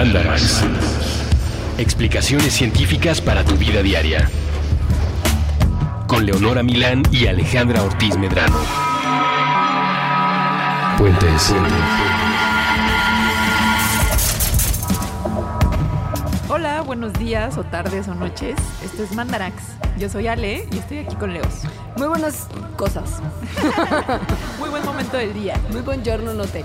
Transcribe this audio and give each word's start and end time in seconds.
Mandarax. 0.00 0.64
Explicaciones 1.76 2.54
científicas 2.54 3.20
para 3.20 3.44
tu 3.44 3.54
vida 3.56 3.82
diaria. 3.82 4.30
Con 6.06 6.24
Leonora 6.24 6.62
Milán 6.62 7.02
y 7.12 7.26
Alejandra 7.26 7.82
Ortiz 7.82 8.16
Medrano. 8.16 8.56
Puentes. 10.96 11.54
Hola, 16.48 16.80
buenos 16.80 17.12
días 17.12 17.58
o 17.58 17.64
tardes 17.64 18.08
o 18.08 18.14
noches. 18.14 18.56
Esto 18.82 19.02
es 19.02 19.14
Mandarax. 19.14 19.62
Yo 19.98 20.08
soy 20.08 20.28
Ale 20.28 20.66
y 20.72 20.78
estoy 20.78 20.98
aquí 21.00 21.14
con 21.16 21.34
Leos. 21.34 21.64
Muy 21.98 22.08
buenas 22.08 22.46
cosas. 22.78 23.20
Muy 24.58 24.70
buen 24.70 24.82
momento 24.82 25.18
del 25.18 25.34
día. 25.34 25.60
Muy 25.70 25.82
buen 25.82 26.02
giorno 26.02 26.32
noté. 26.32 26.64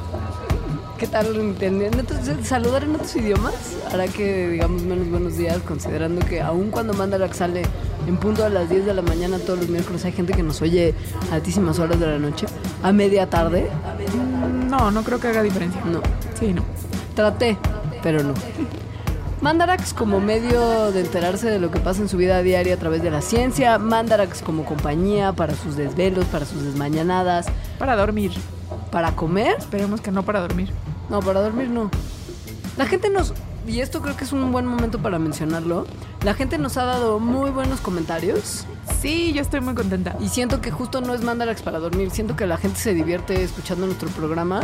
¿Qué 0.97 1.07
tal? 1.07 1.35
entendiendo? 1.35 1.99
Entonces, 1.99 2.47
saludar 2.47 2.83
en 2.83 2.95
otros 2.95 3.13
idiomas 3.17 3.53
hará 3.91 4.07
que 4.07 4.47
digamos 4.49 4.83
menos 4.83 5.09
buenos 5.09 5.35
días, 5.37 5.57
considerando 5.67 6.25
que 6.25 6.41
aun 6.41 6.71
cuando 6.71 6.93
Mandarax 6.93 7.35
sale 7.37 7.63
en 8.07 8.15
punto 8.17 8.45
a 8.45 8.49
las 8.49 8.69
10 8.69 8.85
de 8.85 8.93
la 8.93 9.01
mañana 9.01 9.37
todos 9.39 9.59
los 9.59 9.67
miércoles, 9.69 10.05
hay 10.05 10.13
gente 10.13 10.31
que 10.33 10.41
nos 10.43 10.61
oye 10.61 10.93
a 11.31 11.35
altísimas 11.35 11.79
horas 11.79 11.99
de 11.99 12.07
la 12.07 12.17
noche, 12.17 12.45
a 12.81 12.93
media 12.93 13.29
tarde. 13.29 13.69
Mm, 14.15 14.69
No, 14.69 14.89
no 14.91 15.03
creo 15.03 15.19
que 15.19 15.27
haga 15.27 15.43
diferencia. 15.43 15.81
No, 15.85 15.99
Sí, 16.39 16.53
no. 16.53 16.63
traté, 17.13 17.57
pero 18.01 18.23
no. 18.23 18.33
Mandarax 19.41 19.93
como 19.93 20.21
medio 20.21 20.91
de 20.93 21.01
enterarse 21.01 21.49
de 21.49 21.59
lo 21.59 21.71
que 21.71 21.79
pasa 21.79 22.01
en 22.01 22.07
su 22.09 22.15
vida 22.17 22.41
diaria 22.41 22.73
a 22.75 22.77
través 22.77 23.03
de 23.03 23.11
la 23.11 23.21
ciencia, 23.21 23.77
Mandarax 23.79 24.41
como 24.41 24.63
compañía 24.63 25.33
para 25.33 25.55
sus 25.55 25.75
desvelos, 25.75 26.25
para 26.25 26.45
sus 26.45 26.63
desmañanadas, 26.63 27.47
Para 27.77 27.95
dormir. 27.97 28.31
para 28.91 29.11
comer 29.11 29.55
Esperemos 29.59 29.99
que 30.01 30.11
no 30.11 30.23
para 30.23 30.39
dormir. 30.39 30.69
No, 31.09 31.19
para 31.21 31.41
dormir 31.41 31.69
no. 31.69 31.89
La 32.77 32.85
gente 32.85 33.09
nos, 33.09 33.33
y 33.67 33.79
esto 33.79 34.01
creo 34.01 34.17
que 34.17 34.25
es 34.25 34.31
un 34.31 34.51
buen 34.51 34.65
momento 34.65 34.99
para 34.99 35.17
mencionarlo, 35.19 35.85
la 36.23 36.33
gente 36.33 36.57
nos 36.57 36.77
ha 36.77 36.85
dado 36.85 37.19
muy 37.19 37.51
buenos 37.51 37.79
comentarios 37.79 38.65
Sí, 39.01 39.33
yo 39.33 39.41
estoy 39.41 39.61
muy 39.61 39.75
contenta. 39.75 40.15
y 40.19 40.29
siento 40.29 40.61
que 40.61 40.71
justo 40.71 41.01
no 41.01 41.13
es 41.13 41.21
Mandarax 41.21 41.61
para 41.61 41.79
dormir, 41.79 42.11
siento 42.11 42.35
que 42.35 42.45
la 42.45 42.57
gente 42.57 42.79
se 42.79 42.93
divierte 42.93 43.43
escuchando 43.43 43.85
nuestro 43.85 44.09
programa 44.09 44.61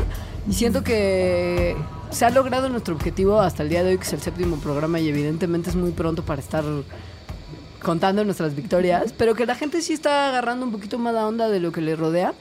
y 0.49 0.53
siento 0.53 0.83
que 0.83 1.75
se 2.09 2.25
ha 2.25 2.29
logrado 2.29 2.69
nuestro 2.69 2.95
objetivo 2.95 3.39
hasta 3.39 3.63
el 3.63 3.69
día 3.69 3.83
de 3.83 3.91
hoy, 3.91 3.97
que 3.97 4.03
es 4.03 4.13
el 4.13 4.21
séptimo 4.21 4.57
programa 4.57 4.99
y 4.99 5.09
evidentemente 5.09 5.69
es 5.69 5.75
muy 5.75 5.91
pronto 5.91 6.23
para 6.23 6.41
estar 6.41 6.63
contando 7.81 8.23
nuestras 8.23 8.55
victorias, 8.55 9.13
pero 9.17 9.33
que 9.33 9.45
la 9.45 9.55
gente 9.55 9.81
sí 9.81 9.93
está 9.93 10.29
agarrando 10.29 10.65
un 10.65 10.71
poquito 10.71 10.99
más 10.99 11.13
la 11.13 11.27
onda 11.27 11.49
de 11.49 11.59
lo 11.59 11.71
que 11.71 11.81
le 11.81 11.95
rodea 11.95 12.33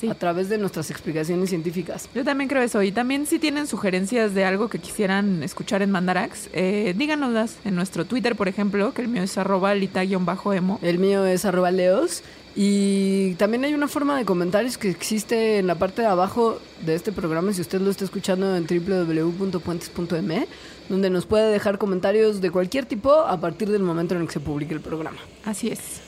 Sí. 0.00 0.08
a 0.08 0.14
través 0.14 0.48
de 0.48 0.58
nuestras 0.58 0.90
explicaciones 0.90 1.48
científicas. 1.48 2.08
Yo 2.14 2.24
también 2.24 2.48
creo 2.48 2.62
eso. 2.62 2.82
Y 2.82 2.92
también 2.92 3.26
si 3.26 3.38
tienen 3.38 3.66
sugerencias 3.66 4.34
de 4.34 4.44
algo 4.44 4.68
que 4.68 4.78
quisieran 4.78 5.42
escuchar 5.42 5.82
en 5.82 5.90
Mandarax, 5.90 6.50
eh, 6.52 6.94
díganoslas 6.96 7.56
en 7.64 7.74
nuestro 7.74 8.04
Twitter, 8.04 8.36
por 8.36 8.48
ejemplo, 8.48 8.92
que 8.94 9.02
el 9.02 9.08
mío 9.08 9.22
es 9.22 9.36
arroba 9.38 9.74
lita-emo. 9.74 10.78
El 10.82 10.98
mío 10.98 11.24
es 11.26 11.44
arroba 11.44 11.70
leos. 11.70 12.22
Y 12.60 13.34
también 13.34 13.64
hay 13.64 13.74
una 13.74 13.86
forma 13.86 14.16
de 14.18 14.24
comentarios 14.24 14.78
que 14.78 14.90
existe 14.90 15.58
en 15.58 15.68
la 15.68 15.76
parte 15.76 16.02
de 16.02 16.08
abajo 16.08 16.60
de 16.84 16.96
este 16.96 17.12
programa, 17.12 17.52
si 17.52 17.60
usted 17.60 17.80
lo 17.80 17.88
está 17.88 18.04
escuchando 18.04 18.56
en 18.56 18.66
www.puentes.me, 18.66 20.48
donde 20.88 21.10
nos 21.10 21.24
puede 21.26 21.52
dejar 21.52 21.78
comentarios 21.78 22.40
de 22.40 22.50
cualquier 22.50 22.86
tipo 22.86 23.12
a 23.12 23.38
partir 23.40 23.70
del 23.70 23.82
momento 23.82 24.16
en 24.16 24.22
el 24.22 24.26
que 24.26 24.32
se 24.32 24.40
publique 24.40 24.74
el 24.74 24.80
programa. 24.80 25.18
Así 25.44 25.68
es. 25.68 26.00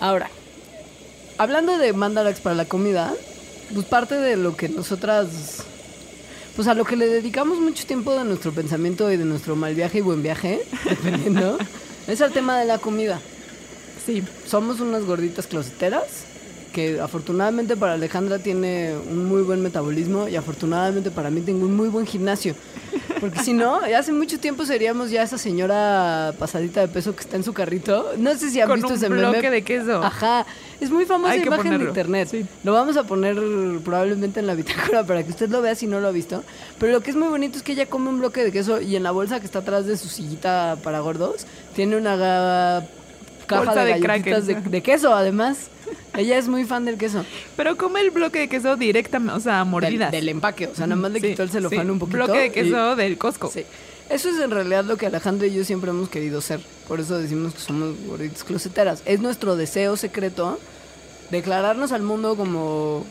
Ahora, 0.00 0.30
hablando 1.36 1.76
de 1.76 1.92
Mandarax 1.92 2.40
para 2.40 2.54
la 2.54 2.64
comida, 2.64 3.12
pues 3.74 3.86
parte 3.86 4.16
de 4.16 4.36
lo 4.36 4.56
que 4.56 4.68
nosotras, 4.68 5.64
pues 6.56 6.68
a 6.68 6.74
lo 6.74 6.84
que 6.84 6.96
le 6.96 7.06
dedicamos 7.06 7.58
mucho 7.58 7.86
tiempo 7.86 8.12
de 8.16 8.24
nuestro 8.24 8.52
pensamiento 8.52 9.10
y 9.10 9.16
de 9.16 9.24
nuestro 9.24 9.56
mal 9.56 9.74
viaje 9.74 9.98
y 9.98 10.00
buen 10.00 10.22
viaje, 10.22 10.60
dependiendo, 10.88 11.58
es 12.06 12.20
al 12.20 12.32
tema 12.32 12.58
de 12.58 12.66
la 12.66 12.78
comida. 12.78 13.20
Sí. 14.04 14.22
Somos 14.46 14.80
unas 14.80 15.04
gorditas 15.04 15.46
closeteras 15.46 16.24
que 16.72 17.00
afortunadamente 17.00 17.76
para 17.76 17.94
Alejandra 17.94 18.38
tiene 18.38 18.94
un 19.10 19.24
muy 19.26 19.42
buen 19.42 19.60
metabolismo 19.60 20.28
y 20.28 20.36
afortunadamente 20.36 21.10
para 21.10 21.28
mí 21.28 21.40
tengo 21.40 21.66
un 21.66 21.76
muy 21.76 21.88
buen 21.88 22.06
gimnasio. 22.06 22.54
Porque 23.20 23.40
si 23.42 23.52
no, 23.52 23.76
hace 23.98 24.12
mucho 24.12 24.38
tiempo 24.38 24.64
seríamos 24.64 25.10
ya 25.10 25.22
esa 25.24 25.36
señora 25.36 26.32
pasadita 26.38 26.80
de 26.80 26.88
peso 26.88 27.14
que 27.14 27.22
está 27.22 27.36
en 27.36 27.44
su 27.44 27.52
carrito. 27.52 28.12
No 28.18 28.34
sé 28.36 28.50
si 28.50 28.60
han 28.60 28.68
Con 28.68 28.76
visto 28.76 28.88
un 28.92 28.94
ese 28.98 29.08
bloque 29.08 29.38
meme. 29.42 29.50
de 29.50 29.62
queso. 29.62 30.02
Ajá, 30.02 30.46
es 30.80 30.90
muy 30.90 31.04
famosa 31.04 31.32
Hay 31.32 31.40
que 31.40 31.46
imagen 31.46 31.78
de 31.78 31.84
internet. 31.84 32.28
sí. 32.30 32.46
Lo 32.64 32.72
vamos 32.72 32.96
a 32.96 33.04
poner 33.04 33.36
probablemente 33.84 34.40
en 34.40 34.46
la 34.46 34.54
bitácora 34.54 35.04
para 35.04 35.22
que 35.22 35.30
usted 35.30 35.48
lo 35.50 35.60
vea 35.62 35.74
si 35.74 35.86
no 35.86 36.00
lo 36.00 36.08
ha 36.08 36.12
visto. 36.12 36.42
Pero 36.78 36.92
lo 36.92 37.00
que 37.02 37.10
es 37.10 37.16
muy 37.16 37.28
bonito 37.28 37.56
es 37.58 37.62
que 37.62 37.72
ella 37.72 37.86
come 37.86 38.08
un 38.08 38.18
bloque 38.18 38.42
de 38.44 38.52
queso 38.52 38.80
y 38.80 38.96
en 38.96 39.02
la 39.02 39.10
bolsa 39.10 39.40
que 39.40 39.46
está 39.46 39.60
atrás 39.60 39.86
de 39.86 39.96
su 39.96 40.08
sillita 40.08 40.76
para 40.82 41.00
gordos 41.00 41.46
tiene 41.74 41.96
una 41.96 42.84
caja 43.46 43.64
Bolsa 43.64 43.84
de, 43.84 43.94
de 43.94 44.00
galletitas 44.00 44.46
de, 44.46 44.54
de 44.54 44.82
queso, 44.82 45.14
además. 45.14 45.68
Ella 46.16 46.38
es 46.38 46.48
muy 46.48 46.64
fan 46.64 46.84
del 46.84 46.96
queso. 46.98 47.24
Pero 47.56 47.76
come 47.76 48.00
el 48.00 48.10
bloque 48.10 48.40
de 48.40 48.48
queso 48.48 48.76
directamente, 48.76 49.34
o 49.34 49.40
sea, 49.40 49.58
Del, 49.58 49.66
mordidas. 49.68 50.10
del 50.12 50.28
empaque, 50.28 50.66
o 50.68 50.74
sea, 50.74 50.86
nada 50.86 51.00
más 51.00 51.10
le 51.12 51.20
Sí, 51.20 51.28
quitó 51.30 51.42
el 51.44 51.50
celofán 51.50 51.84
sí. 51.86 51.90
un 51.90 51.98
poquito. 51.98 52.16
Bloque 52.18 52.38
de 52.38 52.46
y- 52.46 52.50
queso 52.50 52.96
del 52.96 53.16
Costco. 53.18 53.48
Sí. 53.48 53.64
Eso 54.10 54.28
es 54.28 54.40
en 54.40 54.50
realidad 54.50 54.84
lo 54.84 54.96
que 54.96 55.06
Alejandro 55.06 55.46
y 55.46 55.54
yo 55.54 55.64
siempre 55.64 55.90
hemos 55.90 56.08
querido 56.08 56.40
ser. 56.40 56.60
Por 56.88 56.98
eso 56.98 57.16
decimos 57.16 57.54
que 57.54 57.60
somos 57.60 57.94
gorditas 58.06 58.42
closeteras. 58.42 59.02
Es 59.06 59.20
nuestro 59.20 59.54
deseo 59.56 59.96
secreto 59.96 60.58
declararnos 61.30 61.92
al 61.92 62.02
mundo 62.02 62.34
como, 62.36 63.06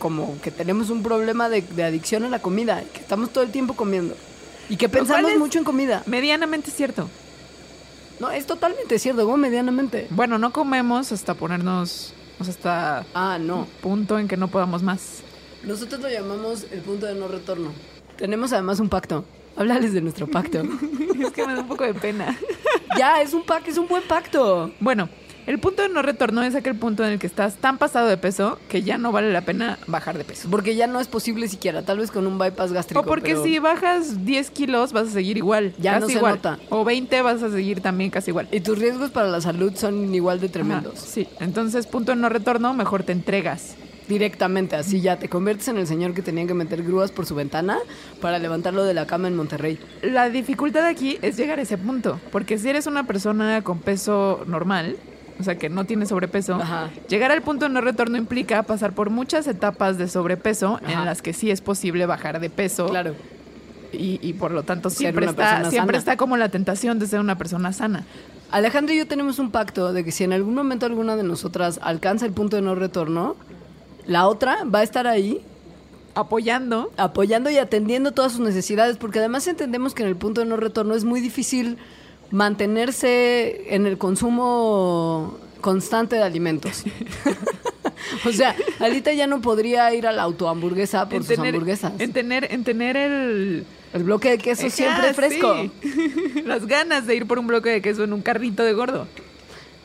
como 0.00 0.40
que 0.42 0.50
tenemos 0.50 0.90
un 0.90 1.04
problema 1.04 1.48
de, 1.48 1.62
de 1.62 1.84
adicción 1.84 2.24
a 2.24 2.28
la 2.28 2.40
comida, 2.42 2.82
que 2.92 2.98
estamos 2.98 3.30
todo 3.30 3.44
el 3.44 3.52
tiempo 3.52 3.74
comiendo. 3.74 4.16
Y 4.68 4.76
que 4.76 4.88
pensamos 4.88 5.36
mucho 5.38 5.58
en 5.58 5.64
comida. 5.64 6.02
Medianamente 6.06 6.72
cierto. 6.72 7.08
No, 8.18 8.30
es 8.30 8.46
totalmente 8.46 8.98
cierto, 8.98 9.24
como 9.24 9.36
medianamente. 9.36 10.08
Bueno, 10.10 10.38
no 10.38 10.52
comemos 10.52 11.12
hasta 11.12 11.34
ponernos, 11.34 12.12
o 12.38 12.44
sea, 12.44 12.52
hasta 12.52 13.06
Ah, 13.14 13.38
no. 13.40 13.66
punto 13.80 14.18
en 14.18 14.26
que 14.28 14.36
no 14.36 14.48
podamos 14.48 14.82
más. 14.82 15.22
Nosotros 15.62 16.00
lo 16.00 16.08
llamamos 16.08 16.66
el 16.72 16.80
punto 16.80 17.06
de 17.06 17.14
no 17.14 17.28
retorno. 17.28 17.72
Tenemos 18.18 18.52
además 18.52 18.80
un 18.80 18.88
pacto. 18.88 19.24
Háblales 19.60 19.92
de 19.92 20.00
nuestro 20.00 20.26
pacto. 20.26 20.62
es 21.20 21.32
que 21.32 21.46
me 21.46 21.54
da 21.54 21.60
un 21.60 21.68
poco 21.68 21.84
de 21.84 21.92
pena. 21.92 22.34
ya, 22.98 23.20
es 23.20 23.34
un 23.34 23.42
pacto, 23.44 23.70
es 23.70 23.76
un 23.76 23.86
buen 23.86 24.02
pacto. 24.02 24.70
Bueno, 24.80 25.10
el 25.46 25.58
punto 25.58 25.82
de 25.82 25.90
no 25.90 26.00
retorno 26.00 26.42
es 26.42 26.54
aquel 26.54 26.76
punto 26.76 27.04
en 27.04 27.12
el 27.12 27.18
que 27.18 27.26
estás 27.26 27.56
tan 27.56 27.76
pasado 27.76 28.06
de 28.08 28.16
peso 28.16 28.58
que 28.70 28.82
ya 28.82 28.96
no 28.96 29.12
vale 29.12 29.30
la 29.30 29.42
pena 29.42 29.78
bajar 29.86 30.16
de 30.16 30.24
peso. 30.24 30.48
Porque 30.50 30.76
ya 30.76 30.86
no 30.86 30.98
es 30.98 31.08
posible 31.08 31.46
siquiera, 31.46 31.82
tal 31.82 31.98
vez 31.98 32.10
con 32.10 32.26
un 32.26 32.38
bypass 32.38 32.72
gástrico. 32.72 33.00
O 33.00 33.04
porque 33.04 33.32
pero- 33.32 33.44
si 33.44 33.58
bajas 33.58 34.24
10 34.24 34.50
kilos 34.50 34.94
vas 34.94 35.08
a 35.08 35.10
seguir 35.10 35.36
igual. 35.36 35.74
Ya 35.78 35.92
casi 35.92 36.00
no 36.00 36.06
se 36.08 36.12
igual. 36.14 36.34
nota. 36.36 36.58
O 36.70 36.82
20 36.84 37.20
vas 37.20 37.42
a 37.42 37.50
seguir 37.50 37.82
también 37.82 38.08
casi 38.08 38.30
igual. 38.30 38.48
Y 38.52 38.60
tus 38.60 38.78
riesgos 38.78 39.10
para 39.10 39.28
la 39.28 39.42
salud 39.42 39.74
son 39.76 40.14
igual 40.14 40.40
de 40.40 40.46
Ajá, 40.46 40.52
tremendos. 40.54 40.98
sí, 40.98 41.28
entonces 41.38 41.86
punto 41.86 42.12
de 42.12 42.16
no 42.16 42.30
retorno, 42.30 42.72
mejor 42.72 43.02
te 43.02 43.12
entregas. 43.12 43.74
Directamente, 44.10 44.74
así 44.74 45.00
ya 45.00 45.20
te 45.20 45.28
conviertes 45.28 45.68
en 45.68 45.78
el 45.78 45.86
señor 45.86 46.14
que 46.14 46.20
tenían 46.20 46.48
que 46.48 46.54
meter 46.54 46.82
grúas 46.82 47.12
por 47.12 47.26
su 47.26 47.36
ventana 47.36 47.78
para 48.20 48.40
levantarlo 48.40 48.82
de 48.82 48.92
la 48.92 49.06
cama 49.06 49.28
en 49.28 49.36
Monterrey. 49.36 49.78
La 50.02 50.28
dificultad 50.30 50.84
aquí 50.84 51.16
es 51.22 51.36
llegar 51.36 51.60
a 51.60 51.62
ese 51.62 51.78
punto, 51.78 52.18
porque 52.32 52.58
si 52.58 52.68
eres 52.68 52.88
una 52.88 53.04
persona 53.04 53.62
con 53.62 53.78
peso 53.78 54.42
normal, 54.48 54.96
o 55.38 55.44
sea 55.44 55.56
que 55.58 55.68
no 55.68 55.84
tiene 55.84 56.06
sobrepeso, 56.06 56.54
Ajá. 56.56 56.90
llegar 57.08 57.30
al 57.30 57.42
punto 57.42 57.66
de 57.66 57.70
no 57.72 57.80
retorno 57.82 58.16
implica 58.18 58.64
pasar 58.64 58.94
por 58.94 59.10
muchas 59.10 59.46
etapas 59.46 59.96
de 59.96 60.08
sobrepeso 60.08 60.80
Ajá. 60.82 60.92
en 60.92 61.04
las 61.04 61.22
que 61.22 61.32
sí 61.32 61.52
es 61.52 61.60
posible 61.60 62.04
bajar 62.06 62.40
de 62.40 62.50
peso 62.50 62.88
Claro. 62.88 63.14
y, 63.92 64.18
y 64.20 64.32
por 64.32 64.50
lo 64.50 64.64
tanto 64.64 64.90
siempre, 64.90 65.26
está, 65.26 65.70
siempre 65.70 65.98
sana. 65.98 65.98
está 65.98 66.16
como 66.16 66.36
la 66.36 66.48
tentación 66.48 66.98
de 66.98 67.06
ser 67.06 67.20
una 67.20 67.38
persona 67.38 67.72
sana. 67.72 68.04
Alejandro 68.50 68.92
y 68.92 68.98
yo 68.98 69.06
tenemos 69.06 69.38
un 69.38 69.52
pacto 69.52 69.92
de 69.92 70.02
que 70.04 70.10
si 70.10 70.24
en 70.24 70.32
algún 70.32 70.56
momento 70.56 70.84
alguna 70.84 71.14
de 71.14 71.22
nosotras 71.22 71.78
alcanza 71.80 72.26
el 72.26 72.32
punto 72.32 72.56
de 72.56 72.62
no 72.62 72.74
retorno, 72.74 73.36
la 74.06 74.26
otra 74.28 74.64
va 74.64 74.80
a 74.80 74.82
estar 74.82 75.06
ahí 75.06 75.40
Apoyando. 76.14 76.90
apoyando 76.96 77.50
y 77.50 77.58
atendiendo 77.58 78.12
todas 78.12 78.32
sus 78.32 78.40
necesidades, 78.40 78.96
porque 78.96 79.20
además 79.20 79.46
entendemos 79.46 79.94
que 79.94 80.02
en 80.02 80.08
el 80.08 80.16
punto 80.16 80.40
de 80.40 80.46
no 80.46 80.56
retorno 80.56 80.94
es 80.94 81.04
muy 81.04 81.20
difícil 81.20 81.78
mantenerse 82.30 83.74
en 83.74 83.86
el 83.86 83.98
consumo 83.98 85.36
constante 85.60 86.16
de 86.16 86.22
alimentos. 86.22 86.84
o 88.26 88.32
sea, 88.32 88.56
Alita 88.80 89.12
ya 89.12 89.26
no 89.26 89.40
podría 89.40 89.92
ir 89.94 90.06
a 90.06 90.12
la 90.12 90.22
autohamburguesa 90.22 91.04
por 91.06 91.16
En 91.16 91.22
sus 91.22 91.28
tener, 91.36 91.54
hamburguesas. 91.54 91.92
en 91.98 92.12
tener, 92.12 92.48
en 92.52 92.64
tener 92.64 92.96
el 92.96 93.66
El 93.92 94.04
bloque 94.04 94.30
de 94.30 94.38
queso 94.38 94.68
siempre 94.70 95.08
Ah, 95.10 95.14
fresco. 95.14 95.54
sí. 95.82 96.42
Las 96.46 96.66
ganas 96.66 97.06
de 97.06 97.14
ir 97.16 97.26
por 97.26 97.38
un 97.38 97.46
bloque 97.46 97.70
de 97.70 97.82
queso 97.82 98.04
en 98.04 98.12
un 98.12 98.22
carrito 98.22 98.62
de 98.64 98.72
gordo. 98.72 99.06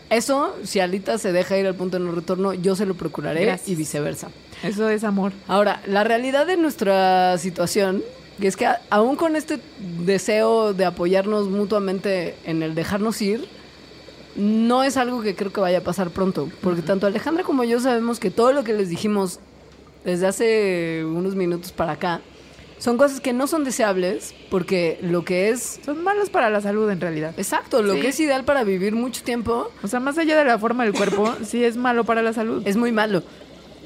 Eso, 0.10 0.56
si 0.63 0.80
Alita 0.80 1.18
se 1.18 1.31
deja 1.31 1.57
ir 1.57 1.66
al 1.66 1.75
punto 1.75 1.98
de 1.98 2.06
no 2.06 2.12
retorno, 2.12 2.54
yo 2.54 2.75
se 2.75 2.86
lo 2.86 2.94
procuraré 2.94 3.46
Gracias. 3.46 3.69
y 3.69 3.75
viceversa. 3.75 4.30
Eso 4.63 4.90
es 4.90 5.04
amor. 5.04 5.31
Ahora, 5.48 5.81
la 5.88 6.04
realidad 6.04 6.46
de 6.46 6.57
nuestra 6.57 7.38
situación 7.38 8.04
Y 8.40 8.48
es 8.48 8.57
que 8.57 8.68
aún 8.90 9.16
con 9.16 9.36
este 9.36 9.60
deseo 10.06 10.74
de 10.74 10.86
apoyarnos 10.86 11.48
mutuamente 11.48 12.36
en 12.46 12.63
el 12.63 12.75
dejarnos 12.75 13.22
ir, 13.22 13.48
no 14.36 14.84
es 14.84 14.98
algo 14.98 15.22
que 15.22 15.36
creo 15.36 15.54
que 15.54 15.62
vaya 15.62 15.78
a 15.78 15.81
pasar 15.81 16.10
pronto. 16.10 16.50
Porque 16.62 16.81
tanto 16.81 17.08
Alejandra 17.08 17.44
como 17.44 17.63
yo 17.63 17.80
sabemos 17.80 18.19
que 18.19 18.31
todo 18.31 18.51
lo 18.51 18.63
que 18.63 18.74
les 18.74 18.90
dijimos 18.90 19.40
desde 20.04 20.28
hace 20.28 21.06
unos 21.06 21.36
minutos 21.36 21.72
para 21.72 21.94
acá 21.94 22.22
Son 22.86 22.98
cosas 23.00 23.20
que 23.20 23.34
no 23.34 23.48
son 23.48 23.64
deseables 23.64 24.36
porque 24.52 25.00
lo 25.02 25.26
que 25.26 25.50
es... 25.50 25.80
Son 25.84 26.04
malos 26.04 26.30
para 26.30 26.52
la 26.52 26.62
salud 26.62 26.88
en 26.92 27.02
realidad. 27.02 27.34
Exacto, 27.36 27.82
lo 27.82 27.96
Sí. 27.96 28.02
que 28.02 28.08
es 28.10 28.20
ideal 28.20 28.44
para 28.46 28.64
vivir 28.64 28.94
mucho 28.94 29.24
tiempo 29.24 29.72
O 29.82 29.88
sea, 29.88 30.00
más 30.00 30.20
allá 30.20 30.38
de 30.38 30.46
la 30.46 30.60
forma 30.60 30.84
del 30.84 30.94
cuerpo, 30.94 31.34
sí 31.44 31.64
es 31.64 31.78
malo 31.78 32.04
para 32.04 32.22
la 32.22 32.32
salud. 32.32 32.62
es 32.64 32.78
muy 32.78 32.92
malo. 32.92 33.24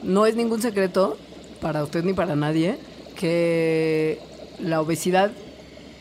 No 0.04 0.26
es 0.26 0.36
ningún 0.36 0.62
secreto 0.62 1.18
para 1.62 1.82
usted 1.82 2.04
ni 2.04 2.12
para 2.12 2.36
nadie 2.36 2.78
que 3.16 4.20
la 4.60 4.82
obesidad, 4.82 5.32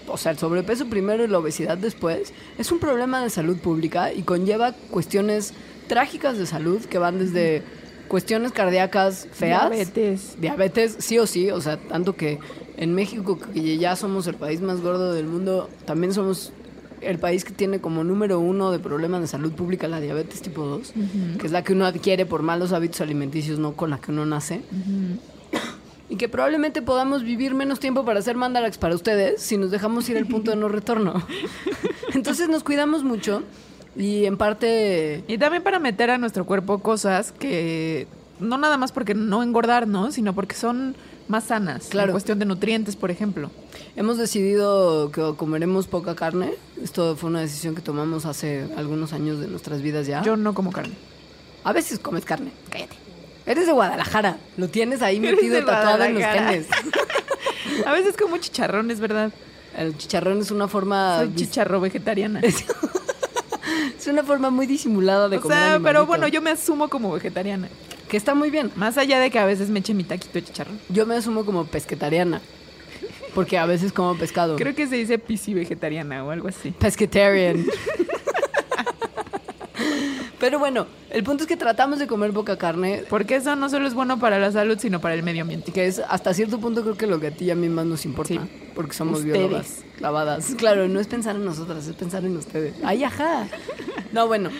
o 0.08 0.16
sea, 0.16 0.32
el 0.32 0.38
sobrepeso 0.38 0.86
primero 0.86 1.22
y 1.22 1.28
la 1.28 1.38
obesidad 1.38 1.78
después, 1.78 2.32
es 2.58 2.72
un 2.72 2.80
problema 2.80 3.22
de 3.22 3.30
salud 3.30 3.58
pública 3.58 4.12
y 4.12 4.22
conlleva 4.22 4.72
cuestiones 4.90 5.54
trágicas 5.86 6.36
de 6.36 6.46
salud 6.46 6.84
que 6.84 6.98
van 6.98 7.20
desde 7.20 7.62
cuestiones 8.08 8.50
cardíacas 8.52 9.28
feas, 9.32 9.70
Diabetes. 9.70 10.36
diabetes, 10.40 10.96
sí 10.98 11.18
o 11.20 11.26
sí, 11.28 11.50
o 11.52 11.60
sea, 11.60 11.76
tanto 11.76 12.16
que 12.16 12.38
en 12.78 12.94
México, 12.94 13.38
que 13.38 13.76
ya 13.76 13.96
somos 13.96 14.26
el 14.28 14.36
país 14.36 14.60
más 14.60 14.80
gordo 14.80 15.12
del 15.12 15.26
mundo, 15.26 15.68
también 15.84 16.14
somos 16.14 16.52
el 17.00 17.18
país 17.18 17.44
que 17.44 17.52
tiene 17.52 17.80
como 17.80 18.04
número 18.04 18.38
uno 18.38 18.70
de 18.70 18.78
problemas 18.78 19.20
de 19.20 19.26
salud 19.26 19.52
pública 19.52 19.88
la 19.88 20.00
diabetes 20.00 20.42
tipo 20.42 20.64
2, 20.64 20.92
que 21.40 21.46
es 21.46 21.52
la 21.52 21.62
que 21.64 21.72
uno 21.72 21.86
adquiere 21.86 22.24
por 22.24 22.42
malos 22.42 22.72
hábitos 22.72 23.00
alimenticios, 23.00 23.58
no 23.58 23.72
con 23.72 23.90
la 23.90 23.98
que 23.98 24.12
uno 24.12 24.26
nace. 24.26 24.62
Y 26.08 26.16
que 26.16 26.28
probablemente 26.28 26.80
podamos 26.80 27.24
vivir 27.24 27.54
menos 27.54 27.80
tiempo 27.80 28.04
para 28.04 28.20
hacer 28.20 28.36
mandarax 28.36 28.78
para 28.78 28.94
ustedes 28.94 29.42
si 29.42 29.56
nos 29.56 29.72
dejamos 29.72 30.08
ir 30.08 30.16
al 30.16 30.26
punto 30.26 30.52
de 30.52 30.56
no 30.56 30.68
retorno. 30.68 31.22
Entonces 32.14 32.48
nos 32.48 32.62
cuidamos 32.62 33.02
mucho 33.02 33.42
y 33.96 34.24
en 34.26 34.36
parte 34.36 35.24
Y 35.26 35.36
también 35.38 35.62
para 35.62 35.80
meter 35.80 36.10
a 36.10 36.18
nuestro 36.18 36.46
cuerpo 36.46 36.78
cosas 36.78 37.32
que 37.32 38.06
no 38.38 38.56
nada 38.56 38.78
más 38.78 38.92
porque 38.92 39.14
no 39.14 39.42
engordar, 39.42 39.88
¿no? 39.88 40.12
Sino 40.12 40.32
porque 40.32 40.54
son 40.54 40.94
más 41.28 41.44
sanas. 41.44 41.86
Claro. 41.88 42.08
En 42.08 42.12
cuestión 42.12 42.38
de 42.38 42.44
nutrientes, 42.44 42.96
por 42.96 43.10
ejemplo. 43.10 43.50
Hemos 43.96 44.18
decidido 44.18 45.10
que 45.10 45.34
comeremos 45.36 45.86
poca 45.86 46.14
carne. 46.14 46.54
Esto 46.82 47.16
fue 47.16 47.30
una 47.30 47.40
decisión 47.40 47.74
que 47.74 47.82
tomamos 47.82 48.26
hace 48.26 48.66
algunos 48.76 49.12
años 49.12 49.38
de 49.40 49.46
nuestras 49.46 49.82
vidas 49.82 50.06
ya. 50.06 50.22
Yo 50.22 50.36
no 50.36 50.54
como 50.54 50.72
carne. 50.72 50.94
A 51.64 51.72
veces 51.72 51.98
comes 51.98 52.24
carne. 52.24 52.50
Cállate. 52.70 52.96
Eres 53.46 53.66
de 53.66 53.72
Guadalajara. 53.72 54.38
Lo 54.56 54.68
tienes 54.68 55.02
ahí 55.02 55.20
metido 55.20 55.64
tatuado 55.64 56.04
en 56.04 56.14
los 56.14 56.22
genes. 56.22 56.66
A 57.86 57.92
veces 57.92 58.16
como 58.16 58.38
chicharrón, 58.38 58.90
es 58.90 59.00
verdad. 59.00 59.32
El 59.76 59.96
chicharrón 59.96 60.40
es 60.40 60.50
una 60.50 60.68
forma. 60.68 61.18
Soy 61.18 61.34
chicharro 61.34 61.80
vegetariana. 61.80 62.40
Es 63.98 64.06
una 64.06 64.22
forma 64.22 64.50
muy 64.50 64.66
disimulada 64.66 65.28
de 65.28 65.38
o 65.38 65.40
comer. 65.40 65.58
sea, 65.58 65.80
pero 65.82 66.06
bueno, 66.06 66.28
yo 66.28 66.40
me 66.40 66.50
asumo 66.50 66.88
como 66.88 67.12
vegetariana. 67.12 67.68
Que 68.08 68.16
está 68.16 68.34
muy 68.34 68.50
bien. 68.50 68.70
Más 68.76 68.96
allá 68.98 69.18
de 69.20 69.30
que 69.30 69.38
a 69.38 69.44
veces 69.44 69.68
me 69.68 69.80
eche 69.80 69.92
mi 69.94 70.04
taquito 70.04 70.32
de 70.34 70.44
chicharrón. 70.44 70.78
Yo 70.88 71.04
me 71.06 71.14
asumo 71.16 71.44
como 71.44 71.66
pesquetariana. 71.66 72.40
Porque 73.34 73.58
a 73.58 73.66
veces 73.66 73.92
como 73.92 74.16
pescado. 74.16 74.56
Creo 74.56 74.74
que 74.74 74.86
se 74.86 74.96
dice 74.96 75.18
pisci 75.18 75.54
vegetariana 75.54 76.24
o 76.24 76.30
algo 76.30 76.48
así. 76.48 76.70
Pescatarian. 76.72 77.66
Pero 80.40 80.60
bueno, 80.60 80.86
el 81.10 81.24
punto 81.24 81.42
es 81.42 81.48
que 81.48 81.56
tratamos 81.56 81.98
de 81.98 82.06
comer 82.06 82.32
poca 82.32 82.56
carne, 82.56 83.02
Porque 83.10 83.36
eso 83.36 83.56
no 83.56 83.68
solo 83.68 83.88
es 83.88 83.94
bueno 83.94 84.20
para 84.20 84.38
la 84.38 84.52
salud, 84.52 84.78
sino 84.78 85.00
para 85.00 85.14
el 85.14 85.24
medio 85.24 85.42
ambiente. 85.42 85.72
que 85.72 85.86
es 85.86 85.98
hasta 86.08 86.32
cierto 86.32 86.60
punto 86.60 86.82
creo 86.82 86.96
que 86.96 87.06
lo 87.08 87.18
que 87.18 87.26
a 87.26 87.30
ti 87.32 87.46
y 87.46 87.50
a 87.50 87.56
mí 87.56 87.68
más 87.68 87.86
nos 87.86 88.04
importa, 88.04 88.34
Sí. 88.34 88.40
porque 88.74 88.92
somos 88.94 89.18
Ustedes. 89.18 89.36
biólogas 89.38 89.84
clavadas. 89.96 90.54
Claro, 90.56 90.86
no 90.86 91.00
es 91.00 91.08
pensar 91.08 91.34
en 91.34 91.44
nosotras, 91.44 91.86
es 91.88 91.94
pensar 91.96 92.24
en 92.24 92.36
ustedes. 92.36 92.74
Ay, 92.84 93.02
ajá. 93.02 93.48
No, 94.12 94.28
bueno, 94.28 94.50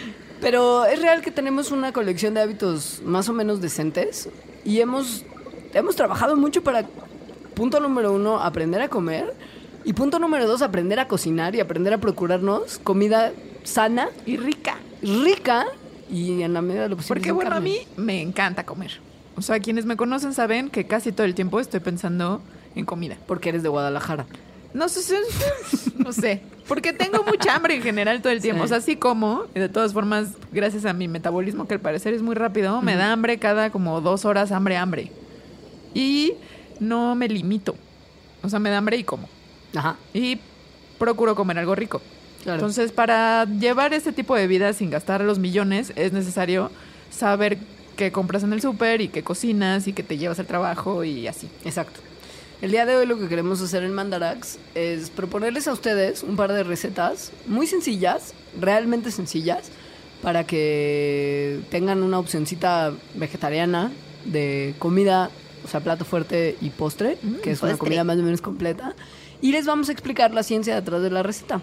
pero 0.41 0.85
es 0.85 1.01
real 1.01 1.23
que 1.23 1.31
tenemos 1.31 1.71
una 1.71 1.93
colección 1.93 2.35
de 2.35 2.41
hábitos 2.41 3.03
más 3.05 3.29
o 3.29 3.33
menos 3.33 3.61
decentes 3.61 4.29
y 4.65 4.81
hemos, 4.81 5.25
hemos 5.75 5.97
trabajado 5.97 6.37
mucho 6.37 6.63
para, 6.63 6.87
punto 7.55 7.81
número 7.81 8.13
uno, 8.13 8.41
aprender 8.41 8.81
a 8.83 8.89
comer 8.89 9.35
y 9.85 9.93
punto 9.93 10.19
número 10.19 10.47
dos, 10.47 10.63
aprender 10.63 11.01
a 11.01 11.09
cocinar 11.09 11.55
y 11.55 11.61
aprender 11.61 11.95
a 11.95 11.99
procurarnos 11.99 12.79
comida 12.79 13.33
sana 13.65 14.09
Y 14.27 14.37
rica. 14.37 14.77
rica 15.03 15.67
y 16.11 16.43
en 16.43 16.55
la 16.55 16.63
medida 16.63 16.83
de 16.83 16.89
lo 16.89 16.97
posible. 16.97 17.21
Porque 17.21 17.33
bueno, 17.33 17.55
a 17.55 17.61
mí 17.61 17.81
me 17.97 18.23
encanta 18.23 18.65
comer. 18.65 19.01
O 19.37 19.43
sea, 19.43 19.61
quienes 19.61 19.87
me 19.87 19.97
conocen 19.97 20.35
saben 20.35 20.69
que 20.71 20.87
casi 20.87 21.13
todo 21.13 21.27
el 21.27 21.35
tiempo 21.35 21.61
estoy 21.61 21.81
pensando 21.81 22.41
en 22.75 22.85
comida. 22.85 23.17
Porque 23.27 23.51
eres 23.51 23.63
de 23.63 23.69
Guadalajara. 23.69 24.27
No 24.75 24.89
sé, 24.89 25.17
no 25.97 26.13
sé, 26.13 26.43
porque 26.67 26.93
tengo 26.93 27.25
mucha 27.25 27.55
hambre 27.55 27.77
en 27.77 27.83
general 27.83 28.21
todo 28.21 28.33
el 28.33 28.41
tiempo. 28.41 28.63
Sí. 28.63 28.67
O 28.67 28.69
sea, 28.69 28.81
sí 28.81 28.97
como, 28.97 29.45
y 29.55 29.61
de 29.61 29.69
todas 29.69 29.93
formas, 29.93 30.29
gracias 30.53 30.85
a 30.85 30.93
mi 30.93 31.09
metabolismo, 31.09 31.67
que 31.67 31.75
al 31.75 31.81
parecer 31.81 32.15
es 32.15 32.23
muy 32.23 32.35
rápido, 32.35 32.83
me 32.83 32.95
da 32.95 33.13
hambre 33.13 33.39
cada 33.39 33.71
como 33.71 34.01
dos 34.01 34.25
horas, 34.25 34.53
hambre, 34.53 34.77
hambre. 34.77 35.11
Y 35.95 36.35
no 36.81 37.15
me 37.15 37.29
limito. 37.29 37.75
O 38.43 38.49
sea, 38.49 38.59
me 38.59 38.71
da 38.71 38.79
hambre 38.79 38.99
y 38.99 39.05
como. 39.05 39.29
Ajá. 39.75 39.97
Y 40.13 40.39
procuro 40.99 41.35
comer 41.35 41.59
algo 41.59 41.75
rico. 41.75 42.01
Claro. 42.43 42.59
Entonces, 42.59 42.93
para 42.93 43.47
llevar 43.47 43.95
este 43.95 44.13
tipo 44.13 44.37
de 44.37 44.47
vida 44.47 44.73
sin 44.73 44.91
gastar 44.91 45.23
los 45.23 45.39
millones, 45.39 45.93
es 45.97 46.13
necesario 46.13 46.71
saber 47.11 47.59
qué 47.97 48.13
compras 48.13 48.45
en 48.45 48.53
el 48.53 48.61
súper 48.61 49.01
y 49.01 49.09
qué 49.09 49.25
cocinas 49.25 49.89
y 49.89 49.93
qué 49.93 50.03
te 50.03 50.19
llevas 50.19 50.39
al 50.39 50.47
trabajo 50.47 51.03
y 51.05 51.27
así. 51.27 51.49
Exacto. 51.65 52.01
El 52.61 52.73
día 52.73 52.87
de 52.87 52.97
hoy 52.97 53.07
lo 53.07 53.17
que 53.17 53.29
queremos 53.29 53.63
hacer 53.63 53.85
en 53.85 53.95
Mandarax 53.95 54.59
es 54.75 55.11
proponerles 55.11 55.69
a 55.69 55.73
ustedes 55.73 56.25
un 56.25 56.35
par 56.35 56.53
de 56.53 56.65
recetas 56.65 57.31
muy 57.47 57.69
sencillas, 57.69 58.35
realmente 58.61 59.13
sencillas, 59.13 59.71
para 60.23 60.43
que 60.43 61.61
tengan 61.71 62.03
una 62.03 62.19
opcioncita 62.19 62.93
vegetariana 63.15 63.93
de 64.25 64.75
comida, 64.81 65.31
o 65.65 65.69
sea, 65.69 65.79
plato 65.79 66.05
fuerte 66.05 66.57
y 66.61 66.71
postre, 66.71 67.17
Mm, 67.23 67.35
que 67.37 67.53
es 67.53 67.63
una 67.63 67.79
comida 67.79 68.03
más 68.03 68.19
o 68.19 68.23
menos 68.23 68.43
completa. 68.43 68.97
Y 69.41 69.53
les 69.53 69.65
vamos 69.65 69.89
a 69.89 69.93
explicar 69.93 70.35
la 70.35 70.43
ciencia 70.43 70.75
detrás 70.75 71.01
de 71.01 71.11
la 71.11 71.23
receta, 71.23 71.63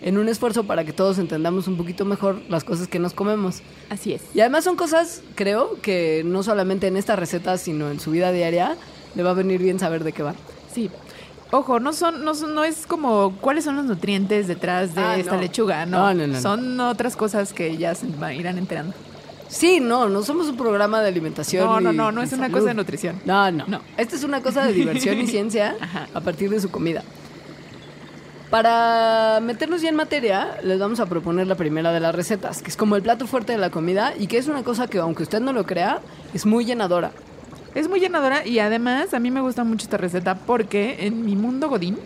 en 0.00 0.18
un 0.18 0.28
esfuerzo 0.28 0.62
para 0.62 0.84
que 0.84 0.92
todos 0.92 1.18
entendamos 1.18 1.66
un 1.66 1.76
poquito 1.76 2.04
mejor 2.04 2.40
las 2.48 2.62
cosas 2.62 2.86
que 2.86 3.00
nos 3.00 3.12
comemos. 3.12 3.62
Así 3.90 4.12
es. 4.12 4.22
Y 4.34 4.38
además 4.38 4.62
son 4.62 4.76
cosas, 4.76 5.20
creo, 5.34 5.80
que 5.82 6.22
no 6.24 6.44
solamente 6.44 6.86
en 6.86 6.96
esta 6.96 7.16
receta, 7.16 7.58
sino 7.58 7.90
en 7.90 7.98
su 7.98 8.12
vida 8.12 8.30
diaria, 8.30 8.76
le 9.18 9.24
va 9.24 9.30
a 9.30 9.34
venir 9.34 9.60
bien 9.60 9.78
saber 9.80 10.04
de 10.04 10.12
qué 10.12 10.22
van. 10.22 10.36
Sí. 10.72 10.90
Ojo, 11.50 11.80
no 11.80 11.92
son, 11.92 12.24
no 12.24 12.34
son- 12.34 12.54
no 12.54 12.62
es 12.62 12.86
como 12.86 13.34
cuáles 13.40 13.64
son 13.64 13.74
los 13.76 13.84
nutrientes 13.84 14.46
detrás 14.46 14.94
de 14.94 15.00
Ah, 15.02 15.16
esta 15.16 15.34
no. 15.34 15.40
lechuga, 15.42 15.86
no. 15.86 16.14
No, 16.14 16.26
no. 16.28 16.40
Son 16.40 16.78
otras 16.80 17.16
cosas 17.16 17.52
que 17.52 17.76
ya 17.76 17.94
se 17.96 18.06
va- 18.22 18.32
irán 18.32 18.58
enterando. 18.58 18.94
Sí, 19.48 19.80
no, 19.80 20.08
no 20.08 20.22
somos 20.22 20.46
un 20.48 20.56
programa 20.56 21.00
de 21.00 21.08
alimentación. 21.08 21.64
No, 21.66 21.80
no, 21.80 21.92
no, 21.92 22.12
no 22.12 22.22
es 22.22 22.32
una 22.32 22.44
salud. 22.44 22.58
cosa 22.58 22.68
de 22.68 22.74
nutrición. 22.74 23.20
No, 23.24 23.50
no, 23.50 23.64
No. 23.66 23.80
Esta 23.96 24.14
es 24.14 24.22
una 24.22 24.40
cosa 24.40 24.64
de 24.64 24.72
diversión 24.72 25.18
y 25.18 25.26
ciencia 25.26 25.74
a 26.14 26.20
partir 26.20 26.48
de 26.50 26.60
su 26.60 26.70
comida. 26.70 27.02
Para 28.50 29.40
meternos 29.42 29.82
ya 29.82 29.90
en 29.90 29.96
materia, 29.96 30.58
les 30.62 30.78
vamos 30.78 31.00
a 31.00 31.06
proponer 31.06 31.46
la 31.46 31.54
primera 31.54 31.92
de 31.92 32.00
las 32.00 32.14
recetas, 32.14 32.62
que 32.62 32.68
es 32.70 32.76
como 32.78 32.96
el 32.96 33.02
plato 33.02 33.26
fuerte 33.26 33.52
de 33.52 33.58
la 33.58 33.70
comida 33.70 34.14
y 34.18 34.26
que 34.26 34.38
es 34.38 34.48
una 34.48 34.62
cosa 34.64 34.86
que, 34.86 34.98
aunque 34.98 35.22
usted 35.22 35.40
no 35.40 35.52
lo 35.52 35.64
crea, 35.66 36.00
es 36.32 36.46
muy 36.46 36.64
llenadora. 36.64 37.10
Es 37.78 37.88
muy 37.88 38.00
llenadora 38.00 38.44
y 38.44 38.58
además 38.58 39.14
a 39.14 39.20
mí 39.20 39.30
me 39.30 39.40
gusta 39.40 39.62
mucho 39.62 39.84
esta 39.84 39.98
receta 39.98 40.34
porque 40.34 41.06
en 41.06 41.24
mi 41.24 41.36
mundo 41.36 41.68
godín, 41.68 41.96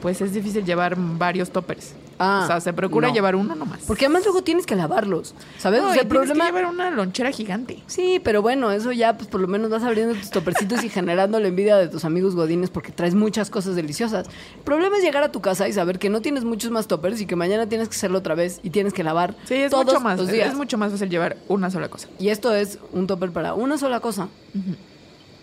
pues 0.00 0.20
es 0.20 0.32
difícil 0.32 0.64
llevar 0.64 0.94
varios 0.96 1.50
toppers. 1.50 1.94
Ah, 2.22 2.42
o 2.44 2.46
sea, 2.46 2.60
se 2.60 2.72
procura 2.74 3.08
no. 3.08 3.14
llevar 3.14 3.34
uno 3.34 3.54
nomás. 3.56 3.80
Porque 3.86 4.04
además 4.04 4.24
luego 4.24 4.42
tienes 4.42 4.66
que 4.66 4.76
lavarlos, 4.76 5.34
¿sabes? 5.58 5.82
No, 5.82 5.88
o 5.88 5.92
sea, 5.92 6.02
el 6.02 6.06
problema... 6.06 6.44
que 6.44 6.52
llevar 6.52 6.66
una 6.70 6.90
lonchera 6.90 7.32
gigante. 7.32 7.82
Sí, 7.86 8.20
pero 8.22 8.40
bueno, 8.42 8.70
eso 8.70 8.92
ya, 8.92 9.16
pues 9.16 9.26
por 9.26 9.40
lo 9.40 9.48
menos 9.48 9.68
vas 9.70 9.82
abriendo 9.82 10.14
tus 10.14 10.30
topercitos 10.30 10.84
y 10.84 10.90
generando 10.90 11.40
la 11.40 11.48
envidia 11.48 11.76
de 11.78 11.88
tus 11.88 12.04
amigos 12.04 12.36
godines 12.36 12.68
porque 12.70 12.92
traes 12.92 13.14
muchas 13.14 13.48
cosas 13.50 13.74
deliciosas. 13.74 14.28
El 14.58 14.62
problema 14.64 14.98
es 14.98 15.02
llegar 15.02 15.24
a 15.24 15.32
tu 15.32 15.40
casa 15.40 15.66
y 15.66 15.72
saber 15.72 15.98
que 15.98 16.10
no 16.10 16.20
tienes 16.20 16.44
muchos 16.44 16.70
más 16.70 16.86
toppers 16.86 17.20
y 17.22 17.26
que 17.26 17.34
mañana 17.36 17.66
tienes 17.68 17.88
que 17.88 17.96
hacerlo 17.96 18.18
otra 18.18 18.34
vez 18.36 18.60
y 18.62 18.70
tienes 18.70 18.92
que 18.92 19.02
lavar 19.02 19.34
Sí, 19.46 19.54
es 19.54 19.70
todos 19.70 19.86
mucho 19.86 20.00
más. 20.00 20.18
los 20.20 20.30
días. 20.30 20.50
Es 20.50 20.54
mucho 20.54 20.76
más 20.78 20.92
fácil 20.92 21.08
llevar 21.08 21.38
una 21.48 21.70
sola 21.70 21.88
cosa. 21.88 22.08
Y 22.18 22.28
esto 22.28 22.54
es 22.54 22.78
un 22.92 23.06
topper 23.06 23.32
para 23.32 23.54
una 23.54 23.78
sola 23.78 23.98
cosa. 24.00 24.28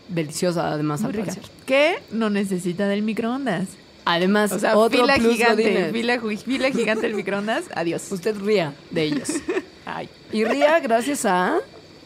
Deliciosa, 0.09 0.71
además, 0.71 1.01
Muy 1.01 1.07
al 1.09 1.13
rica. 1.13 1.27
parecer. 1.33 1.51
Que 1.65 1.99
no 2.11 2.29
necesita 2.29 2.87
del 2.87 3.01
microondas. 3.03 3.67
Además, 4.05 4.51
O 4.53 4.59
sea, 4.59 4.77
otro 4.77 5.01
fila 5.01 5.15
plus 5.15 5.33
gigante, 5.35 5.89
fila, 5.91 6.71
gigante 6.71 7.07
del 7.07 7.15
microondas. 7.15 7.65
Adiós. 7.75 8.09
Usted 8.11 8.37
ría 8.39 8.73
de 8.91 9.03
ellos. 9.03 9.29
Ay. 9.85 10.07
Y 10.31 10.45
ría 10.45 10.79
gracias 10.79 11.25
a 11.25 11.57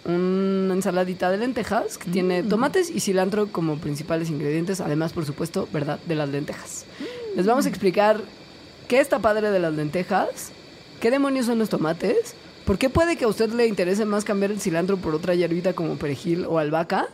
una 0.03 0.73
ensaladita 0.73 1.29
de 1.29 1.37
lentejas 1.37 1.99
que 1.99 2.09
Mm. 2.09 2.11
tiene 2.11 2.43
tomates 2.43 2.89
y 2.89 2.99
cilantro 2.99 3.47
como 3.51 3.77
principales 3.77 4.29
ingredientes, 4.31 4.81
además, 4.81 5.13
por 5.13 5.25
supuesto, 5.25 5.67
¿verdad? 5.71 5.99
De 6.07 6.15
las 6.15 6.27
lentejas. 6.29 6.85
Les 7.35 7.45
vamos 7.45 7.65
a 7.65 7.69
Mm. 7.69 7.71
explicar 7.71 8.21
qué 8.87 8.99
está 8.99 9.19
padre 9.19 9.51
de 9.51 9.59
las 9.59 9.73
lentejas, 9.73 10.51
qué 10.99 11.11
demonios 11.11 11.45
son 11.45 11.59
los 11.59 11.69
tomates, 11.69 12.33
por 12.65 12.77
qué 12.77 12.89
puede 12.89 13.15
que 13.17 13.25
a 13.25 13.27
usted 13.27 13.49
le 13.51 13.67
interese 13.67 14.05
más 14.05 14.23
cambiar 14.23 14.51
el 14.51 14.59
cilantro 14.61 14.97
por 14.97 15.15
otra 15.15 15.35
hierbita 15.35 15.73
como 15.73 15.95
perejil 15.95 16.45
o 16.45 16.57
albahaca 16.59 17.07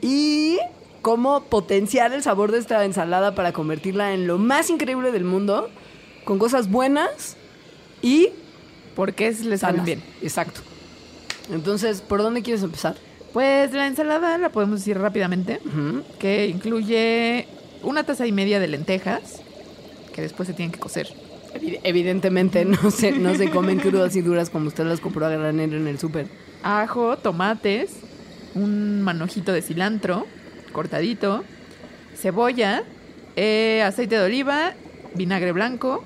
y 0.00 0.58
cómo 1.02 1.44
potenciar 1.44 2.12
el 2.12 2.22
sabor 2.22 2.52
de 2.52 2.58
esta 2.58 2.84
ensalada 2.84 3.34
para 3.34 3.52
convertirla 3.52 4.12
en 4.14 4.26
lo 4.26 4.38
más 4.38 4.68
increíble 4.70 5.12
del 5.12 5.24
mundo, 5.24 5.70
con 6.24 6.38
cosas 6.38 6.70
buenas 6.70 7.36
y 8.02 8.28
Porque 8.94 9.28
es- 9.28 9.44
le 9.44 9.58
sanas. 9.58 9.84
bien. 9.84 10.02
Exacto. 10.22 10.60
Entonces, 11.52 12.00
¿por 12.02 12.20
dónde 12.22 12.42
quieres 12.42 12.62
empezar? 12.62 12.96
Pues 13.32 13.72
la 13.72 13.86
ensalada 13.86 14.36
la 14.38 14.50
podemos 14.50 14.80
decir 14.80 14.98
rápidamente. 14.98 15.60
Que 16.18 16.46
incluye 16.48 17.46
una 17.82 18.04
taza 18.04 18.26
y 18.26 18.32
media 18.32 18.58
de 18.60 18.68
lentejas, 18.68 19.40
que 20.12 20.22
después 20.22 20.46
se 20.46 20.52
tienen 20.54 20.72
que 20.72 20.78
cocer. 20.80 21.08
Evi- 21.60 21.80
Evidentemente 21.82 22.64
no 22.64 22.90
se, 22.90 23.12
no 23.12 23.34
se 23.34 23.50
comen 23.50 23.78
crudas 23.78 24.14
y 24.16 24.20
duras 24.22 24.50
como 24.50 24.68
usted 24.68 24.84
las 24.84 25.00
compró 25.00 25.26
a 25.26 25.30
granel 25.30 25.74
en 25.74 25.86
el 25.86 25.98
súper. 25.98 26.26
Ajo, 26.62 27.16
tomates, 27.18 27.90
un 28.54 29.02
manojito 29.02 29.52
de 29.52 29.62
cilantro 29.62 30.26
cortadito, 30.72 31.44
cebolla, 32.16 32.82
eh, 33.36 33.82
aceite 33.84 34.16
de 34.18 34.24
oliva, 34.24 34.74
vinagre 35.14 35.52
blanco 35.52 36.04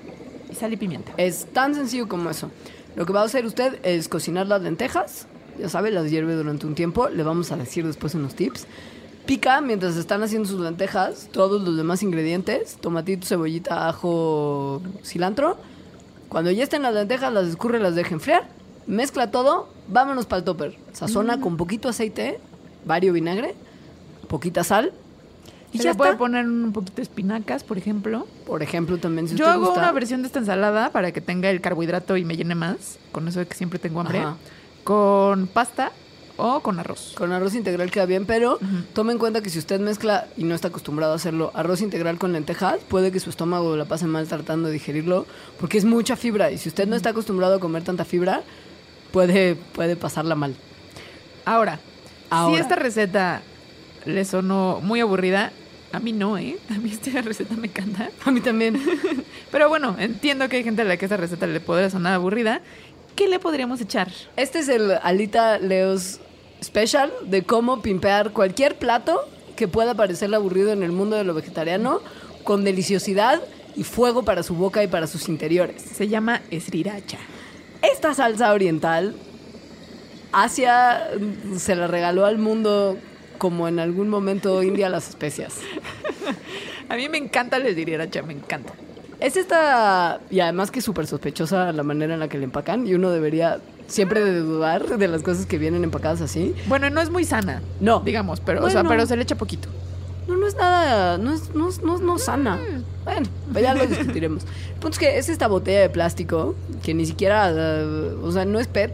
y 0.51 0.55
sal 0.55 0.73
y 0.73 0.77
pimienta. 0.77 1.11
Es 1.17 1.45
tan 1.53 1.75
sencillo 1.75 2.07
como 2.07 2.29
eso. 2.29 2.49
Lo 2.95 3.05
que 3.05 3.13
va 3.13 3.21
a 3.21 3.25
hacer 3.25 3.45
usted 3.45 3.79
es 3.83 4.07
cocinar 4.07 4.47
las 4.47 4.61
lentejas. 4.61 5.27
Ya 5.59 5.69
sabe, 5.69 5.91
las 5.91 6.09
hierve 6.09 6.33
durante 6.35 6.65
un 6.65 6.75
tiempo. 6.75 7.09
Le 7.09 7.23
vamos 7.23 7.51
a 7.51 7.57
decir 7.57 7.85
después 7.85 8.15
unos 8.15 8.35
tips. 8.35 8.67
Pica 9.25 9.61
mientras 9.61 9.95
están 9.95 10.21
haciendo 10.21 10.47
sus 10.49 10.59
lentejas 10.59 11.29
todos 11.31 11.61
los 11.61 11.77
demás 11.77 12.03
ingredientes. 12.03 12.75
Tomatito, 12.81 13.25
cebollita, 13.25 13.87
ajo, 13.87 14.81
cilantro. 15.03 15.57
Cuando 16.27 16.51
ya 16.51 16.63
estén 16.63 16.81
las 16.81 16.93
lentejas, 16.93 17.31
las 17.31 17.47
escurre, 17.47 17.79
las 17.79 17.95
deja 17.95 18.13
enfriar. 18.15 18.49
Mezcla 18.85 19.31
todo. 19.31 19.69
Vámonos 19.87 20.25
para 20.25 20.39
el 20.39 20.43
topper. 20.43 20.77
Sazona 20.91 21.39
con 21.39 21.55
poquito 21.55 21.87
aceite, 21.89 22.39
vario 22.85 23.13
vinagre, 23.13 23.55
poquita 24.27 24.63
sal. 24.63 24.91
Y 25.71 25.77
Se 25.77 25.85
ya 25.85 25.91
le 25.91 25.95
puede 25.97 26.11
está. 26.11 26.19
poner 26.19 26.45
un 26.45 26.71
poquito 26.73 26.97
de 26.97 27.01
espinacas, 27.03 27.63
por 27.63 27.77
ejemplo. 27.77 28.27
Por 28.45 28.61
ejemplo, 28.61 28.97
también 28.97 29.27
si 29.27 29.35
Yo 29.35 29.45
usted 29.45 29.53
hago 29.53 29.65
gusta- 29.67 29.79
una 29.79 29.91
versión 29.93 30.21
de 30.21 30.27
esta 30.27 30.39
ensalada 30.39 30.91
para 30.91 31.11
que 31.13 31.21
tenga 31.21 31.49
el 31.49 31.61
carbohidrato 31.61 32.17
y 32.17 32.25
me 32.25 32.35
llene 32.35 32.55
más, 32.55 32.99
con 33.11 33.27
eso 33.27 33.39
de 33.39 33.47
que 33.47 33.55
siempre 33.55 33.79
tengo 33.79 34.01
hambre, 34.01 34.19
Ajá. 34.19 34.35
con 34.83 35.47
pasta 35.47 35.91
o 36.37 36.61
con 36.61 36.79
arroz. 36.79 37.13
Con 37.15 37.31
arroz 37.31 37.55
integral 37.55 37.91
queda 37.91 38.05
bien, 38.05 38.25
pero 38.25 38.59
tome 38.93 39.13
en 39.13 39.19
cuenta 39.19 39.41
que 39.41 39.49
si 39.49 39.59
usted 39.59 39.79
mezcla 39.79 40.27
y 40.37 40.43
no 40.43 40.55
está 40.55 40.69
acostumbrado 40.69 41.13
a 41.13 41.15
hacerlo, 41.15 41.51
arroz 41.53 41.81
integral 41.81 42.17
con 42.17 42.33
lentejas, 42.33 42.79
puede 42.87 43.11
que 43.11 43.19
su 43.19 43.29
estómago 43.29 43.75
la 43.75 43.85
pase 43.85 44.07
mal 44.07 44.27
tratando 44.27 44.67
de 44.67 44.73
digerirlo, 44.73 45.25
porque 45.59 45.77
es 45.77 45.85
mucha 45.85 46.15
fibra. 46.15 46.51
Y 46.51 46.57
si 46.57 46.69
usted 46.69 46.87
no 46.87 46.95
está 46.95 47.09
acostumbrado 47.09 47.55
a 47.55 47.59
comer 47.59 47.83
tanta 47.83 48.05
fibra, 48.05 48.43
puede, 49.11 49.55
puede 49.55 49.95
pasarla 49.95 50.35
mal. 50.35 50.55
Ahora, 51.45 51.79
Ahora. 52.29 52.55
si 52.55 52.61
esta 52.61 52.75
receta 52.75 53.41
le 54.05 54.25
sonó 54.25 54.79
muy 54.81 54.99
aburrida, 54.99 55.51
a 55.91 55.99
mí 55.99 56.11
no, 56.11 56.37
¿eh? 56.39 56.57
A 56.69 56.73
mí 56.73 56.91
esta 56.91 57.21
receta 57.21 57.55
me 57.55 57.67
encanta. 57.67 58.09
A 58.25 58.31
mí 58.31 58.41
también. 58.41 58.81
Pero 59.51 59.69
bueno, 59.69 59.95
entiendo 59.99 60.49
que 60.49 60.57
hay 60.57 60.63
gente 60.63 60.81
a 60.81 60.85
la 60.85 60.97
que 60.97 61.05
esta 61.05 61.17
receta 61.17 61.45
le 61.45 61.59
podría 61.59 61.89
sonar 61.89 62.13
aburrida. 62.13 62.61
¿Qué 63.15 63.27
le 63.27 63.37
podríamos 63.37 63.79
echar? 63.79 64.11
Este 64.35 64.59
es 64.59 64.69
el 64.69 64.91
Alita 65.03 65.59
Leos 65.59 66.19
Special 66.63 67.11
de 67.25 67.43
cómo 67.43 67.81
pimpear 67.81 68.31
cualquier 68.31 68.77
plato 68.77 69.19
que 69.55 69.67
pueda 69.67 69.93
parecerle 69.95 70.37
aburrido 70.37 70.71
en 70.71 70.81
el 70.81 70.91
mundo 70.91 71.15
de 71.15 71.23
lo 71.23 71.33
vegetariano 71.33 71.99
con 72.43 72.63
deliciosidad 72.63 73.41
y 73.75 73.83
fuego 73.83 74.23
para 74.23 74.43
su 74.43 74.55
boca 74.55 74.83
y 74.83 74.87
para 74.87 75.07
sus 75.07 75.27
interiores. 75.27 75.81
Se 75.81 76.07
llama 76.07 76.41
sriracha. 76.51 77.17
Esta 77.81 78.13
salsa 78.13 78.53
oriental, 78.53 79.15
Asia 80.31 81.09
se 81.57 81.75
la 81.75 81.87
regaló 81.87 82.25
al 82.25 82.37
mundo 82.37 82.97
como 83.37 83.67
en 83.67 83.79
algún 83.79 84.07
momento 84.07 84.63
India 84.63 84.89
las 84.89 85.09
especias. 85.09 85.55
A 86.89 86.95
mí 86.95 87.09
me 87.09 87.17
encanta 87.17 87.59
la 87.59 87.71
sriracha, 87.71 88.21
me 88.21 88.33
encanta. 88.33 88.73
Es 89.19 89.37
esta, 89.37 90.19
y 90.29 90.39
además 90.39 90.71
que 90.71 90.79
es 90.79 90.85
súper 90.85 91.07
sospechosa 91.07 91.71
la 91.71 91.83
manera 91.83 92.13
en 92.13 92.19
la 92.19 92.27
que 92.27 92.37
le 92.37 92.45
empacan, 92.45 92.87
y 92.87 92.93
uno 92.93 93.09
debería 93.09 93.59
siempre 93.87 94.23
de 94.23 94.39
dudar 94.39 94.97
de 94.97 95.07
las 95.07 95.21
cosas 95.23 95.45
que 95.45 95.57
vienen 95.57 95.83
empacadas 95.83 96.21
así. 96.21 96.53
Bueno, 96.67 96.89
no 96.89 97.01
es 97.01 97.09
muy 97.09 97.23
sana. 97.25 97.61
No. 97.79 97.99
Digamos, 98.01 98.39
pero, 98.39 98.63
o 98.65 98.69
sea, 98.69 98.83
pero 98.83 99.05
se 99.05 99.15
le 99.15 99.23
echa 99.23 99.35
poquito. 99.35 99.67
No, 100.27 100.37
no 100.37 100.47
es 100.47 100.55
nada, 100.55 101.17
no 101.17 101.33
es, 101.33 101.53
no, 101.53 101.69
no, 101.83 101.97
no 101.97 102.17
sana. 102.17 102.57
Bueno, 103.03 103.27
pues 103.51 103.61
ya 103.63 103.73
lo 103.73 103.85
discutiremos. 103.85 104.43
El 104.43 104.73
punto 104.79 104.89
es 104.91 104.99
que 104.99 105.17
es 105.17 105.27
esta 105.29 105.47
botella 105.47 105.81
de 105.81 105.89
plástico 105.89 106.55
que 106.81 106.93
ni 106.93 107.05
siquiera, 107.05 107.51
eh, 107.53 108.15
o 108.21 108.31
sea, 108.31 108.45
no 108.45 108.59
es 108.59 108.67
PET, 108.67 108.93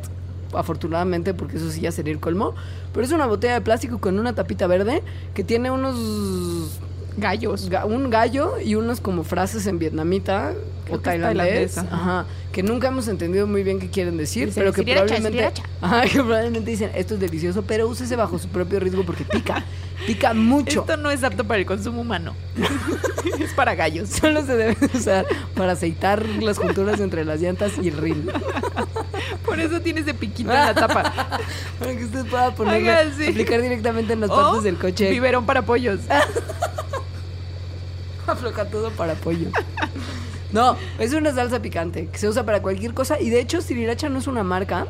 afortunadamente, 0.54 1.36
porque 1.36 1.58
eso 1.58 1.70
sí 1.70 1.82
ya 1.82 1.92
sería 1.92 2.12
el 2.14 2.20
colmo, 2.20 2.56
pero 2.94 3.06
es 3.06 3.12
una 3.12 3.28
botella 3.28 3.54
de 3.54 3.62
plástico 3.62 4.00
con 4.00 4.18
una 4.18 4.34
tapita 4.34 4.66
verde 4.66 5.04
que 5.36 5.44
tiene 5.44 5.70
unos, 5.70 6.80
Gallos. 7.18 7.70
ga- 7.70 7.86
un 7.86 8.10
gallo 8.10 8.60
y 8.60 8.74
unos 8.76 9.00
como 9.00 9.24
frases 9.24 9.68
en 9.68 9.78
vietnamita 9.78 10.54
o 10.90 10.98
tailandés, 11.00 11.78
ajá, 11.78 12.26
que 12.60 12.64
nunca 12.64 12.90
hemos 12.90 13.08
entendido 13.08 13.48
muy 13.48 13.64
bien 13.64 13.80
qué 13.80 13.90
quieren 13.90 14.18
decir, 14.18 14.52
pero 14.54 14.74
que 14.74 14.82
"Sriracha, 14.82 15.06
probablemente, 15.06 15.38
sriracha". 15.38 15.64
ajá, 15.82 16.02
que 16.02 16.20
probablemente 16.20 16.70
dicen, 16.72 16.92
esto 16.94 17.14
es 17.14 17.22
delicioso, 17.22 17.62
pero 17.62 17.88
úsese 17.88 18.18
bajo 18.18 18.38
su 18.38 18.50
propio 18.50 18.82
riesgo 18.82 19.06
porque 19.06 19.24
pica, 19.24 19.64
pica 20.06 20.34
mucho. 20.34 20.82
Esto 20.82 20.98
no 20.98 21.10
es 21.10 21.24
apto 21.24 21.46
para 21.46 21.62
el 21.62 21.66
consumo 21.66 22.02
humano. 22.02 22.36
es 23.40 23.54
para 23.54 23.76
gallos. 23.76 24.10
Solo 24.22 24.46
se 24.46 24.58
debe 24.58 24.76
usar 24.94 25.26
para 25.56 25.72
aceitar 25.72 26.26
las 26.26 26.58
junturas 26.58 27.00
entre 27.00 27.24
las 27.24 27.40
llantas 27.40 27.72
y 27.82 27.88
el 27.88 27.96
ril. 27.96 28.30
Por 29.46 29.58
eso 29.62 29.80
tiene 29.80 30.02
ese 30.02 30.14
piquito 30.14 30.52
en 30.52 30.58
la 30.58 30.74
tapa. 30.74 31.40
Para 31.80 31.96
que 31.96 32.04
usted 32.04 32.26
pueda 32.26 32.54
ponerle, 32.54 32.80
Oiga, 32.90 33.06
sí. 33.18 33.28
aplicar 33.30 33.62
directamente 33.62 34.12
en 34.12 34.20
las 34.20 34.30
partes 34.30 34.64
del 34.64 34.76
coche. 34.78 35.10
Biberón 35.10 35.46
para 35.46 35.62
pollos. 35.62 36.02
Aflojatudo 38.28 38.92
para 38.92 39.14
pollo. 39.16 39.48
No, 40.52 40.76
es 41.00 41.14
una 41.14 41.34
salsa 41.34 41.62
picante 41.62 42.08
que 42.08 42.18
se 42.18 42.28
usa 42.28 42.44
para 42.46 42.62
cualquier 42.62 42.94
cosa. 42.94 43.20
Y 43.20 43.30
de 43.30 43.40
hecho, 43.40 43.62
Sriracha 43.62 44.10
no 44.10 44.20
es 44.20 44.28
una 44.28 44.44
marca, 44.44 44.88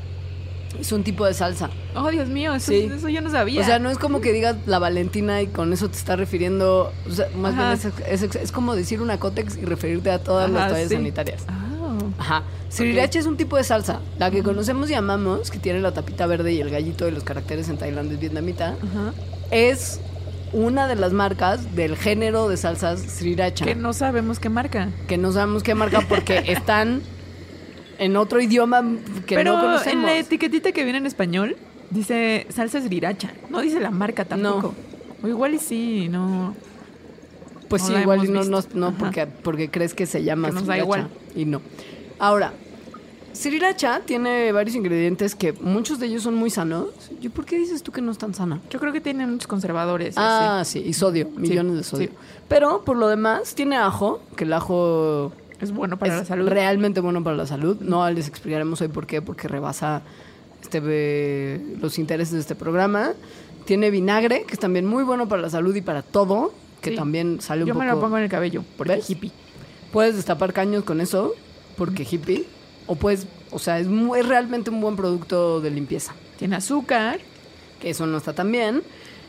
es 0.79 0.91
un 0.91 1.03
tipo 1.03 1.25
de 1.25 1.33
salsa. 1.33 1.69
Oh, 1.95 2.09
Dios 2.09 2.29
mío, 2.29 2.53
eso, 2.53 2.71
Sí. 2.71 2.89
eso 2.95 3.09
yo 3.09 3.21
no 3.21 3.29
sabía. 3.31 3.61
O 3.61 3.65
sea, 3.65 3.79
no 3.79 3.89
es 3.89 3.97
como 3.97 4.21
que 4.21 4.31
digas 4.31 4.55
la 4.65 4.79
Valentina 4.79 5.41
y 5.41 5.47
con 5.47 5.73
eso 5.73 5.89
te 5.89 5.97
está 5.97 6.15
refiriendo. 6.15 6.93
O 7.07 7.11
sea, 7.11 7.27
más 7.35 7.53
Ajá. 7.53 7.73
bien 7.75 7.93
es, 8.09 8.21
es- 8.23 8.35
es 8.35 8.51
como 8.51 8.75
decir 8.75 9.01
una 9.01 9.19
Cotex 9.19 9.57
y 9.57 9.65
referirte 9.65 10.11
a 10.11 10.19
todas 10.19 10.49
las 10.49 10.69
toallas 10.69 10.89
sí. 10.89 10.95
sanitarias. 10.95 11.43
Ah. 11.47 11.65
Ajá. 12.19 12.43
Sriracha 12.69 13.17
es 13.19 13.25
un 13.25 13.35
tipo 13.35 13.57
de 13.57 13.63
salsa, 13.63 13.99
la 14.19 14.29
que 14.29 14.43
conocemos 14.43 14.89
y 14.91 14.93
amamos, 14.93 15.49
que 15.49 15.57
tiene 15.57 15.79
la 15.81 15.91
tapita 15.91 16.27
verde 16.27 16.53
y 16.53 16.61
el 16.61 16.69
gallito 16.69 17.05
de 17.05 17.11
los 17.11 17.23
caracteres 17.23 17.67
en 17.69 17.77
tailandés 17.77 18.19
vietnamita, 18.19 18.75
Ajá. 18.83 19.13
es 19.51 19.99
una 20.53 20.87
de 20.87 20.95
las 20.95 21.13
marcas 21.13 21.75
del 21.75 21.95
género 21.95 22.47
de 22.49 22.57
salsas 22.57 23.01
Sriracha. 23.01 23.65
Que 23.65 23.75
no 23.75 23.93
sabemos 23.93 24.39
qué 24.39 24.49
marca. 24.49 24.89
que 25.07 25.17
no 25.17 25.31
sabemos 25.31 25.63
qué 25.63 25.75
marca 25.75 26.01
porque 26.07 26.37
están 26.47 27.01
en 27.97 28.15
otro 28.17 28.39
idioma 28.41 28.83
que 29.25 29.35
Pero 29.35 29.53
no 29.53 29.59
en 29.59 29.65
conocemos. 29.65 30.05
la 30.05 30.17
etiquetita 30.17 30.71
que 30.71 30.83
viene 30.83 30.99
en 30.99 31.05
español 31.05 31.57
dice 31.89 32.47
salsa 32.49 32.81
sriracha. 32.81 33.31
No 33.49 33.61
dice 33.61 33.79
la 33.79 33.91
marca 33.91 34.25
tampoco. 34.25 34.73
O 35.21 35.27
igual 35.27 35.53
y 35.53 35.59
sí, 35.59 36.07
no. 36.09 36.55
Pues 37.67 37.83
no 37.83 37.89
sí, 37.89 38.01
igual 38.01 38.25
y 38.25 38.29
no, 38.29 38.43
no, 38.45 38.61
no 38.73 38.91
porque, 38.97 39.27
porque 39.27 39.69
crees 39.69 39.93
que 39.93 40.05
se 40.05 40.23
llama 40.23 40.47
Que 40.47 40.53
nos 40.55 40.65
da 40.65 40.73
sriracha 40.73 40.83
igual. 40.83 41.09
y 41.35 41.45
no. 41.45 41.61
Ahora, 42.17 42.53
sriracha 43.33 44.01
tiene 44.05 44.51
varios 44.51 44.75
ingredientes 44.75 45.35
que 45.35 45.53
muchos 45.53 45.99
de 45.99 46.07
ellos 46.07 46.23
son 46.23 46.35
muy 46.35 46.49
sanos. 46.49 46.87
¿Y 47.21 47.29
por 47.29 47.45
qué 47.45 47.57
dices 47.57 47.83
tú 47.83 47.91
que 47.91 48.01
no 48.01 48.11
es 48.11 48.17
tan 48.17 48.33
sana? 48.33 48.59
Yo 48.69 48.79
creo 48.79 48.91
que 48.93 49.01
tiene 49.01 49.25
muchos 49.27 49.47
conservadores. 49.47 50.15
y 50.15 50.19
Ah, 50.19 50.59
así. 50.61 50.81
sí, 50.81 50.87
y 50.89 50.93
sodio, 50.93 51.29
millones 51.35 51.75
de 51.77 51.83
sodio. 51.83 52.07
sí. 52.09 52.13
Pero 52.47 52.83
por 52.83 52.97
lo 52.97 53.07
demás 53.07 53.55
tiene 53.55 53.77
ajo, 53.77 54.21
que 54.35 54.43
el 54.43 54.53
ajo 54.53 55.31
Es 55.59 55.71
bueno 55.71 55.97
para 55.97 56.13
es 56.13 56.19
la 56.19 56.25
salud. 56.25 56.47
realmente 56.47 56.99
bueno 57.01 57.23
para 57.23 57.35
la 57.35 57.45
salud. 57.47 57.77
No 57.81 58.09
les 58.09 58.27
explicaremos 58.27 58.81
hoy 58.81 58.87
por 58.87 59.05
qué, 59.07 59.21
porque 59.21 59.47
rebasa 59.47 60.01
este, 60.61 60.81
eh, 60.83 61.75
los 61.81 61.99
intereses 61.99 62.33
de 62.33 62.39
este 62.39 62.55
programa. 62.55 63.11
Tiene 63.65 63.91
vinagre, 63.91 64.43
que 64.43 64.53
es 64.53 64.59
también 64.59 64.85
muy 64.85 65.03
bueno 65.03 65.27
para 65.27 65.41
la 65.41 65.49
salud 65.49 65.75
y 65.75 65.81
para 65.81 66.01
todo, 66.01 66.53
que 66.81 66.91
Sí. 66.91 66.95
también 66.95 67.39
sale 67.41 67.61
un 67.63 67.67
Yo 67.67 67.73
poco... 67.75 67.85
me 67.85 67.91
lo 67.91 67.99
pongo 67.99 68.17
en 68.17 68.23
el 68.23 68.29
cabello, 68.29 68.63
porque 68.77 68.93
¿Ves? 68.95 69.09
hippie. 69.09 69.31
Puedes 69.93 70.15
destapar 70.15 70.53
caños 70.53 70.83
con 70.83 71.01
eso, 71.01 71.33
porque 71.77 72.07
hippie. 72.09 72.45
O 72.91 72.95
puedes, 72.95 73.27
o 73.51 73.59
sea, 73.59 73.77
es, 73.79 73.87
mu- 73.87 74.15
es 74.15 74.25
realmente 74.27 74.69
un 74.71 74.81
buen 74.81 74.95
producto 74.95 75.61
de 75.61 75.69
limpieza, 75.69 76.13
Tiene 76.37 76.55
azúcar. 76.55 77.19
que 77.79 77.91
eso 77.91 78.05
no 78.07 78.17
está 78.17 78.33
tan 78.33 78.51
bien. 78.51 78.81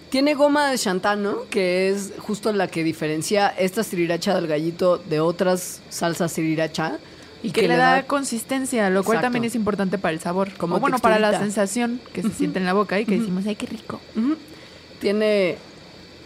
Tiene 0.09 0.35
goma 0.35 0.71
de 0.71 0.79
xantano, 0.79 1.43
que 1.51 1.91
es 1.91 2.15
justo 2.19 2.53
la 2.53 2.67
que 2.69 2.83
diferencia 2.83 3.47
esta 3.49 3.85
sriracha 3.85 4.35
del 4.35 4.47
gallito 4.49 4.97
de 4.99 5.21
otras 5.21 5.83
salsas 5.91 6.33
sriracha. 6.33 6.99
Y 7.43 7.53
que, 7.53 7.69
le 7.69 7.77
da, 7.77 8.07
consistencia, 8.07 8.91
lo 8.91 9.05
cual 9.05 9.17
Exacto. 9.19 9.27
también 9.27 9.45
es 9.45 9.55
importante 9.55 9.99
para 9.99 10.13
el 10.15 10.21
sabor. 10.21 10.53
Como 10.59 10.77
o 10.77 10.81
bueno, 10.81 10.99
para 10.99 11.19
la 11.19 11.39
sensación 11.39 12.01
que 12.13 12.23
se 12.23 12.31
siente 12.31 12.59
en 12.59 12.65
la 12.67 12.73
boca 12.73 12.99
y 12.99 13.05
que 13.07 13.19
decimos, 13.19 13.45
ay, 13.47 13.57
qué 13.57 13.67
rico. 13.67 14.01
Tiene, 15.01 15.57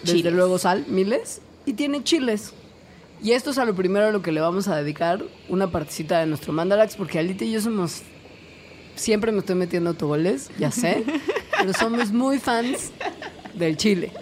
desde 0.03 0.17
Chiles. 0.19 0.33
luego, 0.33 0.59
sal, 0.59 0.85
miles, 0.89 1.41
y 1.67 1.75
tiene 1.75 2.03
chiles. 2.03 2.53
Y 3.25 3.33
esto 3.33 3.53
es 3.53 3.59
a 3.59 3.65
lo 3.65 3.75
primero 3.75 4.05
a 4.05 4.11
lo 4.13 4.21
que 4.21 4.33
le 4.33 4.43
vamos 4.43 4.69
a 4.69 4.77
dedicar 4.77 5.25
una 5.49 5.71
partecita 5.71 6.21
de 6.21 6.27
nuestro 6.27 6.53
Mandalax, 6.53 6.97
porque 6.97 7.19
Alita 7.19 7.47
y 7.47 7.53
yo 7.53 7.61
somos. 7.63 8.03
Siempre 8.97 9.33
me 9.33 9.39
estoy 9.39 9.55
metiendo 9.55 9.91
autogoles, 9.91 10.51
ya 10.59 10.71
sé, 10.71 11.05
pero 11.59 11.73
somos 11.73 12.13
muy 12.13 12.39
fans 12.39 12.93
del 13.55 13.79
chile. 13.79 14.13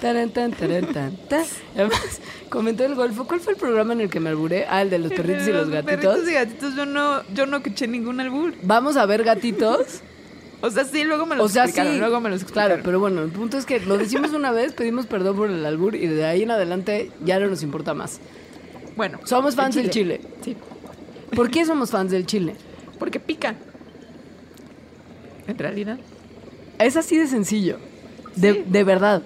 Taran, 0.00 0.30
tan, 0.30 0.50
taran, 0.50 0.92
tan, 0.92 1.16
tan. 1.28 1.44
Además, 1.76 2.20
comentó 2.48 2.84
el 2.84 2.96
golfo. 2.96 3.28
¿Cuál 3.28 3.38
fue 3.38 3.52
el 3.52 3.60
programa 3.60 3.92
en 3.92 4.00
el 4.00 4.10
que 4.10 4.18
me 4.18 4.30
alburé? 4.30 4.66
Ah, 4.68 4.82
el 4.82 4.90
de 4.90 4.98
los 4.98 5.12
perritos 5.16 5.46
y 5.46 5.52
los 5.52 5.70
gatitos. 5.70 6.00
Perritos 6.00 6.28
y 6.28 6.32
gatitos, 6.32 6.74
yo 6.74 6.86
no, 6.86 7.22
yo 7.32 7.46
no 7.46 7.58
escuché 7.58 7.86
ningún 7.86 8.18
albur. 8.18 8.54
Vamos 8.64 8.96
a 8.96 9.06
ver 9.06 9.22
gatitos 9.22 10.02
O 10.60 10.70
sea, 10.70 10.84
sí, 10.84 11.04
luego 11.04 11.26
me 11.26 11.36
lo 11.36 11.44
O 11.44 11.48
sea, 11.48 11.64
explicaron, 11.64 11.92
sí. 11.94 11.98
luego 12.00 12.20
me 12.20 12.30
los 12.30 12.40
explicaron. 12.42 12.68
Claro, 12.68 12.82
pero 12.84 12.98
bueno, 13.00 13.22
el 13.22 13.30
punto 13.30 13.58
es 13.58 13.66
que 13.66 13.80
lo 13.80 13.98
decimos 13.98 14.32
una 14.32 14.50
vez, 14.50 14.72
pedimos 14.72 15.06
perdón 15.06 15.36
por 15.36 15.50
el 15.50 15.64
albur 15.66 15.94
y 15.94 16.06
de 16.06 16.24
ahí 16.24 16.42
en 16.42 16.50
adelante 16.50 17.10
ya 17.24 17.38
no 17.38 17.46
nos 17.48 17.62
importa 17.62 17.92
más. 17.94 18.20
Bueno. 18.96 19.18
Somos 19.24 19.54
fans 19.56 19.74
del 19.74 19.90
chile. 19.90 20.20
Sí, 20.42 20.56
¿Por 21.34 21.50
qué 21.50 21.64
somos 21.66 21.90
fans 21.90 22.10
del 22.10 22.26
chile? 22.26 22.54
porque 22.98 23.18
pica. 23.20 23.54
En 25.46 25.58
realidad. 25.58 25.98
Es 26.78 26.96
así 26.96 27.18
de 27.18 27.26
sencillo. 27.26 27.78
De, 28.36 28.52
Sí. 28.54 28.64
de 28.66 28.84
verdad. 28.84 29.22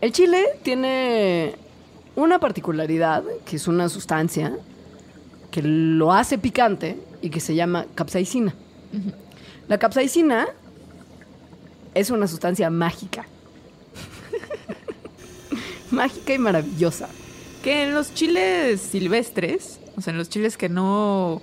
El 0.00 0.12
chile 0.12 0.44
tiene 0.62 1.54
una 2.16 2.38
particularidad, 2.38 3.24
que 3.46 3.56
es 3.56 3.66
una 3.68 3.88
sustancia 3.88 4.56
que 5.50 5.62
lo 5.62 6.12
hace 6.12 6.38
picante 6.38 6.98
y 7.22 7.30
que 7.30 7.40
se 7.40 7.54
llama 7.54 7.86
capsaicina. 7.94 8.54
La 9.68 9.76
capsaicina 9.76 10.48
es 11.94 12.10
una 12.10 12.26
sustancia 12.26 12.70
mágica. 12.70 13.26
mágica 15.90 16.32
y 16.32 16.38
maravillosa. 16.38 17.08
Que 17.62 17.84
en 17.84 17.94
los 17.94 18.14
chiles 18.14 18.80
silvestres, 18.80 19.78
o 19.96 20.00
sea, 20.00 20.12
en 20.12 20.18
los 20.18 20.30
chiles 20.30 20.56
que 20.56 20.70
no, 20.70 21.42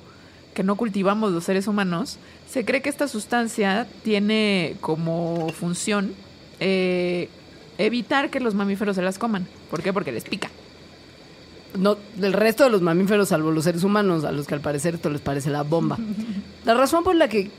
que 0.56 0.64
no 0.64 0.76
cultivamos 0.76 1.34
los 1.34 1.44
seres 1.44 1.68
humanos, 1.68 2.18
se 2.50 2.66
cree 2.66 2.82
que 2.82 2.90
esta 2.90 3.08
sustancia 3.08 3.86
tiene 4.04 4.78
como 4.82 5.50
función 5.50 6.14
eh, 6.60 7.30
evitar 7.78 8.32
que 8.32 8.40
los 8.40 8.56
mamíferos 8.56 8.96
se 8.96 9.04
las 9.04 9.20
coman. 9.20 9.48
¿Por 9.70 9.84
qué? 9.84 9.94
Porque 9.94 10.12
les 10.12 10.24
pica. 10.24 10.50
No, 11.78 11.98
del 12.16 12.34
resto 12.34 12.64
de 12.64 12.70
los 12.72 12.82
mamíferos, 12.82 13.30
salvo 13.30 13.52
los 13.52 13.66
seres 13.66 13.84
humanos, 13.84 14.24
a 14.24 14.32
los 14.32 14.48
que 14.48 14.56
al 14.56 14.62
parecer 14.62 14.96
esto 14.96 15.12
les 15.12 15.22
parece 15.22 15.52
la 15.52 15.62
bomba. 15.62 16.00
La 16.66 16.74
razón 16.74 17.04
por 17.04 17.16
la 17.16 17.28
que 17.28 17.52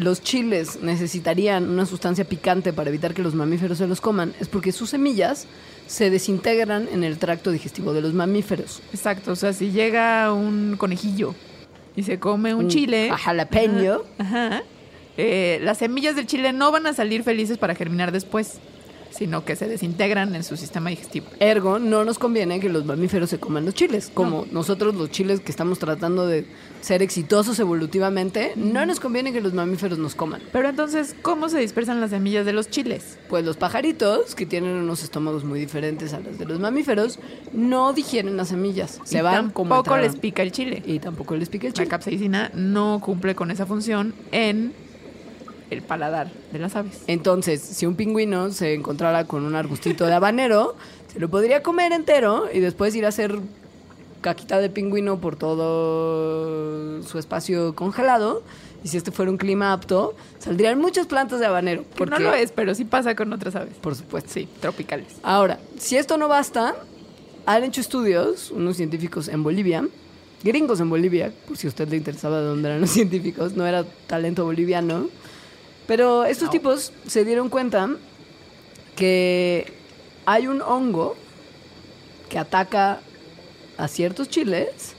los 0.00 0.22
chiles 0.22 0.82
necesitarían 0.82 1.68
una 1.68 1.84
sustancia 1.84 2.24
picante 2.24 2.72
para 2.72 2.88
evitar 2.88 3.12
que 3.14 3.22
los 3.22 3.34
mamíferos 3.34 3.78
se 3.78 3.86
los 3.86 4.00
coman 4.00 4.34
es 4.40 4.48
porque 4.48 4.72
sus 4.72 4.90
semillas 4.90 5.46
se 5.86 6.08
desintegran 6.08 6.88
en 6.90 7.04
el 7.04 7.18
tracto 7.18 7.50
digestivo 7.50 7.92
de 7.92 8.00
los 8.00 8.14
mamíferos. 8.14 8.80
Exacto, 8.92 9.32
o 9.32 9.36
sea, 9.36 9.52
si 9.52 9.70
llega 9.70 10.32
un 10.32 10.76
conejillo 10.78 11.34
y 11.96 12.02
se 12.02 12.18
come 12.18 12.54
un, 12.54 12.64
Un 12.64 12.70
chile... 12.70 13.10
jalapeño. 13.14 14.02
Ajá, 14.18 14.46
ajá, 14.46 14.62
eh, 15.16 15.58
las 15.62 15.78
semillas 15.78 16.16
del 16.16 16.26
chile 16.26 16.52
no 16.52 16.72
van 16.72 16.86
a 16.86 16.94
salir 16.94 17.22
felices 17.22 17.58
para 17.58 17.74
germinar 17.74 18.10
después, 18.10 18.58
sino 19.10 19.44
que 19.44 19.56
se 19.56 19.68
desintegran 19.68 20.34
en 20.34 20.44
su 20.44 20.56
sistema 20.56 20.90
digestivo. 20.90 21.26
Ergo, 21.40 21.78
no 21.78 22.04
nos 22.04 22.18
conviene 22.18 22.60
que 22.60 22.68
los 22.68 22.84
mamíferos 22.84 23.30
se 23.30 23.38
coman 23.38 23.64
los 23.64 23.74
chiles. 23.74 24.10
Como 24.12 24.46
nosotros 24.50 24.94
los 24.94 25.10
chiles 25.10 25.40
que 25.40 25.50
estamos 25.50 25.78
tratando 25.78 26.26
de 26.26 26.46
ser 26.80 27.02
exitosos 27.02 27.58
evolutivamente, 27.58 28.52
no 28.56 28.86
nos 28.86 29.00
conviene 29.00 29.32
que 29.32 29.40
los 29.40 29.52
mamíferos 29.52 29.98
nos 29.98 30.14
coman. 30.14 30.40
Pero 30.52 30.68
entonces, 30.68 31.14
¿cómo 31.22 31.48
se 31.48 31.58
dispersan 31.58 32.00
las 32.00 32.10
semillas 32.10 32.46
de 32.46 32.52
los 32.52 32.70
chiles? 32.70 33.18
Pues 33.28 33.44
los 33.44 33.56
pajaritos, 33.56 34.34
que 34.34 34.46
tienen 34.46 34.72
unos 34.76 35.02
estómagos 35.02 35.44
muy 35.44 35.60
diferentes 35.60 36.12
a 36.14 36.20
los 36.20 36.38
de 36.38 36.44
los 36.46 36.60
mamíferos, 36.60 37.18
no 37.52 37.92
digieren 37.92 38.36
las 38.36 38.48
semillas. 38.48 39.00
Se 39.04 39.18
Y 39.18 39.20
van 39.20 39.50
como 39.50 39.74
Tampoco 39.76 39.96
les 39.98 40.16
pica 40.16 40.42
el 40.42 40.52
chile. 40.52 40.82
Y 40.86 40.98
tampoco 40.98 41.36
les 41.36 41.48
pica 41.48 41.66
el 41.66 41.72
La 41.72 41.76
chile. 41.76 41.88
capsaicina 41.88 42.50
no 42.54 43.00
cumple 43.02 43.34
con 43.34 43.50
esa 43.50 43.66
función 43.66 44.14
en 44.32 44.72
el 45.70 45.82
paladar 45.82 46.30
de 46.52 46.58
las 46.58 46.76
aves. 46.76 47.02
Entonces, 47.06 47.60
si 47.60 47.86
un 47.86 47.94
pingüino 47.94 48.50
se 48.50 48.74
encontrara 48.74 49.24
con 49.26 49.44
un 49.44 49.54
arbustito 49.54 50.06
de 50.06 50.12
habanero, 50.14 50.74
se 51.12 51.18
lo 51.20 51.28
podría 51.28 51.62
comer 51.62 51.92
entero 51.92 52.44
y 52.52 52.60
después 52.60 52.94
ir 52.94 53.04
a 53.06 53.08
hacer 53.08 53.38
caquita 54.20 54.58
de 54.58 54.68
pingüino 54.68 55.18
por 55.20 55.36
todo 55.36 57.02
su 57.02 57.18
espacio 57.18 57.74
congelado. 57.74 58.42
Y 58.82 58.88
si 58.88 58.96
este 58.96 59.10
fuera 59.10 59.30
un 59.30 59.36
clima 59.36 59.72
apto, 59.74 60.14
saldrían 60.38 60.78
muchas 60.78 61.06
plantas 61.06 61.38
de 61.38 61.46
habanero. 61.46 61.84
Que 61.94 62.04
no 62.06 62.10
porque- 62.12 62.22
lo 62.24 62.32
es, 62.34 62.50
pero 62.50 62.74
sí 62.74 62.84
pasa 62.86 63.14
con 63.14 63.30
otras 63.32 63.54
aves. 63.54 63.74
Por 63.80 63.94
supuesto. 63.94 64.30
Sí, 64.32 64.48
tropicales. 64.60 65.06
Ahora, 65.22 65.58
si 65.78 65.96
esto 65.96 66.16
no 66.16 66.28
basta, 66.28 66.74
han 67.46 67.64
hecho 67.64 67.80
estudios, 67.82 68.50
unos 68.50 68.76
científicos 68.78 69.28
en 69.28 69.42
Bolivia, 69.42 69.86
gringos 70.42 70.80
en 70.80 70.88
Bolivia, 70.88 71.30
por 71.46 71.58
si 71.58 71.66
a 71.66 71.68
usted 71.70 71.88
le 71.90 71.96
interesaba 71.98 72.40
de 72.40 72.46
dónde 72.46 72.68
eran 72.70 72.80
los 72.80 72.90
científicos, 72.98 73.52
no 73.54 73.66
era 73.66 73.84
talento 74.06 74.44
boliviano, 74.46 75.08
pero 75.90 76.24
estos 76.24 76.50
tipos 76.50 76.92
se 77.08 77.24
dieron 77.24 77.48
cuenta 77.48 77.90
que 78.94 79.72
hay 80.24 80.46
un 80.46 80.62
hongo 80.62 81.16
que 82.28 82.38
ataca 82.38 83.00
a 83.76 83.88
ciertos 83.88 84.28
chiles, 84.28 84.94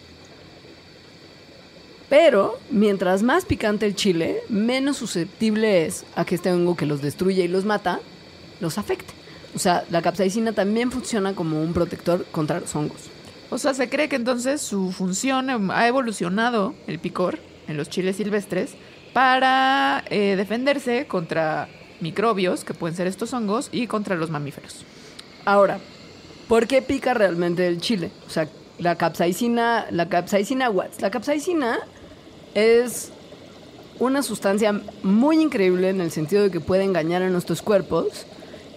pero 2.10 2.60
mientras 2.70 3.24
más 3.24 3.46
picante 3.46 3.86
el 3.86 3.96
chile, 3.96 4.42
menos 4.50 4.98
susceptible 4.98 5.86
es 5.86 6.04
a 6.14 6.26
que 6.26 6.36
este 6.36 6.52
hongo 6.52 6.76
que 6.76 6.86
los 6.86 7.02
destruye 7.02 7.46
y 7.46 7.48
los 7.48 7.64
mata, 7.64 8.02
los 8.60 8.78
afecte. 8.78 9.14
O 9.56 9.60
sea, 9.60 9.86
la 9.92 10.02
capsaicina 10.02 10.52
también 10.52 10.92
funciona 10.92 11.34
como 11.36 11.64
un 11.64 11.72
protector 11.72 12.26
contra 12.34 12.60
los 12.60 12.76
hongos. 12.76 13.04
O 13.50 13.58
sea, 13.58 13.74
se 13.74 13.88
cree 13.88 14.10
que 14.10 14.18
entonces 14.18 14.62
su 14.62 14.92
función 14.92 15.72
ha 15.72 15.88
evolucionado, 15.88 16.76
el 16.86 17.00
picor, 17.00 17.40
en 17.70 17.78
los 17.78 17.90
chiles 17.90 18.18
silvestres, 18.18 18.76
para 19.14 20.04
eh, 20.10 20.36
defenderse 20.36 21.08
contra 21.08 21.68
microbios, 22.00 22.64
que 22.64 22.74
pueden 22.74 22.96
ser 22.96 23.08
estos 23.08 23.34
hongos, 23.34 23.70
y 23.72 23.88
contra 23.88 24.16
los 24.16 24.30
mamíferos. 24.30 24.86
Ahora, 25.46 25.80
¿por 26.48 26.68
qué 26.68 26.82
pica 26.82 27.14
realmente 27.14 27.68
el 27.68 27.80
chile? 27.80 28.12
O 28.28 28.30
sea, 28.30 28.48
la 28.80 28.96
capsaicina, 28.96 29.86
la 29.92 30.10
capsaicina 30.10 30.70
what? 30.70 30.90
La 31.00 31.12
capsaicina 31.12 31.80
es 32.56 33.12
una 34.00 34.24
sustancia 34.24 34.82
muy 35.04 35.40
increíble 35.40 35.90
en 35.90 36.02
el 36.02 36.12
sentido 36.12 36.44
de 36.44 36.52
que 36.52 36.60
puede 36.60 36.84
engañar 36.84 37.22
a 37.22 37.30
nuestros 37.30 37.62
cuerpos 37.62 38.26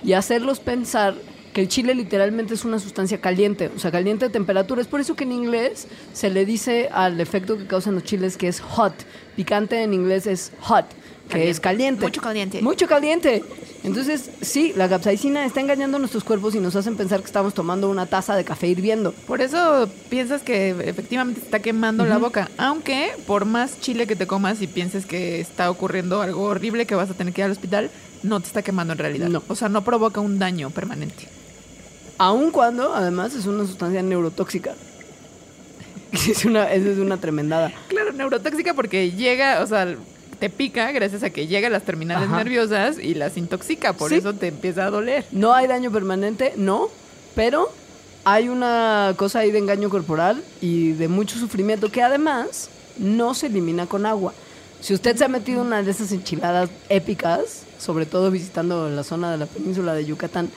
y 0.04 0.12
hacerlos 0.12 0.60
pensar 0.60 1.14
que 1.54 1.62
el 1.62 1.68
chile 1.68 1.94
literalmente 1.94 2.52
es 2.52 2.64
una 2.64 2.78
sustancia 2.78 3.20
caliente, 3.20 3.70
o 3.74 3.78
sea, 3.78 3.90
caliente 3.90 4.26
de 4.26 4.30
temperatura. 4.30 4.82
Es 4.82 4.88
por 4.88 5.00
eso 5.00 5.14
que 5.14 5.24
en 5.24 5.32
inglés 5.32 5.86
se 6.12 6.28
le 6.28 6.44
dice 6.44 6.90
al 6.92 7.20
efecto 7.20 7.56
que 7.56 7.66
causan 7.66 7.94
los 7.94 8.02
chiles 8.02 8.36
que 8.36 8.48
es 8.48 8.60
hot. 8.60 8.92
Picante 9.36 9.80
en 9.82 9.94
inglés 9.94 10.26
es 10.26 10.52
hot, 10.60 10.84
que 11.28 11.48
es 11.48 11.60
caliente. 11.60 12.02
Mucho 12.02 12.20
caliente. 12.20 12.60
Mucho 12.60 12.86
caliente. 12.88 13.44
Entonces, 13.84 14.30
sí, 14.40 14.72
la 14.76 14.88
capsaicina 14.88 15.44
está 15.44 15.60
engañando 15.60 15.96
a 15.96 16.00
nuestros 16.00 16.24
cuerpos 16.24 16.54
y 16.56 16.58
nos 16.58 16.74
hacen 16.74 16.96
pensar 16.96 17.20
que 17.20 17.26
estamos 17.26 17.54
tomando 17.54 17.88
una 17.88 18.06
taza 18.06 18.34
de 18.34 18.44
café 18.44 18.66
hirviendo. 18.66 19.12
Por 19.12 19.40
eso 19.40 19.88
piensas 20.08 20.42
que 20.42 20.70
efectivamente 20.70 21.40
te 21.40 21.46
está 21.46 21.60
quemando 21.60 22.04
la 22.04 22.18
boca. 22.18 22.50
Aunque 22.58 23.12
por 23.28 23.44
más 23.44 23.80
chile 23.80 24.08
que 24.08 24.16
te 24.16 24.26
comas 24.26 24.60
y 24.60 24.66
pienses 24.66 25.06
que 25.06 25.38
está 25.40 25.70
ocurriendo 25.70 26.20
algo 26.20 26.42
horrible 26.42 26.86
que 26.86 26.96
vas 26.96 27.10
a 27.10 27.14
tener 27.14 27.32
que 27.32 27.42
ir 27.42 27.44
al 27.44 27.52
hospital, 27.52 27.90
no 28.24 28.40
te 28.40 28.46
está 28.46 28.62
quemando 28.62 28.94
en 28.94 28.98
realidad. 28.98 29.28
No. 29.28 29.42
O 29.46 29.54
sea, 29.54 29.68
no 29.68 29.84
provoca 29.84 30.20
un 30.20 30.40
daño 30.40 30.70
permanente. 30.70 31.28
Aun 32.18 32.50
cuando, 32.50 32.94
además, 32.94 33.34
es 33.34 33.46
una 33.46 33.66
sustancia 33.66 34.02
neurotóxica. 34.02 34.74
Es 36.12 36.44
una, 36.44 36.70
esa 36.72 36.90
es 36.90 36.98
una 36.98 37.16
tremendada. 37.16 37.72
Claro, 37.88 38.12
neurotóxica 38.12 38.72
porque 38.72 39.10
llega, 39.10 39.60
o 39.62 39.66
sea, 39.66 39.96
te 40.38 40.48
pica 40.48 40.92
gracias 40.92 41.24
a 41.24 41.30
que 41.30 41.48
llega 41.48 41.66
a 41.66 41.70
las 41.70 41.82
terminales 41.82 42.28
Ajá. 42.28 42.36
nerviosas 42.36 42.98
y 43.00 43.14
las 43.14 43.36
intoxica. 43.36 43.94
Por 43.94 44.10
Sí. 44.10 44.16
eso 44.16 44.32
te 44.32 44.46
empieza 44.48 44.86
a 44.86 44.90
doler. 44.90 45.24
No 45.32 45.52
hay 45.54 45.66
daño 45.66 45.90
permanente, 45.90 46.52
no, 46.56 46.88
pero 47.34 47.68
hay 48.24 48.48
una 48.48 49.14
cosa 49.16 49.40
ahí 49.40 49.50
de 49.50 49.58
engaño 49.58 49.90
corporal 49.90 50.40
y 50.60 50.92
de 50.92 51.08
mucho 51.08 51.36
sufrimiento 51.36 51.90
que 51.90 52.00
además 52.02 52.68
no 52.96 53.34
se 53.34 53.46
elimina 53.46 53.86
con 53.86 54.06
agua. 54.06 54.32
Si 54.80 54.94
usted 54.94 55.16
se 55.16 55.24
ha 55.24 55.28
metido 55.28 55.62
una 55.62 55.82
de 55.82 55.90
esas 55.90 56.12
enchiladas 56.12 56.70
épicas, 56.88 57.62
sobre 57.78 58.06
todo 58.06 58.30
visitando 58.30 58.88
la 58.88 59.02
zona 59.02 59.32
de 59.32 59.38
la 59.38 59.46
península 59.46 59.94
de 59.94 60.04
Yucatán, 60.04 60.48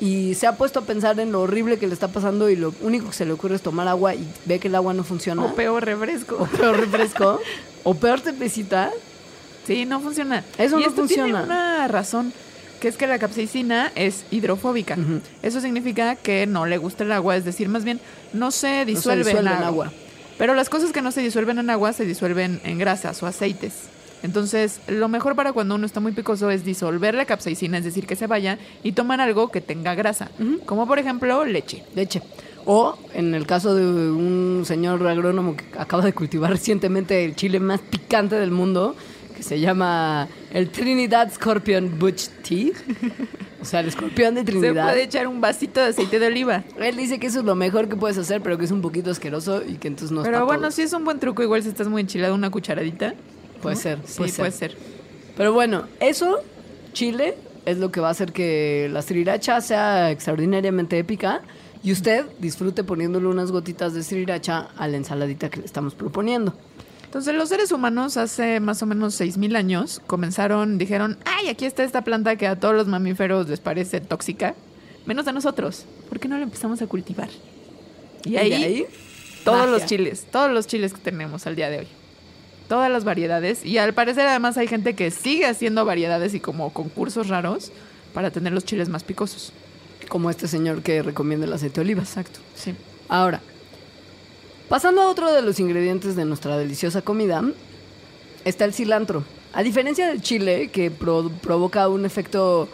y 0.00 0.34
se 0.34 0.46
ha 0.46 0.56
puesto 0.56 0.78
a 0.80 0.82
pensar 0.82 1.18
en 1.20 1.30
lo 1.32 1.42
horrible 1.42 1.78
que 1.78 1.86
le 1.86 1.94
está 1.94 2.08
pasando 2.08 2.48
y 2.48 2.56
lo 2.56 2.72
único 2.80 3.08
que 3.08 3.12
se 3.14 3.26
le 3.26 3.32
ocurre 3.32 3.56
es 3.56 3.62
tomar 3.62 3.86
agua 3.86 4.14
y 4.14 4.26
ve 4.46 4.58
que 4.58 4.68
el 4.68 4.74
agua 4.74 4.94
no 4.94 5.04
funciona, 5.04 5.44
O 5.44 5.54
peor, 5.54 5.84
refresco. 5.84 6.36
o 6.38 6.46
peor 6.46 6.78
refresco, 6.80 7.40
o 7.84 7.94
peor 7.94 8.20
cervecita, 8.20 8.90
Sí, 9.66 9.84
no 9.84 10.00
funciona. 10.00 10.42
Eso 10.58 10.78
y 10.80 10.82
no 10.82 10.88
esto 10.88 11.06
tiene 11.06 11.22
funciona. 11.32 11.42
una 11.44 11.86
razón, 11.86 12.32
que 12.80 12.88
es 12.88 12.96
que 12.96 13.06
la 13.06 13.18
capsaicina 13.18 13.92
es 13.94 14.24
hidrofóbica. 14.30 14.96
Eso 15.42 15.60
significa 15.60 16.16
que 16.16 16.46
no 16.46 16.64
le 16.66 16.78
gusta 16.78 17.04
el 17.04 17.12
agua, 17.12 17.36
es 17.36 17.44
decir, 17.44 17.68
más 17.68 17.84
bien 17.84 18.00
no 18.32 18.50
se 18.50 18.84
disuelve, 18.86 19.22
disuelve 19.24 19.50
en, 19.52 19.58
en 19.58 19.62
agua. 19.64 19.92
Pero 20.38 20.54
las 20.54 20.70
cosas 20.70 20.90
que 20.92 21.02
no 21.02 21.12
se 21.12 21.20
disuelven 21.20 21.58
en 21.58 21.68
agua 21.68 21.92
se 21.92 22.06
disuelven 22.06 22.60
en 22.64 22.78
grasas 22.78 23.22
o 23.22 23.26
aceites. 23.26 23.74
Entonces, 24.22 24.80
lo 24.88 25.08
mejor 25.08 25.34
para 25.34 25.52
cuando 25.52 25.74
uno 25.74 25.86
está 25.86 26.00
muy 26.00 26.12
picoso 26.12 26.50
es 26.50 26.64
disolver 26.64 27.14
la 27.14 27.24
capsaicina, 27.24 27.78
es 27.78 27.84
decir, 27.84 28.06
que 28.06 28.16
se 28.16 28.26
vaya 28.26 28.58
y 28.82 28.92
tomar 28.92 29.20
algo 29.20 29.50
que 29.50 29.60
tenga 29.60 29.94
grasa, 29.94 30.30
como 30.66 30.86
por 30.86 30.98
ejemplo 30.98 31.44
leche. 31.44 31.84
leche. 31.94 32.22
O 32.66 32.98
en 33.14 33.34
el 33.34 33.46
caso 33.46 33.74
de 33.74 33.82
un 33.84 34.64
señor 34.66 35.06
agrónomo 35.06 35.56
que 35.56 35.64
acaba 35.78 36.04
de 36.04 36.12
cultivar 36.12 36.50
recientemente 36.50 37.24
el 37.24 37.34
chile 37.34 37.58
más 37.58 37.80
picante 37.80 38.36
del 38.36 38.50
mundo, 38.50 38.94
que 39.34 39.42
se 39.42 39.58
llama 39.58 40.28
el 40.52 40.68
Trinidad 40.68 41.32
Scorpion 41.32 41.98
Butch 41.98 42.28
Tea. 42.46 42.72
O 43.62 43.64
sea, 43.64 43.80
el 43.80 43.88
escorpión 43.88 44.34
de 44.34 44.40
Se 44.40 44.46
Trinidad. 44.46 44.84
puede 44.84 45.02
echar 45.02 45.26
un 45.26 45.40
vasito 45.40 45.80
de 45.80 45.88
aceite 45.88 46.18
de 46.18 46.26
oliva. 46.26 46.64
Él 46.78 46.96
dice 46.96 47.18
que 47.18 47.26
eso 47.26 47.40
es 47.40 47.44
lo 47.44 47.54
mejor 47.54 47.88
que 47.88 47.96
puedes 47.96 48.16
hacer, 48.18 48.42
pero 48.42 48.56
que 48.58 48.64
es 48.64 48.70
un 48.70 48.80
poquito 48.82 49.10
asqueroso 49.10 49.62
y 49.66 49.74
que 49.74 49.88
entonces 49.88 50.12
no 50.12 50.22
Pero 50.22 50.46
bueno, 50.46 50.70
si 50.70 50.82
es 50.82 50.92
un 50.92 51.04
buen 51.04 51.18
truco, 51.18 51.42
igual 51.42 51.62
si 51.62 51.68
estás 51.68 51.88
muy 51.88 52.02
enchilado, 52.02 52.34
una 52.34 52.50
cucharadita. 52.50 53.14
Puede 53.60 53.76
¿no? 53.76 53.80
ser, 53.82 53.98
Sí, 54.04 54.18
puede 54.18 54.32
puede 54.32 54.50
ser. 54.52 54.70
ser. 54.72 54.78
Pero 55.36 55.52
bueno, 55.52 55.84
eso, 56.00 56.38
chile, 56.92 57.36
es 57.66 57.78
lo 57.78 57.90
que 57.92 58.00
va 58.00 58.08
a 58.08 58.10
hacer 58.12 58.32
que 58.32 58.88
la 58.92 59.02
sriracha 59.02 59.60
sea 59.60 60.10
extraordinariamente 60.10 60.98
épica 60.98 61.42
y 61.82 61.92
usted 61.92 62.26
disfrute 62.38 62.84
poniéndole 62.84 63.26
unas 63.26 63.52
gotitas 63.52 63.94
de 63.94 64.02
sriracha 64.02 64.68
a 64.76 64.88
la 64.88 64.96
ensaladita 64.96 65.48
que 65.50 65.60
le 65.60 65.66
estamos 65.66 65.94
proponiendo. 65.94 66.54
Entonces 67.04 67.34
los 67.34 67.48
seres 67.48 67.72
humanos 67.72 68.16
hace 68.16 68.60
más 68.60 68.82
o 68.82 68.86
menos 68.86 69.20
6.000 69.20 69.56
años 69.56 70.00
comenzaron, 70.06 70.78
dijeron, 70.78 71.18
ay, 71.24 71.48
aquí 71.48 71.64
está 71.64 71.82
esta 71.82 72.02
planta 72.04 72.36
que 72.36 72.46
a 72.46 72.58
todos 72.60 72.74
los 72.74 72.86
mamíferos 72.86 73.48
les 73.48 73.58
parece 73.60 74.00
tóxica, 74.00 74.54
menos 75.06 75.26
a 75.26 75.32
nosotros. 75.32 75.86
¿Por 76.08 76.20
qué 76.20 76.28
no 76.28 76.36
la 76.36 76.44
empezamos 76.44 76.80
a 76.82 76.86
cultivar? 76.86 77.28
Y 78.24 78.32
de 78.32 78.38
ahí, 78.38 78.52
ahí, 78.52 78.86
todos 79.44 79.58
magia. 79.58 79.72
los 79.72 79.86
chiles, 79.86 80.26
todos 80.30 80.50
los 80.52 80.66
chiles 80.68 80.92
que 80.92 81.00
tenemos 81.00 81.46
al 81.46 81.56
día 81.56 81.68
de 81.70 81.78
hoy. 81.80 81.88
Todas 82.70 82.88
las 82.88 83.02
variedades. 83.02 83.66
Y 83.66 83.78
al 83.78 83.94
parecer 83.94 84.28
además 84.28 84.56
hay 84.56 84.68
gente 84.68 84.94
que 84.94 85.10
sigue 85.10 85.44
haciendo 85.44 85.84
variedades 85.84 86.34
y 86.34 86.38
como 86.40 86.72
concursos 86.72 87.26
raros 87.26 87.72
para 88.14 88.30
tener 88.30 88.52
los 88.52 88.64
chiles 88.64 88.88
más 88.88 89.02
picosos. 89.02 89.52
Como 90.08 90.30
este 90.30 90.46
señor 90.46 90.80
que 90.82 91.02
recomienda 91.02 91.46
el 91.46 91.52
aceite 91.52 91.74
de 91.74 91.80
oliva. 91.80 92.02
Exacto, 92.02 92.38
sí. 92.54 92.76
Ahora, 93.08 93.40
pasando 94.68 95.02
a 95.02 95.08
otro 95.08 95.32
de 95.32 95.42
los 95.42 95.58
ingredientes 95.58 96.14
de 96.14 96.24
nuestra 96.24 96.56
deliciosa 96.56 97.02
comida, 97.02 97.42
está 98.44 98.66
el 98.66 98.72
cilantro. 98.72 99.24
A 99.52 99.64
diferencia 99.64 100.06
del 100.06 100.22
chile, 100.22 100.70
que 100.72 100.92
pro- 100.92 101.28
provoca 101.42 101.88
un 101.88 102.06
efecto 102.06 102.68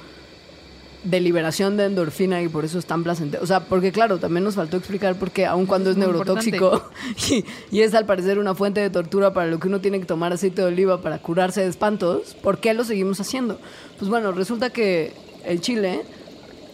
de 1.07 1.21
liberación 1.21 1.77
de 1.77 1.85
endorfina 1.85 2.42
y 2.42 2.49
por 2.49 2.64
eso 2.64 2.79
es 2.79 2.87
tan 2.87 3.05
placentero. 3.05 3.42
O 3.42 3.47
sea, 3.47 3.61
porque 3.61 3.92
claro, 3.92 4.19
también 4.19 4.45
nos 4.45 4.57
faltó 4.57 4.77
explicar 4.77 5.16
por 5.19 5.31
qué, 5.31 5.47
aun 5.47 5.66
cuando 5.66 5.90
es 5.90 5.97
neurotóxico 5.97 6.83
y, 7.31 7.45
y 7.71 7.81
es 7.83 7.95
al 7.95 8.07
parecer 8.07 8.38
una 8.38 8.55
fuente 8.55 8.81
de 8.81 8.90
tortura 8.90 9.33
para 9.33 9.47
lo 9.47 9.61
que 9.61 9.69
uno 9.69 9.81
tiene 9.81 10.01
que 10.01 10.07
tomar 10.07 10.33
aceite 10.33 10.62
de 10.62 10.69
oliva 10.69 11.01
para 11.01 11.19
curarse 11.19 11.61
de 11.61 11.69
espantos, 11.69 12.37
¿por 12.42 12.59
qué 12.59 12.75
lo 12.75 12.85
seguimos 12.85 13.21
haciendo? 13.21 13.59
Pues 13.99 14.11
bueno, 14.11 14.33
resulta 14.33 14.71
que 14.71 15.12
el 15.45 15.61
chile 15.61 16.03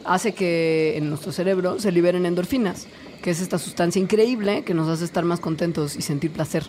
hace 0.04 0.32
que 0.32 0.96
en 0.96 1.10
nuestro 1.10 1.30
cerebro 1.30 1.78
se 1.78 1.92
liberen 1.92 2.26
endorfinas, 2.26 2.86
que 3.22 3.30
es 3.30 3.40
esta 3.40 3.58
sustancia 3.58 4.00
increíble 4.00 4.64
que 4.64 4.74
nos 4.74 4.88
hace 4.88 5.04
estar 5.04 5.24
más 5.24 5.40
contentos 5.40 5.94
y 5.96 6.02
sentir 6.02 6.32
placer. 6.32 6.64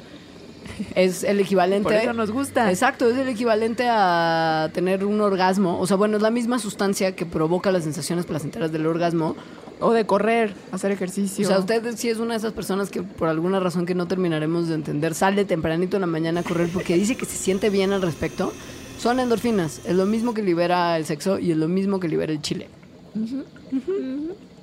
Es 0.96 1.24
el 1.24 1.40
equivalente. 1.40 1.84
Por 1.84 1.94
eso 1.94 2.14
nos 2.14 2.32
gusta. 2.32 2.70
Exacto, 2.70 3.10
es 3.10 3.18
el 3.18 3.28
equivalente 3.28 3.88
a 3.90 4.70
tener 4.74 5.06
un 5.06 5.22
orgasmo. 5.22 5.80
O 5.80 5.88
sea, 5.88 5.98
bueno, 5.98 6.18
es 6.18 6.24
la 6.24 6.32
misma 6.32 6.60
sustancia 6.60 7.16
que 7.16 7.26
provoca 7.26 7.72
las 7.72 7.84
sensaciones 7.84 8.26
placenteras 8.26 8.72
del 8.72 8.86
orgasmo. 8.86 9.36
O 9.80 9.92
de 9.92 10.06
correr, 10.06 10.54
hacer 10.72 10.92
ejercicio. 10.92 11.46
O 11.46 11.48
sea, 11.48 11.60
usted 11.60 11.96
sí 11.98 12.10
es 12.10 12.20
una 12.20 12.34
de 12.34 12.38
esas 12.38 12.54
personas 12.54 12.90
que 12.90 13.02
por 13.02 13.28
alguna 13.28 13.60
razón 13.60 13.86
que 13.86 13.96
no 13.96 14.08
terminaremos 14.08 14.70
de 14.70 14.76
entender, 14.76 15.14
sale 15.14 15.44
tempranito 15.44 15.98
en 15.98 16.02
la 16.02 16.08
mañana 16.08 16.40
a 16.40 16.44
correr 16.44 16.70
porque 16.70 16.96
dice 16.96 17.18
que 17.18 17.26
se 17.26 17.36
siente 17.36 17.70
bien 17.70 17.92
al 17.92 18.02
respecto. 18.02 18.54
Son 18.98 19.20
endorfinas. 19.20 19.82
Es 19.86 19.96
lo 19.96 20.06
mismo 20.06 20.34
que 20.34 20.42
libera 20.42 20.96
el 20.96 21.06
sexo 21.06 21.38
y 21.40 21.52
es 21.52 21.58
lo 21.58 21.68
mismo 21.68 22.00
que 22.00 22.08
libera 22.08 22.32
el 22.32 22.42
chile. 22.42 22.70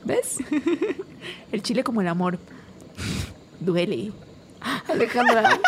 ¿Ves? 0.04 0.38
El 1.52 1.62
chile 1.62 1.84
como 1.84 2.00
el 2.00 2.08
amor. 2.08 2.38
Duele. 3.60 4.12
Alejandra. 4.88 5.60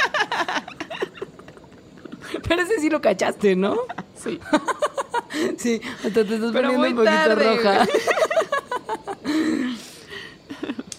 Pero 2.47 2.63
ese 2.63 2.81
sí 2.81 2.91
lo 2.91 3.01
cachaste, 3.01 3.57
¿no? 3.57 3.77
Sí. 4.15 4.39
Sí, 5.57 5.81
hasta 6.05 6.25
te 6.25 6.35
estás 6.35 6.53
Pero 6.53 6.73
poniendo 6.73 6.89
un 6.89 6.95
poquito 6.95 7.05
tarde, 7.05 7.57
roja. 7.57 7.87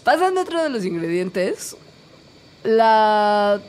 Pasando 0.03 0.39
a 0.39 0.43
otro 0.43 0.63
de 0.63 0.69
los 0.69 0.86
ingredientes, 0.86 1.77
la 2.63 3.62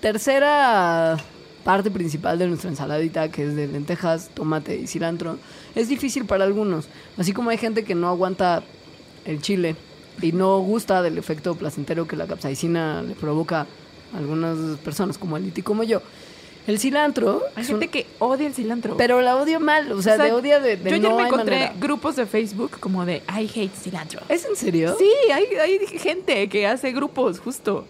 tercera 0.00 1.16
parte 1.64 1.90
principal 1.90 2.38
de 2.38 2.48
nuestra 2.48 2.70
ensaladita, 2.70 3.30
que 3.30 3.44
es 3.44 3.54
de 3.54 3.68
lentejas, 3.68 4.30
tomate 4.34 4.76
y 4.76 4.86
cilantro, 4.86 5.38
es 5.74 5.88
difícil 5.88 6.24
para 6.24 6.44
algunos. 6.44 6.88
Así 7.16 7.32
como 7.32 7.50
hay 7.50 7.58
gente 7.58 7.84
que 7.84 7.94
no 7.94 8.08
aguanta 8.08 8.62
el 9.24 9.40
chile 9.40 9.76
y 10.20 10.32
no 10.32 10.58
gusta 10.60 11.02
del 11.02 11.18
efecto 11.18 11.54
placentero 11.54 12.08
que 12.08 12.16
la 12.16 12.26
capsaicina 12.26 13.02
le 13.02 13.14
provoca 13.14 13.66
a 14.14 14.18
algunas 14.18 14.78
personas, 14.78 15.18
como 15.18 15.36
Aliti 15.36 15.60
y 15.60 15.64
como 15.64 15.84
yo. 15.84 16.02
El 16.68 16.78
cilantro... 16.78 17.42
Hay 17.56 17.62
un- 17.64 17.68
gente 17.68 17.88
que 17.88 18.06
odia 18.20 18.46
el 18.46 18.54
cilantro. 18.54 18.96
pero 18.96 19.20
la 19.22 19.36
odio 19.36 19.58
mal, 19.58 19.90
o 19.90 20.00
sea, 20.02 20.14
O 20.14 20.16
sea, 20.18 20.24
de 20.26 20.32
odia 20.32 20.60
de, 20.60 20.76
de 20.76 20.90
Yo 20.90 20.96
ayer 20.96 21.10
no 21.10 21.16
me 21.16 21.22
encontré 21.24 21.54
manera. 21.56 21.74
grupos 21.80 22.14
de 22.14 22.26
Facebook 22.26 22.78
como 22.78 23.04
de 23.04 23.22
I 23.28 23.50
hate 23.52 23.74
cilantro. 23.74 24.20
¿Es 24.28 24.44
en 24.44 24.54
serio? 24.54 24.94
Sí, 24.98 25.10
hay, 25.32 25.44
hay 25.60 25.78
gente 25.98 26.48
que 26.48 26.66
hace 26.66 26.92
grupos, 26.92 27.40
justo. 27.40 27.86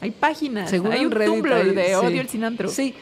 Hay 0.00 0.12
páginas. 0.12 0.70
Seguro 0.70 0.92
hay 0.92 1.04
un 1.04 1.10
Reddit 1.10 1.34
Tumblr 1.34 1.52
hay- 1.52 1.70
de 1.74 1.86
sí. 1.88 1.94
odio 1.94 2.20
el 2.22 2.28
cilantro. 2.28 2.68
Sí. 2.68 2.94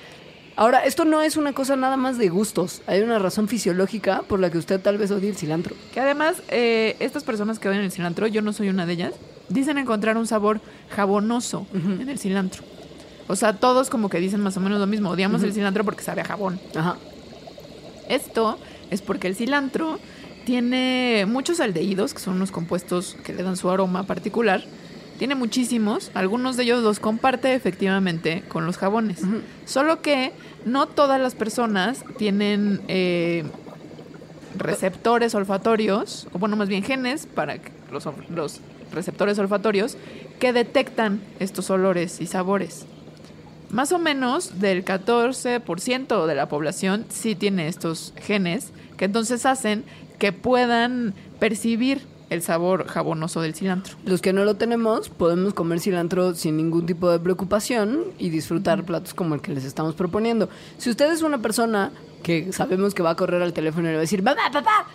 Ahora, 0.57 0.81
esto 0.85 1.05
no 1.05 1.23
es 1.23 1.37
una 1.37 1.53
cosa 1.53 1.77
nada 1.77 1.97
más 1.97 2.19
de 2.19 2.29
gustos. 2.31 2.83
Hay 2.88 3.01
una 3.03 3.21
razón 3.21 3.47
fisiológica 3.47 4.23
por 4.27 4.41
la 4.41 4.51
que 4.51 4.59
usted 4.59 4.81
tal 4.81 4.99
vez 4.99 5.11
odie 5.12 5.29
el 5.29 5.37
cilantro. 5.37 5.77
Que 5.95 6.01
además, 6.01 6.43
eh, 6.49 6.97
estas 6.99 7.23
personas 7.23 7.61
que 7.61 7.69
odian 7.69 7.85
el 7.85 7.93
cilantro, 7.93 8.27
yo 8.27 8.43
no 8.43 8.53
soy 8.53 8.69
una 8.69 8.85
de 8.85 8.95
ellas, 8.95 9.12
dicen 9.49 9.79
encontrar 9.79 10.17
un 10.17 10.27
sabor 10.27 10.61
jabonoso 10.91 11.67
en 11.73 12.09
el 12.09 12.19
cilantro. 12.19 12.64
O 13.29 13.37
sea, 13.37 13.53
todos 13.53 13.91
como 13.91 14.09
que 14.09 14.19
dicen 14.19 14.41
más 14.41 14.57
o 14.57 14.61
menos 14.61 14.81
lo 14.81 14.87
mismo. 14.87 15.11
Odiamos 15.11 15.43
el 15.43 15.53
cilantro 15.53 15.85
porque 15.85 16.03
sabe 16.03 16.23
a 16.23 16.25
jabón. 16.25 16.59
Ajá. 16.75 16.97
Esto 18.09 18.59
es 18.91 19.03
porque 19.03 19.29
el 19.29 19.37
cilantro 19.37 19.99
tiene 20.47 21.27
muchos 21.29 21.61
aldehídos, 21.61 22.14
que 22.14 22.21
son 22.21 22.37
unos 22.37 22.51
compuestos 22.51 23.17
que 23.23 23.35
le 23.35 23.43
dan 23.43 23.59
su 23.59 23.69
aroma 23.71 24.05
particular. 24.05 24.64
Tiene 25.19 25.35
muchísimos, 25.35 26.11
algunos 26.14 26.57
de 26.57 26.62
ellos 26.62 26.83
los 26.83 27.01
comparte 27.01 27.55
efectivamente 27.55 28.45
con 28.49 28.64
los 28.64 28.79
jabones. 28.79 29.21
Solo 29.67 30.01
que 30.01 30.33
no 30.64 30.87
todas 30.87 31.21
las 31.21 31.35
personas 31.35 32.05
tienen 32.17 32.81
eh, 32.88 33.45
receptores 34.57 35.35
olfatorios, 35.35 36.29
o 36.33 36.38
bueno, 36.38 36.57
más 36.57 36.69
bien 36.69 36.83
genes 36.83 37.27
para 37.27 37.59
los, 37.91 38.09
los 38.31 38.61
receptores 38.93 39.38
olfatorios 39.38 39.99
que 40.38 40.53
detectan 40.53 41.21
estos 41.41 41.69
olores 41.69 42.21
y 42.21 42.27
sabores. 42.27 42.87
Más 43.70 43.92
o 43.92 43.98
menos 43.98 44.61
del 44.61 44.85
14% 44.85 46.26
de 46.26 46.35
la 46.35 46.48
población 46.48 47.04
sí 47.11 47.35
tiene 47.35 47.68
estos 47.68 48.14
genes 48.16 48.72
que 48.96 49.04
entonces 49.04 49.44
hacen 49.44 49.85
que 50.18 50.33
puedan 50.33 51.14
percibir 51.38 52.07
el 52.31 52.42
sabor 52.42 52.87
jabonoso 52.87 53.40
del 53.40 53.54
cilantro. 53.54 53.96
Los 54.04 54.20
que 54.20 54.33
no 54.33 54.44
lo 54.44 54.57
tenemos, 54.57 55.09
podemos 55.09 55.54
comer 55.54 55.81
cilantro 55.81 56.35
sin 56.35 56.57
ningún 56.57 56.87
tipo 56.87 57.11
de 57.11 57.18
preocupación 57.18 58.04
y 58.18 58.31
disfrutar 58.31 58.85
platos 58.85 59.14
como 59.14 59.35
el 59.35 59.40
que 59.40 59.52
les 59.52 59.64
estamos 59.64 59.94
proponiendo. 59.94 60.48
Si 60.78 60.90
usted 60.90 61.11
es 61.12 61.22
una 61.22 61.38
persona 61.38 61.92
que 62.22 62.52
sabemos 62.52 62.94
que 62.94 63.02
va 63.02 63.11
a 63.11 63.14
correr 63.16 63.42
al 63.42 63.52
teléfono 63.52 63.88
y 63.88 63.90
le 63.90 63.94
va 63.94 64.00
a 64.00 64.02
decir, 64.02 64.22
mamá, 64.22 64.42
papá, 64.52 64.88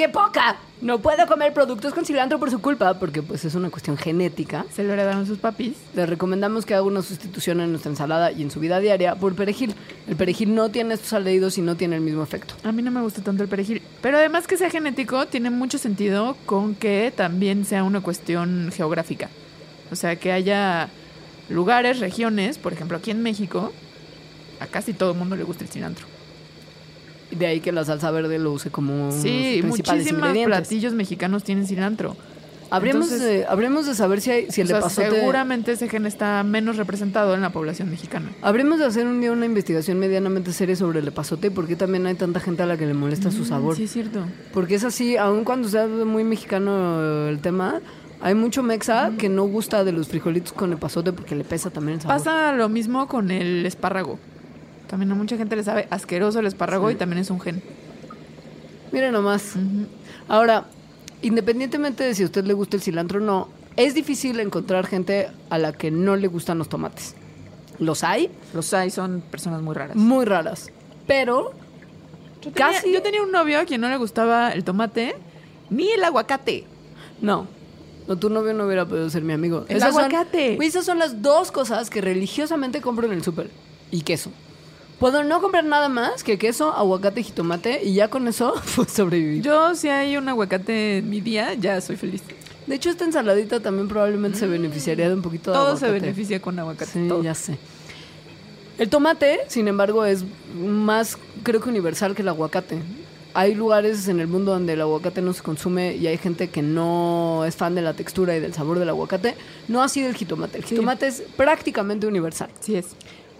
qué 0.00 0.08
poca, 0.08 0.56
no 0.80 1.00
puedo 1.00 1.26
comer 1.26 1.52
productos 1.52 1.92
con 1.92 2.06
cilantro 2.06 2.38
por 2.38 2.50
su 2.50 2.62
culpa, 2.62 2.98
porque 2.98 3.20
pues 3.20 3.44
es 3.44 3.54
una 3.54 3.68
cuestión 3.68 3.98
genética. 3.98 4.64
Se 4.72 4.82
lo 4.82 4.94
heredaron 4.94 5.26
sus 5.26 5.36
papis. 5.36 5.76
Les 5.94 6.08
recomendamos 6.08 6.64
que 6.64 6.72
haga 6.72 6.84
una 6.84 7.02
sustitución 7.02 7.60
en 7.60 7.72
nuestra 7.72 7.90
ensalada 7.90 8.32
y 8.32 8.40
en 8.40 8.50
su 8.50 8.60
vida 8.60 8.80
diaria 8.80 9.14
por 9.16 9.34
perejil. 9.34 9.74
El 10.08 10.16
perejil 10.16 10.54
no 10.54 10.70
tiene 10.70 10.94
estos 10.94 11.12
aldehídos 11.12 11.58
y 11.58 11.60
no 11.60 11.76
tiene 11.76 11.96
el 11.96 12.00
mismo 12.00 12.22
efecto. 12.22 12.54
A 12.64 12.72
mí 12.72 12.80
no 12.80 12.90
me 12.90 13.02
gusta 13.02 13.20
tanto 13.20 13.42
el 13.42 13.50
perejil. 13.50 13.82
Pero 14.00 14.16
además 14.16 14.46
que 14.46 14.56
sea 14.56 14.70
genético, 14.70 15.26
tiene 15.26 15.50
mucho 15.50 15.76
sentido 15.76 16.34
con 16.46 16.74
que 16.74 17.12
también 17.14 17.66
sea 17.66 17.84
una 17.84 18.00
cuestión 18.00 18.72
geográfica. 18.74 19.28
O 19.92 19.96
sea, 19.96 20.16
que 20.16 20.32
haya 20.32 20.88
lugares, 21.50 22.00
regiones, 22.00 22.56
por 22.56 22.72
ejemplo, 22.72 22.96
aquí 22.96 23.10
en 23.10 23.22
México, 23.22 23.70
a 24.60 24.66
casi 24.66 24.94
todo 24.94 25.12
el 25.12 25.18
mundo 25.18 25.36
le 25.36 25.44
gusta 25.44 25.62
el 25.64 25.68
cilantro. 25.68 26.09
De 27.30 27.46
ahí 27.46 27.60
que 27.60 27.72
la 27.72 27.84
salsa 27.84 28.10
verde 28.10 28.38
lo 28.38 28.52
use 28.52 28.70
como 28.70 29.12
Sí, 29.12 29.60
muchísimos 29.64 30.36
platillos 30.44 30.94
mexicanos 30.94 31.44
tienen 31.44 31.66
cilantro. 31.66 32.16
Habremos, 32.72 33.10
Entonces- 33.10 33.46
de, 33.88 33.94
saber 33.94 34.20
si, 34.20 34.30
hay, 34.30 34.50
si 34.50 34.60
el 34.60 34.68
sea, 34.68 34.78
epazote... 34.78 35.10
seguramente 35.10 35.72
ese 35.72 35.88
gen 35.88 36.06
está 36.06 36.42
menos 36.44 36.76
representado 36.76 37.34
en 37.34 37.40
la 37.40 37.50
población 37.50 37.90
mexicana. 37.90 38.30
Habremos 38.42 38.78
de 38.78 38.84
hacer 38.84 39.06
un 39.06 39.20
día 39.20 39.32
una 39.32 39.44
investigación 39.44 39.98
medianamente 39.98 40.52
seria 40.52 40.76
sobre 40.76 41.00
el 41.00 41.08
epazote 41.08 41.48
y 41.48 41.50
por 41.50 41.66
qué 41.66 41.74
también 41.74 42.06
hay 42.06 42.14
tanta 42.14 42.38
gente 42.38 42.62
a 42.62 42.66
la 42.66 42.76
que 42.76 42.86
le 42.86 42.94
molesta 42.94 43.32
su 43.32 43.44
sabor. 43.44 43.74
Mm, 43.74 43.76
Sí, 43.76 43.84
es 43.84 43.92
cierto. 43.92 44.20
Porque 44.52 44.76
es 44.76 44.84
así, 44.84 45.16
aun 45.16 45.42
cuando 45.42 45.68
sea 45.68 45.88
muy 45.88 46.22
mexicano 46.22 47.26
el 47.28 47.40
tema, 47.40 47.80
hay 48.20 48.34
mucho 48.36 48.62
mexa 48.62 49.10
que 49.18 49.28
no 49.28 49.44
gusta 49.44 49.82
de 49.82 49.90
los 49.92 50.06
frijolitos 50.06 50.52
con 50.52 50.72
epazote 50.72 51.12
porque 51.12 51.34
le 51.34 51.42
pesa 51.42 51.70
también 51.70 51.96
el 51.96 52.02
sabor. 52.02 52.18
Pasa 52.18 52.52
lo 52.52 52.68
mismo 52.68 53.08
con 53.08 53.32
el 53.32 53.66
espárrago. 53.66 54.18
También 54.90 55.12
a 55.12 55.14
mucha 55.14 55.36
gente 55.36 55.54
le 55.54 55.62
sabe 55.62 55.86
asqueroso 55.90 56.40
el 56.40 56.46
espárrago 56.46 56.88
Sí. 56.88 56.94
y 56.96 56.98
también 56.98 57.20
es 57.22 57.30
un 57.30 57.40
gen. 57.40 57.62
Mire 58.90 59.12
nomás. 59.12 59.54
Ahora, 60.28 60.64
independientemente 61.22 62.02
de 62.02 62.14
si 62.14 62.24
a 62.24 62.26
usted 62.26 62.44
le 62.44 62.54
gusta 62.54 62.76
el 62.76 62.82
cilantro 62.82 63.20
o 63.20 63.22
no, 63.22 63.48
es 63.76 63.94
difícil 63.94 64.40
encontrar 64.40 64.86
gente 64.88 65.28
a 65.48 65.58
la 65.58 65.72
que 65.72 65.92
no 65.92 66.16
le 66.16 66.26
gustan 66.26 66.58
los 66.58 66.68
tomates. 66.68 67.14
Los 67.78 68.02
hay, 68.02 68.30
Los 68.52 68.74
hay, 68.74 68.90
son 68.90 69.22
personas 69.22 69.62
muy 69.62 69.74
raras. 69.76 69.94
muy 69.96 70.24
raras. 70.24 70.70
Pero 71.06 71.52
Yo 72.42 72.50
tenía, 72.50 72.72
casi- 72.72 72.92
yo 72.92 73.00
tenía 73.00 73.22
un 73.22 73.30
novio 73.30 73.60
a 73.60 73.64
quien 73.64 73.80
no 73.80 73.88
le 73.88 73.96
gustaba 73.96 74.50
el 74.52 74.64
tomate 74.64 75.14
ni 75.70 75.88
el 75.90 76.02
aguacate. 76.04 76.64
no. 77.20 77.46
No, 78.08 78.18
tu 78.18 78.28
novio 78.28 78.52
no 78.54 78.64
hubiera 78.66 78.84
podido 78.86 79.08
ser 79.08 79.22
mi 79.22 79.32
amigo. 79.34 79.66
El 79.68 79.78
son- 79.78 79.90
aguacate. 79.90 80.56
Güey, 80.56 80.66
esas 80.66 80.84
son 80.84 80.98
las 80.98 81.22
dos 81.22 81.52
cosas 81.52 81.90
que 81.90 82.00
religiosamente 82.00 82.80
compro 82.80 83.06
en 83.06 83.12
el 83.12 83.22
súper. 83.22 83.50
Y 83.92 84.00
queso. 84.02 84.32
Puedo 85.00 85.24
no 85.24 85.40
comprar 85.40 85.64
nada 85.64 85.88
más 85.88 86.22
que 86.22 86.38
queso, 86.38 86.72
aguacate 86.74 87.20
y 87.20 87.24
jitomate 87.24 87.80
y 87.82 87.94
ya 87.94 88.08
con 88.08 88.28
eso 88.28 88.54
pues 88.76 88.90
sobrevivir. 88.92 89.42
Yo, 89.42 89.74
si 89.74 89.88
hay 89.88 90.16
un 90.18 90.28
aguacate 90.28 90.98
en 90.98 91.08
mi 91.10 91.20
día, 91.22 91.54
ya 91.54 91.80
soy 91.80 91.96
feliz. 91.96 92.22
De 92.66 92.74
hecho, 92.76 92.90
esta 92.90 93.04
ensaladita 93.06 93.60
también 93.60 93.88
probablemente 93.88 94.38
se 94.38 94.46
beneficiaría 94.46 95.08
de 95.08 95.14
un 95.14 95.22
poquito 95.22 95.50
de 95.50 95.56
Todo 95.56 95.76
se 95.76 95.90
beneficia 95.90 96.40
con 96.40 96.58
aguacate. 96.58 96.92
Sí, 96.92 97.08
todo. 97.08 97.22
ya 97.22 97.34
sé. 97.34 97.58
El 98.78 98.88
tomate, 98.90 99.40
sin 99.48 99.68
embargo, 99.68 100.04
es 100.04 100.24
más, 100.54 101.18
creo 101.42 101.60
que 101.60 101.68
universal 101.70 102.14
que 102.14 102.22
el 102.22 102.28
aguacate. 102.28 102.78
Hay 103.32 103.54
lugares 103.54 104.06
en 104.08 104.20
el 104.20 104.26
mundo 104.26 104.52
donde 104.52 104.74
el 104.74 104.80
aguacate 104.82 105.22
no 105.22 105.32
se 105.32 105.42
consume 105.42 105.94
y 105.96 106.06
hay 106.08 106.18
gente 106.18 106.50
que 106.50 106.62
no 106.62 107.44
es 107.46 107.56
fan 107.56 107.74
de 107.74 107.80
la 107.82 107.94
textura 107.94 108.36
y 108.36 108.40
del 108.40 108.52
sabor 108.52 108.78
del 108.78 108.88
aguacate. 108.90 109.34
No 109.68 109.82
así 109.82 110.02
del 110.02 110.14
jitomate. 110.14 110.58
El 110.58 110.64
Sí. 110.64 110.70
jitomate 110.74 111.06
es 111.06 111.22
prácticamente 111.36 112.06
universal. 112.06 112.50
Sí 112.60 112.76
es. 112.76 112.86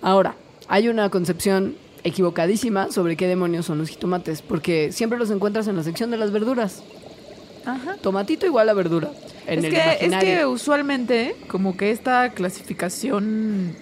Ahora, 0.02 0.34
hay 0.70 0.88
una 0.88 1.10
concepción 1.10 1.74
equivocadísima 2.04 2.92
sobre 2.92 3.16
qué 3.16 3.26
demonios 3.26 3.66
son 3.66 3.78
los 3.78 3.88
jitomates, 3.88 4.40
porque 4.40 4.92
siempre 4.92 5.18
los 5.18 5.30
encuentras 5.32 5.66
en 5.66 5.76
la 5.76 5.82
sección 5.82 6.12
de 6.12 6.16
las 6.16 6.30
verduras. 6.30 6.84
Ajá. 7.66 7.96
Tomatito 8.00 8.46
igual 8.46 8.68
a 8.68 8.72
verdura. 8.72 9.10
En 9.48 9.58
es, 9.58 9.64
el 9.64 9.70
que, 9.72 9.78
es 9.78 9.98
que 9.98 10.06
imaginario. 10.06 10.50
usualmente, 10.50 11.34
como 11.48 11.76
que 11.76 11.90
esta 11.90 12.30
clasificación 12.30 13.74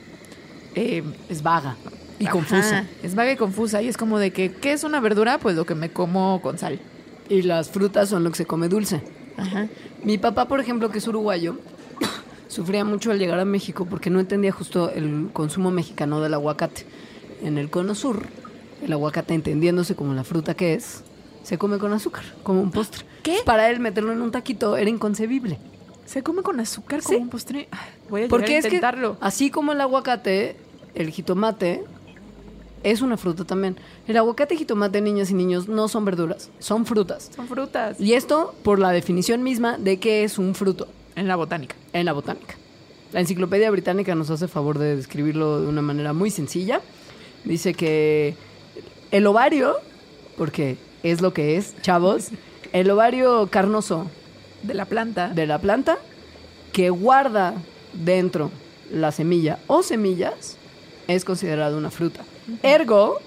eh, 0.74 1.04
es 1.28 1.42
vaga 1.42 1.76
y 2.18 2.24
ajá, 2.24 2.32
confusa. 2.32 2.86
Es 3.02 3.14
vaga 3.14 3.32
y 3.32 3.36
confusa. 3.36 3.82
Y 3.82 3.88
es 3.88 3.98
como 3.98 4.18
de 4.18 4.32
que, 4.32 4.50
¿qué 4.50 4.72
es 4.72 4.82
una 4.82 4.98
verdura? 4.98 5.36
Pues 5.36 5.56
lo 5.56 5.66
que 5.66 5.74
me 5.74 5.90
como 5.90 6.40
con 6.40 6.56
sal. 6.56 6.80
Y 7.28 7.42
las 7.42 7.68
frutas 7.68 8.08
son 8.08 8.24
lo 8.24 8.30
que 8.30 8.38
se 8.38 8.46
come 8.46 8.68
dulce. 8.68 9.02
Ajá. 9.36 9.68
Mi 10.02 10.16
papá, 10.16 10.48
por 10.48 10.58
ejemplo, 10.58 10.90
que 10.90 10.98
es 10.98 11.06
uruguayo, 11.06 11.58
sufría 12.48 12.84
mucho 12.84 13.10
al 13.10 13.18
llegar 13.18 13.38
a 13.38 13.44
México 13.44 13.86
porque 13.88 14.10
no 14.10 14.20
entendía 14.20 14.52
justo 14.52 14.90
el 14.90 15.30
consumo 15.32 15.70
mexicano 15.70 16.20
del 16.20 16.34
aguacate. 16.34 16.86
En 17.42 17.56
el 17.58 17.70
cono 17.70 17.94
sur, 17.94 18.22
el 18.82 18.92
aguacate, 18.92 19.34
entendiéndose 19.34 19.94
como 19.94 20.12
la 20.14 20.24
fruta 20.24 20.54
que 20.54 20.74
es, 20.74 21.02
se 21.44 21.56
come 21.58 21.78
con 21.78 21.92
azúcar, 21.92 22.24
como 22.42 22.60
un 22.60 22.70
postre. 22.70 23.04
¿Qué? 23.22 23.38
Para 23.44 23.70
él 23.70 23.80
meterlo 23.80 24.12
en 24.12 24.22
un 24.22 24.30
taquito 24.32 24.76
era 24.76 24.90
inconcebible. 24.90 25.58
¿Se 26.06 26.22
come 26.22 26.42
con 26.42 26.58
azúcar 26.58 27.00
Sí. 27.02 27.08
como 27.14 27.18
un 27.20 27.28
postre? 27.28 27.68
Ay, 27.70 27.78
Voy 28.08 28.22
a 28.24 28.28
Porque 28.28 28.54
a 28.54 28.58
es 28.58 28.64
que, 28.64 28.68
intentarlo. 28.76 29.16
así 29.20 29.50
como 29.50 29.72
el 29.72 29.80
aguacate, 29.82 30.56
el 30.94 31.10
jitomate 31.10 31.84
es 32.82 33.02
una 33.02 33.16
fruta 33.18 33.44
también. 33.44 33.76
El 34.06 34.16
aguacate 34.16 34.54
y 34.54 34.58
jitomate, 34.58 35.00
niñas 35.02 35.30
y 35.30 35.34
niños, 35.34 35.68
no 35.68 35.86
son 35.88 36.04
verduras, 36.06 36.50
son 36.58 36.86
frutas. 36.86 37.30
Son 37.36 37.46
frutas. 37.46 38.00
Y 38.00 38.14
esto 38.14 38.54
por 38.62 38.78
la 38.78 38.90
definición 38.92 39.42
misma 39.42 39.76
de 39.76 39.98
qué 40.00 40.24
es 40.24 40.38
un 40.38 40.54
fruto. 40.54 40.88
En 41.18 41.28
la 41.28 41.36
botánica. 41.36 41.74
en 41.92 42.06
la 42.06 42.12
botánica. 42.12 42.54
La 43.12 43.20
enciclopedia 43.20 43.70
británica 43.70 44.14
nos 44.14 44.30
hace 44.30 44.48
favor 44.48 44.78
de 44.78 44.96
describirlo 44.96 45.60
de 45.60 45.66
una 45.66 45.82
manera 45.82 46.12
muy 46.12 46.30
sencilla. 46.30 46.80
Dice 47.44 47.72
que 47.74 48.34
el 49.10 49.26
ovario, 49.26 49.76
porque 50.36 50.76
es 51.02 51.20
lo 51.20 51.32
que 51.32 51.56
es, 51.56 51.74
chavos, 51.80 52.28
el 52.72 52.90
ovario 52.90 53.48
carnoso 53.50 54.06
De 54.62 54.74
la 54.74 54.84
planta. 54.84 55.28
de 55.28 55.46
la 55.46 55.58
planta 55.58 55.98
que 56.72 56.90
guarda 56.90 57.54
dentro 57.94 58.50
la 58.92 59.10
semilla 59.10 59.58
o 59.66 59.82
semillas 59.82 60.56
es 61.06 61.24
considerado 61.24 61.78
una 61.78 61.90
fruta. 61.90 62.20
Ergo, 62.62 63.18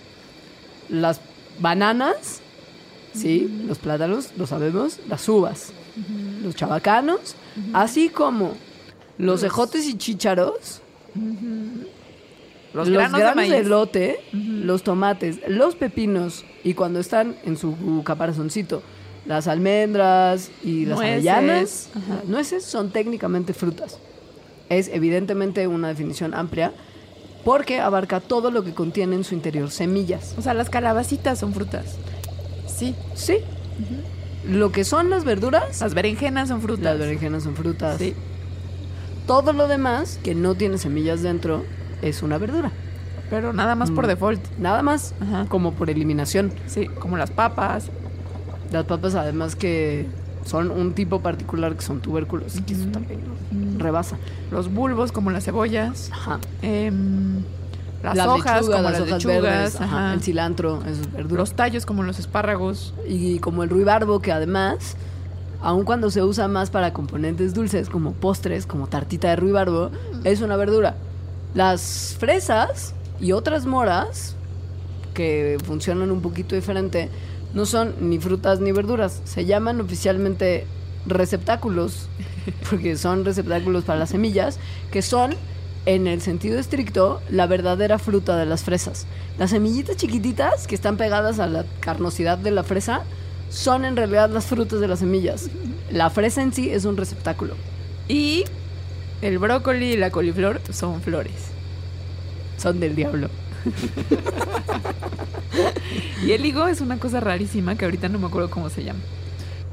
las 0.90 1.22
bananas, 1.60 2.42
sí, 3.14 3.64
los 3.68 3.80
plátanos, 3.80 4.30
lo 4.38 4.46
sabemos, 4.46 5.00
las 5.10 5.28
uvas, 5.28 5.74
los 6.44 6.56
chabacanos, 6.56 7.36
así 7.74 8.10
como 8.10 8.54
los 9.18 9.44
ejotes 9.44 9.88
y 9.88 9.98
chícharos, 9.98 10.82
los, 12.74 12.90
granos, 12.90 13.20
de 13.20 13.36
maíz. 13.36 13.54
elote, 13.54 14.20
los 14.32 14.84
tomates, 14.84 15.40
los 15.48 15.76
pepinos 15.76 16.46
y 16.64 16.74
cuando 16.74 17.00
están 17.00 17.36
en 17.44 17.58
su 17.58 18.02
caparazoncito, 18.06 18.82
las 19.26 19.48
almendras 19.48 20.50
y 20.64 20.86
las 20.86 20.98
Nueces. 20.98 21.14
avellanas, 21.14 21.90
las 22.10 22.26
nueces 22.26 22.66
son 22.66 22.92
técnicamente 22.92 23.54
frutas. 23.54 24.00
Es 24.70 24.88
evidentemente 24.88 25.68
una 25.68 25.90
definición 25.90 26.34
amplia 26.34 26.72
porque 27.44 27.80
abarca 27.80 28.20
todo 28.20 28.52
lo 28.52 28.64
que 28.64 28.74
contiene 28.74 29.16
en 29.16 29.24
su 29.24 29.34
interior 29.34 29.70
semillas. 29.72 30.36
O 30.38 30.42
sea, 30.42 30.54
las 30.54 30.70
calabacitas 30.70 31.40
son 31.40 31.54
frutas. 31.54 31.98
Sí. 32.68 32.96
Sí. 33.16 33.38
Lo 34.48 34.72
que 34.72 34.84
son 34.84 35.10
las 35.10 35.24
verduras, 35.24 35.82
Las 35.82 35.94
berenjenas 35.94 36.50
son 36.50 36.62
frutas. 36.62 36.84
las 36.84 36.98
berenjenas 37.00 37.44
son 37.44 37.56
frutas. 37.56 37.98
Sí. 38.00 38.14
Todo 39.28 39.54
lo 39.54 39.68
demás 39.68 40.20
que 40.24 40.34
no 40.36 40.56
tiene 40.56 40.78
semillas 40.78 41.22
dentro 41.22 41.64
es 42.02 42.24
una 42.24 42.38
verdura. 42.38 42.72
Pero 43.30 43.54
nada 43.54 43.76
más 43.76 43.92
Mm. 43.92 43.96
por 43.96 44.08
default. 44.08 44.42
Nada 44.58 44.82
más, 44.82 45.14
Ajá. 45.22 45.46
como 45.48 45.74
por 45.74 45.90
eliminación. 45.90 46.52
Sí, 46.68 46.88
como 46.88 47.18
las 47.18 47.30
papas. 47.32 47.90
Las 48.72 48.86
papas 48.86 49.16
además 49.16 49.56
que 49.56 50.06
son 50.46 50.72
un 50.72 50.94
tipo 50.94 51.22
particular 51.22 51.76
que 51.76 51.82
son 51.84 52.02
tubérculos 52.02 52.60
que 52.66 52.74
eso 52.74 52.86
también 52.88 53.22
nos 53.52 53.82
rebasa. 53.82 54.18
Los 54.50 54.74
bulbos, 54.74 55.12
como 55.12 55.30
las 55.32 55.46
cebollas. 55.46 56.10
Ajá. 56.12 56.40
em, 56.64 57.44
las, 58.04 58.16
La 58.18 58.34
hojas, 58.34 58.62
lechuga, 58.62 58.78
como 58.78 58.90
las 58.90 59.00
las, 59.00 59.08
hojas 59.10 59.24
lechugas. 59.26 59.42
verdes, 59.42 59.76
ajá, 59.82 59.86
ajá. 60.08 60.14
el 60.14 60.22
cilantro, 60.22 60.82
eso 60.86 61.02
es 61.02 61.12
verdura. 61.14 61.40
Los 61.42 61.54
tallos, 61.54 61.86
como 61.86 62.04
los 62.04 62.20
espárragos. 62.20 62.94
Y 63.08 63.40
como 63.40 63.64
el 63.64 63.70
ruibarbo 63.70 64.20
que 64.22 64.32
además, 64.32 64.96
aun 65.62 65.84
cuando 65.86 66.10
se 66.10 66.24
usa 66.24 66.48
más 66.48 66.70
para 66.72 66.94
componentes 66.94 67.54
dulces 67.54 67.90
como 67.90 68.14
postres, 68.14 68.66
como 68.66 68.88
tartita 68.88 69.30
de 69.30 69.36
ruibarbo, 69.36 69.90
Mm. 69.90 70.22
es 70.26 70.42
una 70.42 70.56
verdura. 70.56 70.96
Las 71.54 72.16
fresas 72.20 72.94
y 73.20 73.34
otras 73.34 73.66
moras 73.66 74.36
que 75.14 75.58
funcionan 75.66 76.10
un 76.12 76.22
poquito 76.22 76.56
diferente 76.56 77.10
no 77.54 77.66
son 77.66 77.94
ni 78.00 78.18
frutas 78.18 78.62
ni 78.62 78.72
verduras, 78.72 79.22
se 79.26 79.46
llaman 79.46 79.82
oficialmente 79.82 80.66
receptáculos, 81.06 82.08
porque 82.70 82.96
son 82.98 83.26
receptáculos 83.26 83.84
para 83.84 84.00
las 84.00 84.10
semillas, 84.10 84.58
que 84.92 85.02
son 85.02 85.36
en 85.86 86.08
el 86.08 86.22
sentido 86.22 86.60
estricto 86.60 87.22
la 87.30 87.48
verdadera 87.48 88.00
fruta 88.00 88.38
de 88.38 88.46
las 88.46 88.64
fresas. 88.64 89.08
Las 89.38 89.50
semillitas 89.50 89.98
chiquititas 89.98 90.68
que 90.68 90.76
están 90.76 90.98
pegadas 90.98 91.40
a 91.40 91.48
la 91.48 91.66
carnosidad 91.80 92.38
de 92.38 92.52
la 92.52 92.64
fresa 92.64 93.04
son 93.50 93.86
en 93.86 93.96
realidad 93.96 94.30
las 94.30 94.46
frutas 94.46 94.80
de 94.80 94.88
las 94.88 95.00
semillas. 95.00 95.50
La 95.92 96.10
fresa 96.10 96.42
en 96.42 96.54
sí 96.54 96.70
es 96.70 96.86
un 96.86 96.98
receptáculo. 96.98 97.56
Y 98.08 98.46
el 99.22 99.40
brócoli 99.40 99.94
y 99.94 99.98
la 99.98 100.12
coliflor 100.12 100.62
son 100.72 101.02
flores. 101.02 101.50
Son 102.58 102.80
del 102.80 102.96
diablo. 102.96 103.30
Y 106.26 106.32
el 106.34 106.46
higo 106.46 106.68
es 106.68 106.82
una 106.82 107.00
cosa 107.00 107.20
rarísima 107.20 107.76
que 107.76 107.86
ahorita 107.86 108.10
no 108.10 108.20
me 108.20 108.28
acuerdo 108.28 108.50
cómo 108.50 108.70
se 108.70 108.84
llama. 108.84 109.00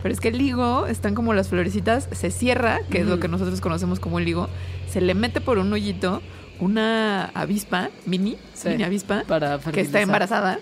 Pero 0.03 0.13
es 0.15 0.21
que 0.21 0.29
el 0.29 0.41
higo, 0.41 0.87
están 0.87 1.15
como 1.15 1.35
las 1.35 1.49
florecitas, 1.49 2.09
se 2.13 2.31
cierra, 2.31 2.81
que 2.91 3.01
es 3.01 3.07
lo 3.07 3.19
que 3.19 3.29
nosotros 3.29 3.61
conocemos 3.61 3.99
como 4.01 4.19
el 4.19 4.29
higo, 4.29 4.49
se 4.91 5.01
le 5.01 5.15
mete 5.15 5.41
por 5.41 5.59
un 5.59 5.73
hoyito 5.73 6.23
una 6.61 7.27
avispa, 7.35 7.91
mini, 8.07 8.37
Sí. 8.55 8.71
mini 8.71 8.83
avispa, 8.83 9.23
Para 9.29 9.59
que 9.59 9.81
está 9.81 10.01
embarazada, 10.01 10.59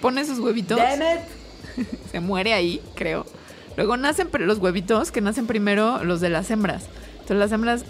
pone 0.00 0.24
sus 0.24 0.38
huevitos, 0.40 0.80
se 2.10 2.20
muere 2.20 2.54
ahí, 2.54 2.80
creo. 2.94 3.24
Luego 3.76 3.96
nacen 3.96 4.28
los 4.40 4.58
huevitos, 4.58 5.12
que 5.12 5.20
nacen 5.20 5.46
primero 5.46 6.02
los 6.02 6.20
de 6.20 6.28
las 6.30 6.50
hembras. 6.50 6.86
Entonces 7.12 7.36
las 7.36 7.52
hembras 7.52 7.84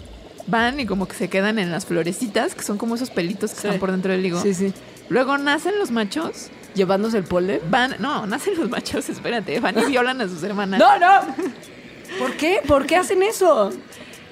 van 0.45 0.79
y 0.79 0.85
como 0.85 1.07
que 1.07 1.15
se 1.15 1.27
quedan 1.29 1.57
en 1.59 1.71
las 1.71 1.85
florecitas, 1.85 2.53
que 2.53 2.61
son 2.63 2.77
como 2.77 2.95
esos 2.95 3.09
pelitos 3.09 3.51
que 3.51 3.61
Sí. 3.61 3.67
están 3.67 3.79
por 3.79 3.91
dentro 3.91 4.11
del 4.11 4.23
higo. 4.25 4.41
Sí, 4.41 4.53
sí. 4.53 4.73
Luego 5.09 5.37
nacen 5.39 5.73
los 5.79 5.89
machos, 5.89 6.49
Llevándose 6.75 7.17
el 7.17 7.23
polen. 7.23 7.59
van, 7.69 7.95
no, 7.99 8.25
nacen 8.25 8.57
los 8.57 8.69
machos, 8.69 9.09
espérate, 9.09 9.59
van 9.59 9.77
y 9.79 9.85
violan 9.85 10.21
a 10.21 10.27
sus 10.27 10.43
hermanas. 10.43 10.79
¡No, 10.79 10.99
no! 10.99 11.35
¿Por 12.19 12.33
qué? 12.37 12.61
¿Por 12.67 12.85
qué 12.85 12.95
hacen 12.95 13.23
eso? 13.23 13.71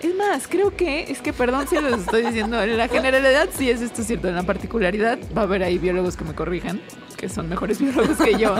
Es 0.01 0.15
más, 0.15 0.47
creo 0.47 0.75
que, 0.75 1.11
es 1.11 1.21
que 1.21 1.33
perdón 1.33 1.67
si 1.67 1.75
los 1.75 1.99
estoy 2.01 2.23
diciendo, 2.23 2.61
en 2.61 2.77
la 2.77 2.87
generalidad 2.87 3.49
sí 3.51 3.69
es 3.71 3.81
esto 3.81 4.03
cierto, 4.03 4.27
en 4.27 4.35
la 4.35 4.43
particularidad 4.43 5.17
va 5.35 5.41
a 5.41 5.45
haber 5.45 5.63
ahí 5.63 5.79
biólogos 5.79 6.15
que 6.15 6.23
me 6.23 6.35
corrijan, 6.35 6.79
que 7.17 7.29
son 7.29 7.49
mejores 7.49 7.79
biólogos 7.79 8.17
que 8.17 8.37
yo. 8.37 8.55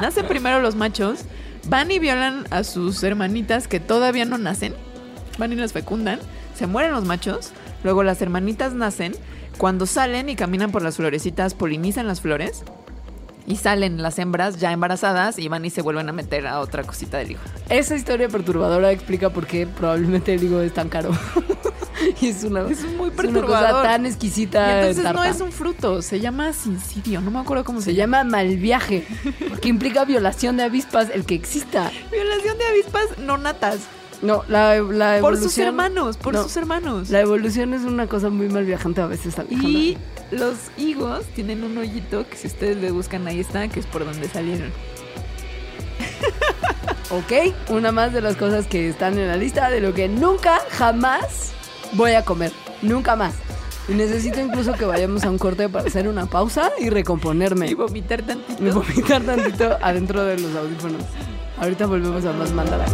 Nacen 0.00 0.26
primero 0.26 0.60
los 0.60 0.76
machos, 0.76 1.24
van 1.66 1.90
y 1.90 1.98
violan 1.98 2.44
a 2.50 2.62
sus 2.62 3.02
hermanitas 3.02 3.66
que 3.66 3.80
todavía 3.80 4.26
no 4.26 4.38
nacen, 4.38 4.74
van 5.38 5.52
y 5.52 5.56
las 5.56 5.72
fecundan, 5.72 6.20
se 6.54 6.68
mueren 6.68 6.92
los 6.92 7.04
machos, 7.04 7.50
luego 7.82 8.04
las 8.04 8.22
hermanitas 8.22 8.74
nacen, 8.74 9.12
cuando 9.58 9.86
salen 9.86 10.28
y 10.28 10.36
caminan 10.36 10.70
por 10.70 10.82
las 10.82 10.96
florecitas, 10.96 11.54
polinizan 11.54 12.06
las 12.06 12.20
flores. 12.20 12.62
Y 13.46 13.56
salen 13.56 14.00
las 14.02 14.18
hembras 14.18 14.58
ya 14.58 14.72
embarazadas 14.72 15.38
y 15.38 15.48
van 15.48 15.64
y 15.64 15.70
se 15.70 15.82
vuelven 15.82 16.08
a 16.08 16.12
meter 16.12 16.46
a 16.46 16.60
otra 16.60 16.82
cosita 16.82 17.18
del 17.18 17.32
hijo. 17.32 17.42
Esa 17.68 17.94
historia 17.94 18.28
perturbadora 18.28 18.90
explica 18.90 19.30
por 19.30 19.46
qué 19.46 19.66
probablemente 19.66 20.32
el 20.32 20.42
higo 20.42 20.60
es 20.62 20.72
tan 20.72 20.88
caro. 20.88 21.10
y 22.22 22.28
es 22.28 22.42
una, 22.44 22.62
Es 22.68 22.84
muy 22.96 23.10
es 23.10 23.24
una 23.24 23.42
cosa 23.42 23.82
tan 23.82 24.06
Y 24.06 24.08
exquisita. 24.08 24.80
entonces 24.80 25.12
no 25.12 25.24
es 25.24 25.40
un 25.42 25.52
fruto, 25.52 26.00
se 26.00 26.20
llama 26.20 26.52
sincidio, 26.54 27.20
no 27.20 27.30
me 27.30 27.38
acuerdo 27.40 27.64
cómo 27.64 27.80
se, 27.80 27.86
Se 27.90 27.94
llama 27.94 28.24
mal 28.24 28.56
viaje, 28.56 29.06
porque 29.50 29.68
implica 29.68 30.04
violación 30.06 30.56
de 30.56 30.62
avispas 30.62 31.10
el 31.12 31.26
que 31.26 31.34
exista. 31.34 31.90
Violación 32.10 32.56
de 32.56 32.64
avispas 32.64 33.18
no 33.18 33.36
natas. 33.36 33.80
No, 34.22 34.42
la, 34.48 34.76
la 34.76 34.80
Por 35.20 35.34
evolución... 35.34 35.50
sus 35.50 35.58
hermanos, 35.58 36.16
por 36.16 36.32
no, 36.32 36.42
sus 36.44 36.56
hermanos. 36.56 37.10
La 37.10 37.20
evolución 37.20 37.74
es 37.74 37.82
una 37.82 38.06
cosa 38.06 38.30
muy 38.30 38.48
mal 38.48 38.64
viajante 38.64 39.02
a 39.02 39.06
veces, 39.06 39.38
Alejandra. 39.38 39.68
Y 39.68 39.98
los 40.34 40.56
higos 40.76 41.24
tienen 41.34 41.64
un 41.64 41.76
hoyito 41.78 42.28
que 42.28 42.36
si 42.36 42.46
ustedes 42.48 42.76
le 42.76 42.90
buscan 42.90 43.26
ahí 43.26 43.40
está, 43.40 43.68
que 43.68 43.80
es 43.80 43.86
por 43.86 44.04
donde 44.04 44.28
salieron. 44.28 44.72
Ok, 47.10 47.54
una 47.68 47.92
más 47.92 48.12
de 48.12 48.20
las 48.20 48.34
cosas 48.34 48.66
que 48.66 48.88
están 48.88 49.18
en 49.18 49.28
la 49.28 49.36
lista 49.36 49.70
de 49.70 49.80
lo 49.80 49.92
que 49.94 50.08
nunca, 50.08 50.60
jamás 50.70 51.52
voy 51.92 52.12
a 52.12 52.24
comer. 52.24 52.50
Nunca 52.82 53.14
más. 53.14 53.34
Y 53.88 53.92
necesito 53.92 54.40
incluso 54.40 54.72
que 54.72 54.84
vayamos 54.84 55.22
a 55.24 55.30
un 55.30 55.38
corte 55.38 55.68
para 55.68 55.86
hacer 55.86 56.08
una 56.08 56.26
pausa 56.26 56.72
y 56.78 56.88
recomponerme. 56.88 57.68
Y 57.68 57.74
vomitar 57.74 58.22
tantito. 58.22 58.64
Y 58.64 58.70
vomitar 58.70 59.22
tantito 59.22 59.78
adentro 59.80 60.24
de 60.24 60.38
los 60.38 60.56
audífonos. 60.56 61.02
Ahorita 61.58 61.86
volvemos 61.86 62.24
a 62.24 62.32
más 62.32 62.52
mandarax. 62.52 62.92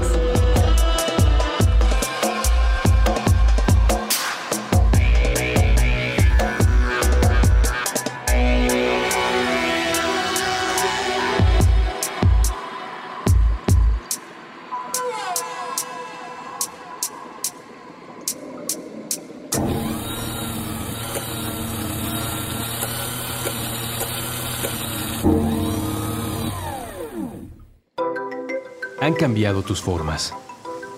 Cambiado 29.21 29.63
tus 29.63 29.83
formas. 29.83 30.33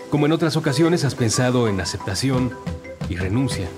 Como 0.09 0.27
en 0.27 0.33
otras 0.33 0.57
ocasiones 0.57 1.05
has 1.05 1.17
pensado 1.17 1.67
en 1.67 1.81
aceptación 1.81 2.57
y 3.09 3.17
renuncia. 3.17 3.69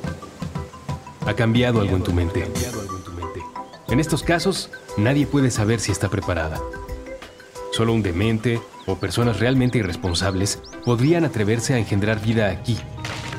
Ha 1.26 1.32
cambiado 1.32 1.80
algo 1.80 1.96
en 1.96 2.02
tu 2.02 2.12
mente. 2.12 2.46
En 3.88 4.00
estos 4.00 4.22
casos, 4.22 4.68
nadie 4.98 5.26
puede 5.26 5.50
saber 5.50 5.80
si 5.80 5.92
está 5.92 6.10
preparada. 6.10 6.60
Solo 7.72 7.94
un 7.94 8.02
demente 8.02 8.60
o 8.84 8.96
personas 8.96 9.40
realmente 9.40 9.78
irresponsables 9.78 10.58
podrían 10.84 11.24
atreverse 11.24 11.72
a 11.72 11.78
engendrar 11.78 12.20
vida 12.20 12.50
aquí, 12.50 12.76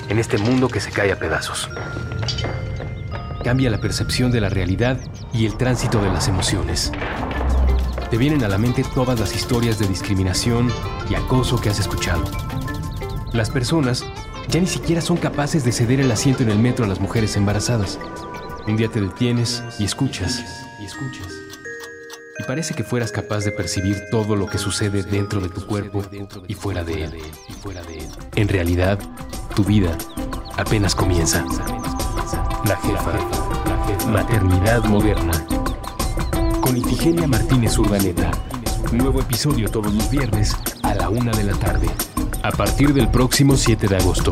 en 0.09 0.17
este 0.17 0.39
mundo 0.39 0.69
que 0.69 0.79
se 0.79 0.89
cae 0.89 1.11
a 1.11 1.19
pedazos. 1.19 1.69
Cambia 3.43 3.69
la 3.69 3.79
percepción 3.79 4.31
de 4.31 4.41
la 4.41 4.49
realidad 4.49 4.97
y 5.31 5.45
el 5.45 5.55
tránsito 5.55 6.01
de 6.01 6.09
las 6.09 6.27
emociones. 6.27 6.91
Te 8.09 8.17
vienen 8.17 8.43
a 8.43 8.47
la 8.47 8.57
mente 8.57 8.83
todas 8.93 9.19
las 9.19 9.35
historias 9.35 9.79
de 9.79 9.87
discriminación 9.87 10.71
y 11.09 11.15
acoso 11.15 11.59
que 11.59 11.69
has 11.69 11.79
escuchado. 11.79 12.23
Las 13.33 13.49
personas 13.49 14.03
ya 14.47 14.59
ni 14.59 14.67
siquiera 14.67 15.01
son 15.01 15.17
capaces 15.17 15.63
de 15.65 15.71
ceder 15.71 15.99
el 15.99 16.11
asiento 16.11 16.43
en 16.43 16.49
el 16.49 16.59
metro 16.59 16.85
a 16.85 16.87
las 16.87 16.99
mujeres 16.99 17.35
embarazadas. 17.35 17.99
Un 18.67 18.77
día 18.77 18.89
te 18.89 19.01
detienes 19.01 19.63
y 19.79 19.85
escuchas, 19.85 20.43
y 20.79 20.85
escuchas. 20.85 21.27
Y 22.39 22.43
parece 22.43 22.73
que 22.73 22.83
fueras 22.83 23.11
capaz 23.11 23.43
de 23.43 23.51
percibir 23.51 24.03
todo 24.11 24.35
lo 24.35 24.45
que 24.45 24.57
sucede 24.59 25.03
dentro 25.03 25.41
de 25.41 25.49
tu 25.49 25.65
cuerpo 25.65 26.03
y 26.47 26.53
fuera 26.53 26.83
de 26.83 27.05
él. 27.05 27.13
En 28.35 28.47
realidad, 28.47 28.99
tu 29.55 29.63
vida 29.63 29.97
apenas 30.57 30.93
comienza. 30.93 31.43
La 32.65 32.77
jefa. 32.77 34.09
Maternidad 34.09 34.83
moderna. 34.83 35.45
Con 36.65 36.77
Ifigenia 36.77 37.27
Martínez 37.27 37.77
Urdaneta. 37.77 38.31
Nuevo 38.91 39.21
episodio 39.21 39.69
todos 39.69 39.93
los 39.93 40.09
viernes 40.09 40.57
a 40.81 40.95
la 40.95 41.09
una 41.09 41.31
de 41.31 41.43
la 41.43 41.53
tarde. 41.53 41.87
A 42.41 42.49
partir 42.49 42.91
del 42.91 43.07
próximo 43.07 43.55
7 43.55 43.87
de 43.87 43.97
agosto. 43.97 44.31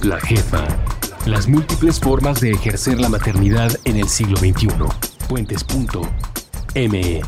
La 0.00 0.18
jefa. 0.18 0.64
Las 1.26 1.46
múltiples 1.46 2.00
formas 2.00 2.40
de 2.40 2.52
ejercer 2.52 2.98
la 2.98 3.10
maternidad 3.10 3.70
en 3.84 3.98
el 3.98 4.08
siglo 4.08 4.38
XXI. 4.38 4.68
Puentes.me. 5.28 7.20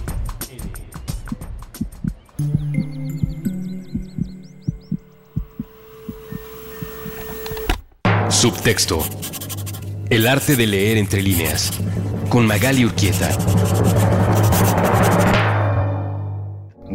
Subtexto. 8.30 9.04
El 10.08 10.26
arte 10.26 10.56
de 10.56 10.66
leer 10.66 10.96
entre 10.96 11.20
líneas. 11.20 11.72
Con 12.30 12.46
Magali 12.46 12.86
Urquieta. 12.86 13.36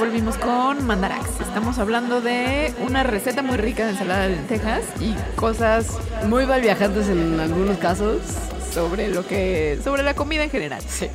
Volvimos 0.00 0.36
con 0.38 0.84
Mandarax. 0.86 1.40
Estamos 1.42 1.78
hablando 1.78 2.20
de 2.20 2.72
una 2.80 3.02
receta 3.02 3.42
muy 3.42 3.56
rica 3.58 3.84
de 3.84 3.90
ensalada 3.92 4.22
de 4.28 4.30
lentejas 4.36 4.82
y 4.98 5.14
cosas 5.36 5.86
Muy 6.26 6.46
mal 6.46 6.60
viajantes 6.62 7.08
en 7.08 7.38
algunos 7.38 7.76
casos. 7.78 8.22
sobre 8.72 9.08
lo 9.08 9.26
que 9.26 9.78
sobre 9.84 10.02
la 10.02 10.14
comida 10.14 10.42
en 10.44 10.50
general. 10.50 10.82
Sí. 10.88 11.08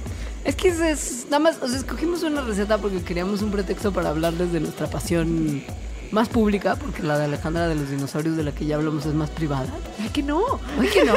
Es 0.44 0.56
que 0.56 0.68
es, 0.70 0.80
es- 0.80 1.26
nada 1.26 1.40
más, 1.40 1.58
o 1.62 1.68
sea, 1.68 1.78
escogimos 1.78 2.22
una 2.24 2.42
receta 2.42 2.78
porque 2.78 3.02
queríamos 3.02 3.42
un 3.42 3.50
pretexto 3.52 3.92
para 3.92 4.10
hablarles 4.10 4.52
de 4.54 4.60
nuestra 4.60 4.88
pasión 4.88 5.64
más 6.12 6.30
pública, 6.30 6.76
porque 6.76 7.02
la 7.02 7.18
de 7.18 7.26
Alejandra 7.26 7.68
de 7.68 7.74
los 7.76 7.90
dinosaurios 7.90 8.38
de 8.38 8.44
la 8.44 8.52
que 8.52 8.66
ya 8.66 8.76
hablamos 8.76 9.06
es 9.08 9.14
más 9.16 9.32
privada. 9.32 9.68
Ay, 10.02 10.10
que 10.10 10.22
no. 10.22 10.40
Oye, 10.80 10.90
que 10.94 11.04
no. 11.04 11.14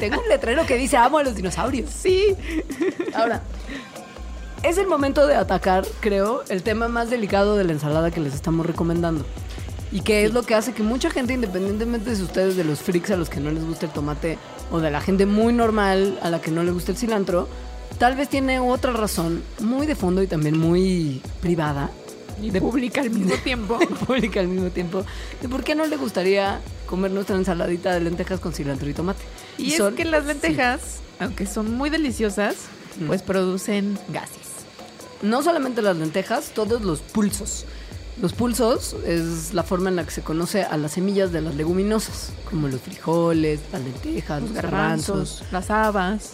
Tengo 0.00 0.20
un 0.22 0.28
letrero 0.28 0.64
que 0.64 0.76
dice 0.78 0.96
amo 0.96 1.18
a 1.18 1.22
los 1.22 1.34
dinosaurios. 1.34 1.90
Sí. 1.90 2.34
Ahora, 3.14 3.42
es 4.62 4.78
el 4.78 4.86
momento 4.86 5.26
de 5.26 5.34
atacar, 5.34 5.84
creo, 6.00 6.42
el 6.48 6.62
tema 6.62 6.88
más 6.88 7.10
delicado 7.10 7.56
de 7.56 7.64
la 7.64 7.72
ensalada 7.72 8.10
que 8.10 8.20
les 8.20 8.34
estamos 8.34 8.64
recomendando. 8.66 9.24
Y 9.90 10.00
que 10.00 10.24
es 10.24 10.32
lo 10.32 10.42
que 10.42 10.54
hace 10.54 10.72
que 10.72 10.82
mucha 10.82 11.10
gente, 11.10 11.34
independientemente 11.34 12.10
de 12.10 12.16
si 12.16 12.22
ustedes 12.22 12.56
de 12.56 12.64
los 12.64 12.80
freaks 12.80 13.10
a 13.10 13.16
los 13.16 13.28
que 13.28 13.40
no 13.40 13.50
les 13.50 13.64
gusta 13.64 13.86
el 13.86 13.92
tomate 13.92 14.38
o 14.70 14.80
de 14.80 14.90
la 14.90 15.00
gente 15.02 15.26
muy 15.26 15.52
normal 15.52 16.18
a 16.22 16.30
la 16.30 16.40
que 16.40 16.50
no 16.50 16.62
le 16.62 16.70
gusta 16.70 16.92
el 16.92 16.96
cilantro, 16.98 17.46
tal 17.98 18.16
vez 18.16 18.28
tiene 18.30 18.58
otra 18.58 18.92
razón 18.92 19.42
muy 19.60 19.86
de 19.86 19.94
fondo 19.94 20.22
y 20.22 20.26
también 20.26 20.58
muy 20.58 21.20
privada, 21.42 21.90
Y 22.40 22.50
pública 22.52 23.02
al 23.02 23.10
mismo 23.10 23.34
tiempo. 23.36 23.78
pública 24.06 24.40
al 24.40 24.48
mismo 24.48 24.70
tiempo, 24.70 25.04
de 25.42 25.48
por 25.48 25.62
qué 25.62 25.74
no 25.74 25.84
le 25.86 25.96
gustaría 25.98 26.60
comer 26.86 27.10
nuestra 27.10 27.36
ensaladita 27.36 27.92
de 27.92 28.00
lentejas 28.00 28.40
con 28.40 28.54
cilantro 28.54 28.88
y 28.88 28.94
tomate. 28.94 29.22
Y, 29.58 29.72
es 29.72 29.76
son- 29.76 29.94
que 29.94 30.06
las 30.06 30.24
lentejas, 30.24 31.00
aunque 31.20 31.44
son 31.46 31.74
muy 31.76 31.90
deliciosas, 31.90 32.54
Mm. 32.98 33.06
pues 33.06 33.22
producen 33.22 33.98
gases. 34.10 34.51
No 35.22 35.42
solamente 35.42 35.82
las 35.82 35.96
lentejas, 35.96 36.50
todos 36.54 36.82
los 36.82 37.00
pulsos. 37.00 37.64
Los 38.20 38.34
pulsos 38.34 38.94
es 39.06 39.54
la 39.54 39.62
forma 39.62 39.88
en 39.88 39.96
la 39.96 40.04
que 40.04 40.10
se 40.10 40.20
conoce 40.22 40.62
a 40.64 40.76
las 40.76 40.92
semillas 40.92 41.32
de 41.32 41.40
las 41.40 41.54
leguminosas, 41.54 42.30
como 42.48 42.68
los 42.68 42.80
frijoles, 42.80 43.60
las 43.72 43.80
lentejas, 43.82 44.40
Los 44.42 44.50
los 44.50 44.62
garbanzos. 44.62 45.08
garbanzos, 45.16 45.44
las 45.52 45.70
habas. 45.70 46.32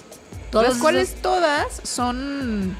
Todas 0.50 0.70
las 0.70 0.78
cuales 0.78 1.10
esas 1.10 1.22
todas 1.22 1.80
son 1.84 2.74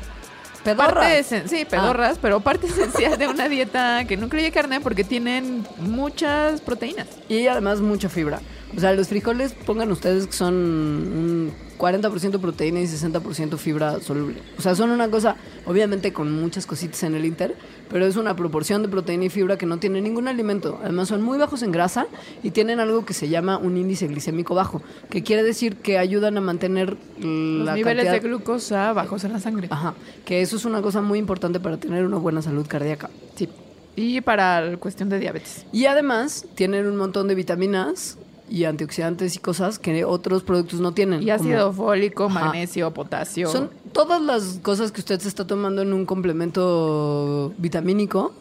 pedorras. 0.65 1.27
sí, 1.47 1.65
pedorras, 1.65 2.19
pero 2.21 2.41
parte 2.41 2.67
esencial 2.67 3.17
de 3.19 3.29
una 3.29 3.49
dieta 3.49 4.05
que 4.07 4.17
no 4.17 4.25
incluye 4.27 4.51
carne 4.51 4.81
porque 4.81 5.05
tienen 5.05 5.67
muchas 5.79 6.61
proteínas. 6.61 7.07
Y 7.29 7.47
además 7.47 7.81
mucha 7.81 8.09
fibra. 8.09 8.41
O 8.77 8.81
sea, 8.81 8.93
los 8.95 9.09
frijoles, 9.09 9.53
pongan 9.65 9.93
ustedes 9.93 10.27
que 10.27 10.33
son 10.33 10.55
un 10.55 11.53
40% 11.79 12.39
proteína 12.41 12.81
y 12.81 12.85
60% 12.85 13.57
fibra 13.57 14.01
soluble. 14.01 14.37
O 14.59 14.63
sea, 14.63 14.75
son 14.75 14.91
una 14.91 15.09
cosa, 15.11 15.37
obviamente 15.65 16.13
con 16.13 16.33
muchas 16.33 16.67
cositas 16.67 17.03
en 17.05 17.15
el 17.15 17.25
inter, 17.25 17.55
pero 17.89 18.05
es 18.05 18.17
una 18.17 18.35
proporción 18.37 18.83
de 18.83 18.89
proteína 18.89 19.27
y 19.27 19.29
fibra 19.31 19.57
que 19.57 19.65
no 19.67 19.79
tiene 19.79 20.01
ningún 20.01 20.29
alimento. 20.29 20.79
Además 20.83 21.09
son 21.09 21.23
muy 21.23 21.39
bajos 21.39 21.63
en 21.63 21.71
grasa 21.73 22.07
y 22.43 22.51
tienen 22.51 22.81
algo 22.81 23.05
que 23.07 23.15
se 23.15 23.29
llama 23.29 23.57
un 23.59 23.77
índice 23.77 24.07
glicémico 24.09 24.55
bajo, 24.55 24.83
que 25.09 25.23
quiere 25.23 25.43
decir 25.43 25.77
que 25.77 25.99
ayudan 25.99 26.37
a 26.37 26.41
mantener 26.41 26.97
Los 27.21 27.65
la 27.67 27.75
niveles 27.75 28.05
cantidad- 28.05 28.13
de 28.23 28.29
glucosa 28.29 28.93
bajos 28.93 29.25
en 29.25 29.33
la 29.33 29.41
sangre. 29.41 29.69
Ajá, 29.71 29.95
que 30.25 30.43
eso 30.43 30.57
es 30.57 30.65
una 30.65 30.83
cosa 30.83 31.01
muy 31.01 31.19
importante 31.19 31.61
para 31.61 31.77
tener 31.77 32.05
una 32.05 32.19
buena 32.19 32.43
salud 32.43 32.67
cardíaca. 32.67 33.09
Sí. 33.37 33.49
Y 33.97 34.21
para 34.21 34.61
la 34.61 34.77
cuestión 34.77 35.09
de 35.09 35.19
diabetes. 35.19 35.67
Y 35.73 35.87
además 35.87 36.45
tienen 36.55 36.87
un 36.87 36.97
montón 36.97 37.27
de 37.27 37.35
vitaminas 37.35 38.17
y 38.51 38.65
antioxidantes 38.65 39.37
y 39.37 39.39
cosas 39.39 39.79
que 39.79 40.05
otros 40.05 40.43
productos 40.43 40.81
no 40.81 40.93
tienen. 40.93 41.23
Y 41.23 41.27
como- 41.27 41.35
ácido 41.35 41.73
fólico, 41.73 42.25
Ajá. 42.27 42.47
magnesio, 42.47 42.93
potasio. 42.93 43.51
Son 43.51 43.71
todas 43.93 44.21
las 44.23 44.59
cosas 44.63 44.93
que 44.93 45.01
usted 45.01 45.21
se 45.21 45.29
está 45.29 45.47
tomando 45.47 45.83
en 45.83 45.93
un 45.93 46.07
complemento 46.07 47.53
vitamínico, 47.59 48.33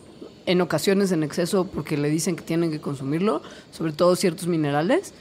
en 0.45 0.62
ocasiones 0.62 1.12
en 1.12 1.24
exceso 1.24 1.66
porque 1.68 1.97
le 1.97 2.10
dicen 2.10 2.36
que 2.36 2.43
tienen 2.43 2.72
que 2.72 2.80
consumirlo, 2.80 3.41
sobre 3.72 3.91
todo 3.91 4.16
ciertos 4.16 4.47
minerales 4.47 5.14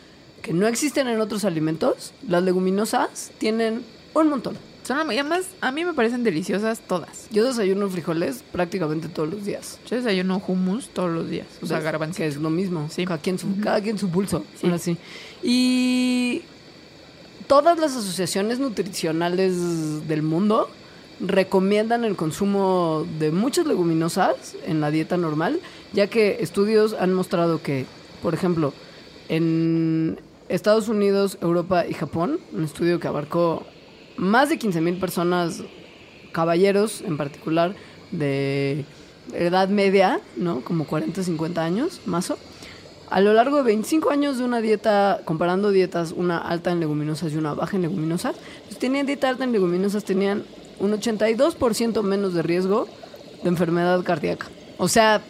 que 0.42 0.52
no 0.52 0.66
existen 0.68 1.08
en 1.08 1.20
otros 1.20 1.44
alimentos. 1.44 2.12
Las 2.28 2.42
leguminosas 2.44 3.32
tienen 3.38 3.84
un 4.14 4.28
montón. 4.28 4.56
Son, 4.86 5.10
y 5.10 5.18
además, 5.18 5.46
a 5.60 5.72
mí 5.72 5.84
me 5.84 5.94
parecen 5.94 6.22
deliciosas 6.22 6.78
todas. 6.78 7.28
Yo 7.32 7.44
desayuno 7.44 7.88
frijoles 7.88 8.44
prácticamente 8.52 9.08
todos 9.08 9.28
los 9.28 9.44
días. 9.44 9.80
Yo 9.90 9.96
desayuno 9.96 10.40
hummus 10.46 10.90
todos 10.90 11.10
los 11.10 11.28
días. 11.28 11.48
O 11.60 11.66
sea, 11.66 11.80
garbanzos. 11.80 12.18
Que 12.18 12.26
es 12.28 12.36
lo 12.36 12.50
mismo. 12.50 12.88
Sí. 12.88 13.04
Cada, 13.04 13.18
quien 13.18 13.36
su, 13.36 13.48
cada 13.60 13.80
quien 13.80 13.98
su 13.98 14.08
pulso. 14.10 14.44
Sí. 14.54 14.66
ahora 14.66 14.78
sí. 14.78 14.96
Y 15.42 16.42
todas 17.48 17.80
las 17.80 17.96
asociaciones 17.96 18.60
nutricionales 18.60 20.06
del 20.06 20.22
mundo 20.22 20.70
recomiendan 21.18 22.04
el 22.04 22.14
consumo 22.14 23.08
de 23.18 23.32
muchas 23.32 23.66
leguminosas 23.66 24.54
en 24.66 24.80
la 24.80 24.92
dieta 24.92 25.16
normal, 25.16 25.58
ya 25.94 26.06
que 26.06 26.38
estudios 26.40 26.94
han 26.94 27.12
mostrado 27.12 27.60
que, 27.60 27.86
por 28.22 28.34
ejemplo, 28.34 28.72
en 29.28 30.20
Estados 30.48 30.88
Unidos, 30.88 31.38
Europa 31.40 31.86
y 31.88 31.94
Japón, 31.94 32.38
un 32.52 32.62
estudio 32.62 33.00
que 33.00 33.08
abarcó 33.08 33.66
más 34.16 34.48
de 34.48 34.58
15.000 34.58 34.98
personas, 34.98 35.62
caballeros 36.32 37.02
en 37.02 37.16
particular, 37.16 37.74
de 38.10 38.84
edad 39.32 39.68
media, 39.68 40.20
¿no? 40.36 40.60
Como 40.62 40.86
40, 40.86 41.22
50 41.22 41.62
años, 41.62 42.00
más 42.06 42.30
o. 42.30 42.38
A 43.08 43.20
lo 43.20 43.32
largo 43.32 43.58
de 43.58 43.62
25 43.62 44.10
años 44.10 44.38
de 44.38 44.44
una 44.44 44.60
dieta, 44.60 45.20
comparando 45.24 45.70
dietas, 45.70 46.12
una 46.12 46.38
alta 46.38 46.72
en 46.72 46.80
leguminosas 46.80 47.32
y 47.32 47.36
una 47.36 47.54
baja 47.54 47.76
en 47.76 47.82
leguminosas, 47.82 48.34
pues 48.66 48.78
tenían 48.78 49.06
dieta 49.06 49.28
alta 49.28 49.44
en 49.44 49.52
leguminosas, 49.52 50.04
tenían 50.04 50.44
un 50.80 50.92
82% 50.92 52.02
menos 52.02 52.34
de 52.34 52.42
riesgo 52.42 52.88
de 53.42 53.48
enfermedad 53.48 54.02
cardíaca. 54.02 54.48
O 54.78 54.88
sea, 54.88 55.22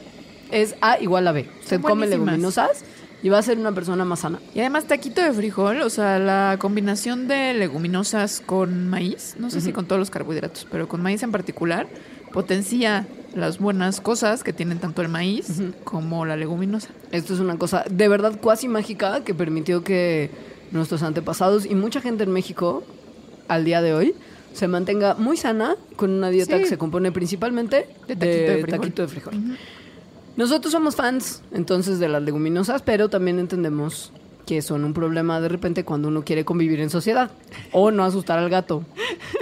es 0.51 0.74
A 0.80 0.99
igual 1.01 1.28
a 1.28 1.32
B. 1.32 1.49
Usted 1.61 1.80
come 1.82 2.07
leguminosas 2.07 2.84
y 3.26 3.28
va 3.28 3.38
a 3.38 3.42
ser 3.42 3.58
una 3.58 3.72
persona 3.72 4.04
más 4.04 4.20
sana. 4.20 4.38
Y 4.54 4.60
además 4.60 4.84
taquito 4.84 5.20
de 5.20 5.32
frijol, 5.32 5.80
o 5.82 5.90
sea, 5.90 6.20
la 6.20 6.58
combinación 6.60 7.26
de 7.26 7.54
leguminosas 7.54 8.40
con 8.40 8.86
maíz, 8.88 9.34
no 9.40 9.50
sé 9.50 9.60
si 9.60 9.72
con 9.72 9.84
todos 9.86 9.98
los 9.98 10.10
carbohidratos, 10.10 10.64
pero 10.70 10.86
con 10.86 11.02
maíz 11.02 11.24
en 11.24 11.32
particular, 11.32 11.88
potencia 12.32 13.04
las 13.34 13.58
buenas 13.58 14.00
cosas 14.00 14.44
que 14.44 14.52
tienen 14.52 14.78
tanto 14.78 15.02
el 15.02 15.08
maíz 15.08 15.48
como 15.82 16.24
la 16.24 16.36
leguminosa. 16.36 16.90
Esto 17.10 17.34
es 17.34 17.40
una 17.40 17.58
cosa 17.58 17.84
de 17.90 18.06
verdad 18.06 18.38
cuasi 18.40 18.68
mágica 18.68 19.24
que 19.24 19.34
permitió 19.34 19.82
que 19.82 20.30
nuestros 20.70 21.02
antepasados 21.02 21.66
y 21.66 21.74
mucha 21.74 22.00
gente 22.00 22.22
en 22.22 22.30
México 22.30 22.84
al 23.48 23.64
día 23.64 23.82
de 23.82 23.92
hoy 23.92 24.14
se 24.52 24.68
mantenga 24.68 25.14
muy 25.16 25.36
sana 25.36 25.74
con 25.96 26.10
una 26.12 26.30
dieta 26.30 26.56
Sí. 26.58 26.62
que 26.62 26.68
se 26.68 26.78
compone 26.78 27.10
principalmente 27.10 27.88
De 28.06 28.14
taquito 28.14 28.52
de 28.52 28.62
frijol. 28.62 28.70
taquito 28.80 29.02
de 29.02 29.08
frijol. 29.08 29.34
Nosotros 30.37 30.72
somos 30.72 30.97
fans 30.97 31.43
entonces 31.53 31.99
de 31.99 32.09
las 32.09 32.22
leguminosas, 32.22 32.82
pero 32.82 33.09
también 33.09 33.39
entendemos 33.39 34.12
que 34.47 34.62
son 34.62 34.84
un 34.84 34.95
problema 34.95 35.41
de 35.41 35.49
repente 35.49 35.84
cuando 35.84 36.09
uno 36.09 36.24
quiere 36.24 36.45
convivir 36.45 36.80
en 36.80 36.89
sociedad 36.89 37.32
o 37.72 37.91
no 37.91 38.05
asustar 38.05 38.39
al 38.39 38.49
gato 38.49 38.84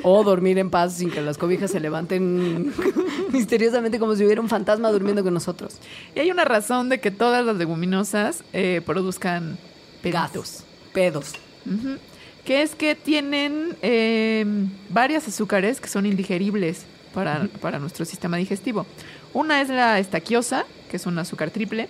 o 0.03 0.25
dormir 0.25 0.59
en 0.59 0.71
paz 0.71 0.95
sin 0.95 1.11
que 1.11 1.21
las 1.21 1.37
cobijas 1.37 1.71
se 1.71 1.79
levanten 1.79 2.73
misteriosamente 3.33 3.99
como 3.99 4.17
si 4.17 4.25
hubiera 4.25 4.41
un 4.41 4.49
fantasma 4.49 4.91
durmiendo 4.91 5.23
con 5.23 5.35
nosotros. 5.35 5.79
Y 6.15 6.21
hay 6.21 6.31
una 6.31 6.45
razón 6.47 6.89
de 6.89 7.01
que 7.01 7.11
todas 7.11 7.45
las 7.45 7.57
leguminosas 7.57 8.45
eh, 8.55 8.81
produzcan 8.85 9.59
pedos. 10.01 10.65
Ujú. 11.67 11.99
Que 12.45 12.63
es 12.63 12.75
que 12.75 12.95
tienen 12.95 13.77
eh, 13.83 14.45
varias 14.89 15.29
azúcares 15.29 15.81
que 15.81 15.89
son 15.89 16.07
indigeribles 16.07 16.87
para, 17.13 17.49
para 17.61 17.79
nuestro 17.79 18.05
sistema 18.05 18.37
digestivo. 18.37 18.87
Una 19.35 19.61
es 19.61 19.69
la 19.69 19.99
estaquiosa, 19.99 20.65
que 20.89 20.97
es 20.97 21.07
un 21.07 21.19
azúcar 21.19 21.51
triple. 21.51 21.89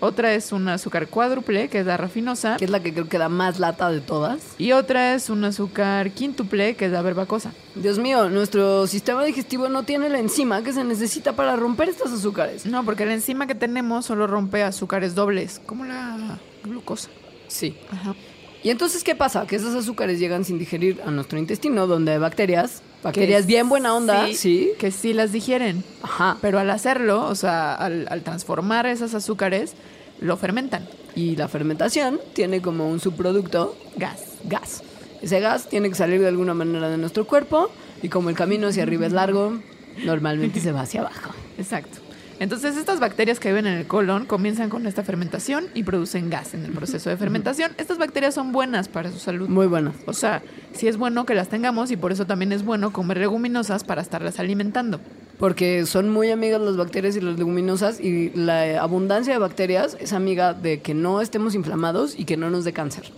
Otra 0.00 0.34
es 0.34 0.52
un 0.52 0.68
azúcar 0.68 1.08
cuádruple, 1.08 1.68
que 1.68 1.80
es 1.80 1.86
la 1.86 1.96
rafinosa. 1.96 2.56
que 2.56 2.64
es 2.64 2.70
la 2.70 2.80
que 2.80 2.92
creo 2.92 3.08
que 3.08 3.18
da 3.18 3.28
más 3.28 3.58
lata 3.58 3.90
de 3.90 4.00
todas. 4.00 4.40
Y 4.58 4.72
otra 4.72 5.14
es 5.14 5.30
un 5.30 5.44
azúcar 5.44 6.10
quíntuple, 6.10 6.76
que 6.76 6.86
es 6.86 6.92
la 6.92 7.02
verbacosa. 7.02 7.52
Dios 7.74 7.98
mío, 7.98 8.28
nuestro 8.28 8.86
sistema 8.86 9.24
digestivo 9.24 9.68
no 9.68 9.82
tiene 9.82 10.08
la 10.08 10.18
enzima 10.18 10.62
que 10.62 10.72
se 10.72 10.84
necesita 10.84 11.34
para 11.34 11.56
romper 11.56 11.88
estos 11.88 12.12
azúcares. 12.12 12.66
No, 12.66 12.84
porque 12.84 13.06
la 13.06 13.14
enzima 13.14 13.46
que 13.46 13.54
tenemos 13.54 14.06
solo 14.06 14.26
rompe 14.26 14.62
azúcares 14.62 15.14
dobles, 15.14 15.60
como 15.66 15.84
la 15.84 16.38
glucosa. 16.62 17.08
Sí. 17.48 17.76
Ajá. 17.90 18.14
Y 18.62 18.70
entonces, 18.70 19.04
¿qué 19.04 19.14
pasa? 19.14 19.46
Que 19.46 19.56
esos 19.56 19.74
azúcares 19.74 20.18
llegan 20.18 20.44
sin 20.44 20.58
digerir 20.58 21.00
a 21.04 21.10
nuestro 21.10 21.38
intestino, 21.38 21.86
donde 21.86 22.12
hay 22.12 22.18
bacterias, 22.18 22.82
bacterias 23.04 23.42
Que 23.42 23.46
bien 23.46 23.68
buena 23.68 23.94
onda, 23.94 24.26
sí, 24.26 24.34
sí. 24.34 24.70
Que 24.78 24.90
sí 24.90 25.12
las 25.12 25.30
digieren. 25.30 25.84
Ajá. 26.02 26.38
Pero 26.40 26.58
al 26.58 26.68
hacerlo, 26.70 27.24
o 27.26 27.34
sea, 27.36 27.74
al, 27.74 28.06
al 28.10 28.22
transformar 28.22 28.86
esos 28.86 29.14
azúcares, 29.14 29.74
lo 30.20 30.36
fermentan. 30.36 30.88
Y 31.14 31.36
la 31.36 31.46
fermentación 31.46 32.20
tiene 32.32 32.60
como 32.60 32.88
un 32.88 32.98
subproducto 32.98 33.76
Gas. 33.96 34.20
gas. 34.44 34.82
Ese 35.22 35.38
gas 35.40 35.68
tiene 35.68 35.88
que 35.88 35.94
salir 35.94 36.20
de 36.20 36.28
alguna 36.28 36.54
manera 36.54 36.88
de 36.88 36.98
nuestro 36.98 37.24
cuerpo 37.24 37.70
y 38.02 38.08
como 38.08 38.28
el 38.30 38.36
camino 38.36 38.66
hacia 38.66 38.82
arriba 38.82 39.06
es 39.06 39.12
largo, 39.12 39.58
normalmente 40.04 40.60
se 40.60 40.72
va 40.72 40.82
hacia 40.82 41.00
abajo. 41.00 41.30
Exacto. 41.56 41.98
Entonces 42.44 42.76
estas 42.76 43.00
bacterias 43.00 43.40
que 43.40 43.48
viven 43.48 43.66
en 43.66 43.78
el 43.78 43.86
colon 43.86 44.26
comienzan 44.26 44.68
con 44.68 44.86
esta 44.86 45.02
fermentación 45.02 45.64
y 45.72 45.82
producen 45.82 46.28
gas 46.28 46.52
en 46.52 46.62
el 46.66 46.72
proceso 46.72 47.08
de 47.08 47.16
fermentación. 47.16 47.72
Estas 47.78 47.96
bacterias 47.96 48.34
son 48.34 48.52
buenas 48.52 48.88
para 48.88 49.10
su 49.10 49.18
salud. 49.18 49.48
Muy 49.48 49.66
buena. 49.66 49.92
O 50.04 50.12
sea, 50.12 50.42
sí 50.74 50.86
es 50.86 50.98
bueno 50.98 51.24
que 51.24 51.34
las 51.34 51.48
tengamos 51.48 51.90
y 51.90 51.96
por 51.96 52.12
eso 52.12 52.26
también 52.26 52.52
es 52.52 52.62
bueno 52.62 52.92
comer 52.92 53.16
leguminosas 53.16 53.82
para 53.82 54.02
estarlas 54.02 54.38
alimentando. 54.38 55.00
Porque 55.38 55.86
son 55.86 56.10
muy 56.10 56.30
amigas 56.30 56.60
las 56.60 56.76
bacterias 56.76 57.16
y 57.16 57.22
las 57.22 57.38
leguminosas 57.38 57.98
y 57.98 58.30
la 58.34 58.78
abundancia 58.78 59.32
de 59.32 59.38
bacterias 59.38 59.96
es 59.98 60.12
amiga 60.12 60.52
de 60.52 60.82
que 60.82 60.92
no 60.92 61.22
estemos 61.22 61.54
inflamados 61.54 62.14
y 62.14 62.26
que 62.26 62.36
no 62.36 62.50
nos 62.50 62.64
dé 62.66 62.74
cáncer. 62.74 63.10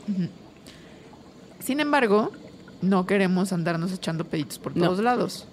Sin 1.58 1.80
embargo, 1.80 2.30
no 2.80 3.06
queremos 3.06 3.52
andarnos 3.52 3.92
echando 3.92 4.24
peditos 4.24 4.60
por 4.60 4.76
No. 4.76 4.84
todos 4.86 5.00
lados. 5.00 5.48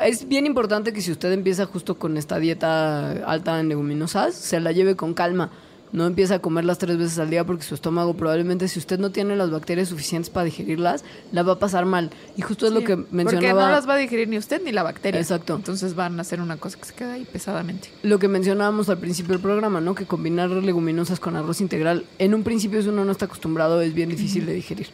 Es 0.00 0.28
bien 0.28 0.46
importante 0.46 0.92
que 0.92 1.00
si 1.00 1.10
usted 1.10 1.32
empieza 1.32 1.66
justo 1.66 1.98
con 1.98 2.16
esta 2.16 2.38
dieta 2.38 3.10
alta 3.30 3.58
en 3.58 3.68
leguminosas, 3.68 4.34
se 4.34 4.60
la 4.60 4.72
lleve 4.72 4.94
con 4.96 5.12
calma. 5.14 5.50
No 5.90 6.06
empieza 6.06 6.34
a 6.34 6.38
comerlas 6.40 6.76
tres 6.76 6.98
veces 6.98 7.18
al 7.18 7.30
día 7.30 7.44
porque 7.44 7.64
su 7.64 7.74
estómago 7.74 8.12
probablemente, 8.14 8.68
si 8.68 8.78
usted 8.78 8.98
no 8.98 9.10
tiene 9.10 9.34
las 9.36 9.50
bacterias 9.50 9.88
suficientes 9.88 10.28
para 10.28 10.44
digerirlas, 10.44 11.02
la 11.32 11.42
va 11.42 11.54
a 11.54 11.58
pasar 11.58 11.86
mal. 11.86 12.10
Y 12.36 12.42
justo 12.42 12.66
es 12.66 12.72
lo 12.72 12.80
que 12.84 12.96
Porque 12.98 13.14
mencionaba. 13.16 13.66
no 13.66 13.72
las 13.72 13.88
va 13.88 13.94
a 13.94 13.96
digerir 13.96 14.28
ni 14.28 14.36
usted 14.36 14.62
ni 14.62 14.70
la 14.70 14.82
bacteria. 14.82 15.18
Exacto. 15.18 15.56
Entonces 15.56 15.94
van 15.94 16.18
a 16.18 16.22
hacer 16.22 16.42
una 16.42 16.58
cosa 16.58 16.78
que 16.78 16.84
se 16.84 16.94
queda 16.94 17.14
ahí 17.14 17.24
pesadamente. 17.24 17.88
Lo 18.02 18.18
que 18.18 18.28
mencionábamos 18.28 18.90
al 18.90 18.98
principio 18.98 19.32
del 19.32 19.40
programa, 19.40 19.80
¿no? 19.80 19.94
Que 19.94 20.04
combinar 20.04 20.50
leguminosas 20.50 21.20
con 21.20 21.36
arroz 21.36 21.62
integral, 21.62 22.04
en 22.18 22.34
un 22.34 22.42
principio 22.42 22.82
si 22.82 22.88
uno 22.90 23.06
no 23.06 23.12
está 23.12 23.24
acostumbrado 23.24 23.80
es 23.80 23.94
bien 23.94 24.10
difícil 24.10 24.44
de 24.44 24.52
digerir. 24.52 24.88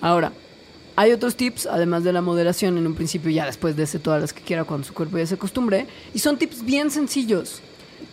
Ahora, 0.00 0.32
hay 0.96 1.12
otros 1.12 1.36
tips, 1.36 1.66
además 1.66 2.04
de 2.04 2.12
la 2.12 2.20
moderación 2.20 2.76
en 2.78 2.86
un 2.86 2.94
principio, 2.94 3.30
ya 3.30 3.46
después 3.46 3.76
de 3.76 3.84
ese 3.84 3.98
todas 3.98 4.20
las 4.20 4.32
que 4.32 4.42
quiera 4.42 4.64
cuando 4.64 4.86
su 4.86 4.94
cuerpo 4.94 5.18
ya 5.18 5.26
se 5.26 5.34
acostumbre, 5.34 5.86
y 6.14 6.18
son 6.18 6.36
tips 6.38 6.64
bien 6.64 6.90
sencillos. 6.90 7.60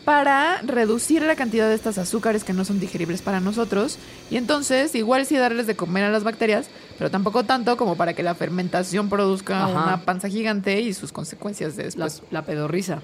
para 0.05 0.61
reducir 0.63 1.21
la 1.21 1.35
cantidad 1.35 1.67
de 1.67 1.75
estas 1.75 1.97
azúcares 1.99 2.43
que 2.43 2.53
no 2.53 2.65
son 2.65 2.79
digeribles 2.79 3.21
para 3.21 3.39
nosotros. 3.39 3.97
Y 4.31 4.37
entonces, 4.37 4.95
igual 4.95 5.25
sí 5.27 5.35
darles 5.35 5.67
de 5.67 5.75
comer 5.75 6.03
a 6.03 6.09
las 6.09 6.23
bacterias, 6.23 6.67
pero 6.97 7.11
tampoco 7.11 7.43
tanto 7.43 7.75
como 7.77 7.95
para 7.95 8.13
que 8.13 8.23
la 8.23 8.33
fermentación 8.33 9.09
produzca 9.09 9.65
Ajá. 9.65 9.83
una 9.83 10.05
panza 10.05 10.27
gigante 10.29 10.79
y 10.81 10.93
sus 10.93 11.11
consecuencias 11.11 11.75
de 11.75 11.83
La, 11.95 12.05
después. 12.05 12.21
la 12.31 12.43
pedorrisa, 12.43 13.01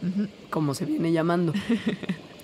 como 0.50 0.74
se 0.74 0.86
viene 0.86 1.12
llamando. 1.12 1.54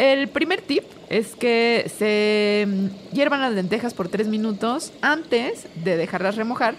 El 0.00 0.28
primer 0.28 0.62
tip 0.62 0.84
es 1.10 1.36
que 1.36 1.92
se 1.98 2.66
mm, 2.66 3.14
hiervan 3.14 3.42
las 3.42 3.52
lentejas 3.52 3.92
por 3.92 4.08
tres 4.08 4.28
minutos 4.28 4.94
antes 5.02 5.66
de 5.84 5.98
dejarlas 5.98 6.36
remojar. 6.36 6.74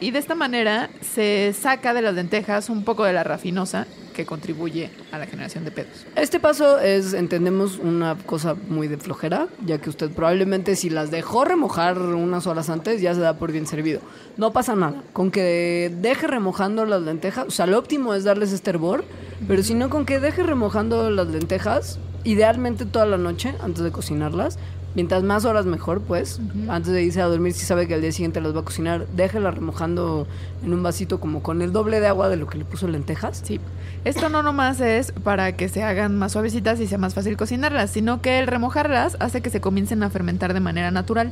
Y 0.00 0.10
de 0.10 0.18
esta 0.18 0.34
manera 0.34 0.90
se 1.00 1.54
saca 1.56 1.94
de 1.94 2.02
las 2.02 2.12
lentejas 2.12 2.70
un 2.70 2.82
poco 2.82 3.04
de 3.04 3.12
la 3.12 3.22
rafinosa 3.22 3.86
que 4.14 4.26
contribuye 4.26 4.90
a 5.12 5.18
la 5.18 5.26
generación 5.26 5.64
de 5.64 5.70
pedos. 5.70 6.06
Este 6.16 6.40
paso 6.40 6.80
es, 6.80 7.12
entendemos, 7.12 7.78
una 7.78 8.16
cosa 8.16 8.56
muy 8.68 8.88
de 8.88 8.96
flojera, 8.96 9.46
ya 9.64 9.78
que 9.78 9.88
usted 9.88 10.10
probablemente 10.10 10.74
si 10.74 10.90
las 10.90 11.12
dejó 11.12 11.44
remojar 11.44 12.00
unas 12.00 12.48
horas 12.48 12.68
antes 12.68 13.00
ya 13.00 13.14
se 13.14 13.20
da 13.20 13.38
por 13.38 13.52
bien 13.52 13.68
servido. 13.68 14.00
No 14.36 14.52
pasa 14.52 14.74
nada, 14.74 15.04
con 15.12 15.30
que 15.30 15.92
deje 16.00 16.26
remojando 16.26 16.84
las 16.84 17.02
lentejas, 17.02 17.46
o 17.46 17.50
sea, 17.50 17.66
lo 17.66 17.78
óptimo 17.78 18.14
es 18.14 18.24
darles 18.24 18.52
este 18.52 18.70
hervor, 18.70 19.04
pero 19.46 19.62
si 19.62 19.74
no, 19.74 19.88
con 19.88 20.04
que 20.04 20.18
deje 20.18 20.42
remojando 20.42 21.10
las 21.10 21.28
lentejas, 21.28 22.00
idealmente 22.26 22.84
toda 22.84 23.06
la 23.06 23.16
noche 23.18 23.54
antes 23.62 23.82
de 23.82 23.90
cocinarlas, 23.90 24.58
Mientras 24.94 25.22
más 25.22 25.44
horas 25.44 25.66
mejor, 25.66 26.00
pues. 26.00 26.40
Antes 26.70 26.90
de 26.90 27.02
irse 27.02 27.20
a 27.20 27.26
dormir, 27.26 27.52
si 27.52 27.66
sabe 27.66 27.86
que 27.86 27.92
al 27.92 28.00
día 28.00 28.12
siguiente 28.12 28.40
las 28.40 28.56
va 28.56 28.60
a 28.60 28.64
cocinar, 28.64 29.06
déjela 29.14 29.50
remojando 29.50 30.26
en 30.64 30.72
un 30.72 30.82
vasito 30.82 31.20
como 31.20 31.42
con 31.42 31.60
el 31.60 31.70
doble 31.70 32.00
de 32.00 32.06
agua 32.06 32.30
de 32.30 32.38
lo 32.38 32.46
que 32.46 32.56
le 32.56 32.64
puso 32.64 32.88
lentejas. 32.88 33.42
Sí. 33.44 33.60
Esto 34.06 34.30
no 34.30 34.42
nomás 34.42 34.80
es 34.80 35.12
para 35.12 35.54
que 35.54 35.68
se 35.68 35.82
hagan 35.82 36.16
más 36.16 36.32
suavecitas 36.32 36.80
y 36.80 36.86
sea 36.86 36.96
más 36.96 37.12
fácil 37.12 37.36
cocinarlas, 37.36 37.90
sino 37.90 38.22
que 38.22 38.38
el 38.38 38.46
remojarlas 38.46 39.18
hace 39.20 39.42
que 39.42 39.50
se 39.50 39.60
comiencen 39.60 40.02
a 40.02 40.08
fermentar 40.08 40.54
de 40.54 40.60
manera 40.60 40.90
natural. 40.90 41.30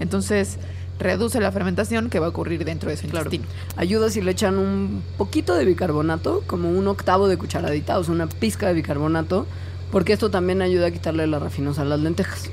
Entonces, 0.00 0.58
reduce 0.98 1.40
la 1.40 1.52
fermentación 1.52 2.10
que 2.10 2.18
va 2.18 2.26
a 2.26 2.30
ocurrir 2.30 2.64
dentro 2.64 2.90
de 2.90 2.96
su 2.96 3.06
Claro. 3.06 3.26
intestino. 3.32 3.44
Ayuda 3.76 4.10
si 4.10 4.20
le 4.20 4.32
echan 4.32 4.58
un 4.58 5.04
poquito 5.16 5.54
de 5.54 5.64
bicarbonato, 5.64 6.42
como 6.48 6.70
un 6.70 6.88
octavo 6.88 7.28
de 7.28 7.36
cucharadita, 7.36 8.00
o 8.00 8.02
sea, 8.02 8.14
una 8.14 8.26
pizca 8.26 8.66
de 8.66 8.74
bicarbonato, 8.74 9.46
porque 9.96 10.12
esto 10.12 10.30
también 10.30 10.60
ayuda 10.60 10.88
a 10.88 10.90
quitarle 10.90 11.26
la 11.26 11.38
refinosa 11.38 11.80
a 11.80 11.84
las 11.86 11.98
lentejas. 12.00 12.50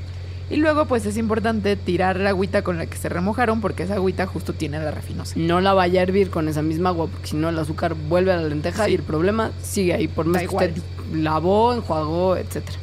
Y 0.49 0.55
luego, 0.55 0.85
pues 0.85 1.05
es 1.05 1.17
importante 1.17 1.75
tirar 1.75 2.15
la 2.17 2.29
agüita 2.29 2.61
con 2.61 2.77
la 2.77 2.85
que 2.85 2.95
se 2.95 3.09
remojaron, 3.09 3.59
porque 3.59 3.83
esa 3.83 3.95
agüita 3.95 4.25
justo 4.27 4.53
tiene 4.53 4.79
la 4.79 4.91
refinosa. 4.91 5.33
No 5.35 5.59
la 5.59 5.73
vaya 5.73 5.99
a 5.99 6.03
hervir 6.03 6.29
con 6.29 6.47
esa 6.47 6.61
misma 6.61 6.87
agua, 6.87 7.07
porque 7.07 7.27
si 7.27 7.35
no 7.35 7.49
el 7.49 7.59
azúcar 7.59 7.95
vuelve 7.95 8.31
a 8.31 8.37
la 8.37 8.43
lenteja 8.47 8.85
Sí. 8.85 8.91
y 8.91 8.95
el 8.95 9.01
problema 9.03 9.51
sigue 9.61 9.93
ahí, 9.93 10.07
por 10.07 10.25
más 10.25 10.35
Da 10.35 10.39
que 10.39 10.45
igual. 10.45 10.69
usted 10.69 10.81
lavó, 11.21 11.73
enjuagó, 11.73 12.37
etcétera. 12.37 12.77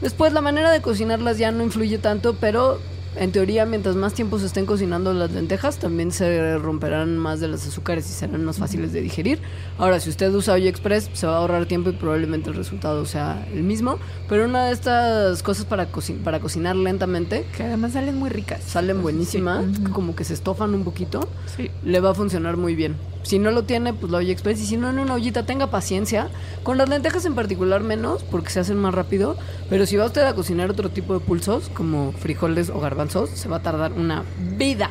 Después 0.00 0.32
la 0.32 0.42
manera 0.42 0.70
de 0.70 0.80
cocinarlas 0.80 1.36
ya 1.38 1.50
no 1.50 1.64
influye 1.64 1.98
tanto, 1.98 2.36
pero 2.40 2.78
en 3.16 3.32
teoría 3.32 3.66
mientras 3.66 3.96
más 3.96 4.14
tiempo 4.14 4.38
se 4.38 4.46
estén 4.46 4.66
cocinando 4.66 5.12
las 5.12 5.32
lentejas, 5.32 5.78
también 5.78 6.12
se 6.12 6.56
romperán 6.58 7.16
más 7.18 7.40
de 7.40 7.48
los 7.48 7.66
azúcares 7.66 8.08
y 8.08 8.12
serán 8.12 8.44
más 8.44 8.58
fáciles 8.58 8.92
de 8.92 9.00
digerir. 9.00 9.40
Ahora, 9.78 9.98
si 10.00 10.10
usted 10.10 10.32
usa 10.34 10.54
Olla 10.54 10.68
Express, 10.70 11.10
se 11.12 11.26
va 11.26 11.34
a 11.34 11.38
ahorrar 11.38 11.66
tiempo 11.66 11.90
y 11.90 11.94
probablemente 11.94 12.50
el 12.50 12.56
resultado 12.56 13.04
sea 13.06 13.46
el 13.52 13.62
mismo, 13.62 13.98
pero 14.28 14.44
una 14.44 14.66
de 14.66 14.72
estas 14.72 15.42
cosas 15.42 15.64
para, 15.64 15.90
cocin- 15.90 16.18
para 16.22 16.40
cocinar 16.40 16.76
lentamente 16.76 17.46
Que 17.56 17.64
además 17.64 17.92
salen 17.94 18.16
muy 18.16 18.30
ricas. 18.30 18.62
salen 18.64 19.02
buenísimas, 19.02 19.64
Sí. 19.76 19.82
Como 19.92 20.14
que 20.14 20.24
se 20.24 20.34
estofan 20.34 20.74
un 20.74 20.84
poquito 20.84 21.28
Sí. 21.56 21.70
le 21.84 22.00
va 22.00 22.10
a 22.10 22.14
funcionar 22.14 22.56
muy 22.56 22.74
bien. 22.74 22.94
Si 23.22 23.38
no 23.38 23.50
lo 23.50 23.64
tiene, 23.64 23.92
pues 23.92 24.10
la 24.10 24.18
olla 24.18 24.32
express. 24.32 24.60
Y 24.60 24.66
si 24.66 24.76
no, 24.76 24.90
en 24.90 24.98
una 24.98 25.14
ollita, 25.14 25.44
tenga 25.44 25.68
paciencia. 25.68 26.28
Con 26.62 26.78
las 26.78 26.88
lentejas 26.88 27.24
en 27.24 27.34
particular 27.34 27.82
menos, 27.82 28.22
porque 28.24 28.50
se 28.50 28.60
hacen 28.60 28.78
más 28.78 28.94
rápido. 28.94 29.36
Pero 29.68 29.86
si 29.86 29.96
va 29.96 30.06
usted 30.06 30.22
a 30.22 30.34
cocinar 30.34 30.70
otro 30.70 30.90
tipo 30.90 31.14
de 31.14 31.20
pulsos, 31.20 31.68
como 31.70 32.12
frijoles 32.12 32.70
o 32.70 32.80
garbanzos, 32.80 33.30
se 33.30 33.48
va 33.48 33.56
a 33.56 33.62
tardar 33.62 33.92
una 33.92 34.24
vida. 34.56 34.90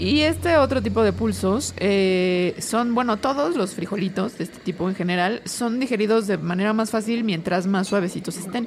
Y 0.00 0.20
este 0.22 0.56
otro 0.56 0.80
tipo 0.82 1.02
de 1.02 1.12
pulsos 1.12 1.74
eh, 1.76 2.54
son, 2.58 2.94
bueno, 2.94 3.18
todos 3.18 3.54
los 3.54 3.74
frijolitos 3.74 4.38
de 4.38 4.44
este 4.44 4.58
tipo 4.58 4.88
en 4.88 4.94
general 4.94 5.42
son 5.44 5.78
digeridos 5.78 6.26
de 6.26 6.38
manera 6.38 6.72
más 6.72 6.90
fácil 6.90 7.22
mientras 7.22 7.66
más 7.66 7.88
suavecitos 7.88 8.38
estén. 8.38 8.66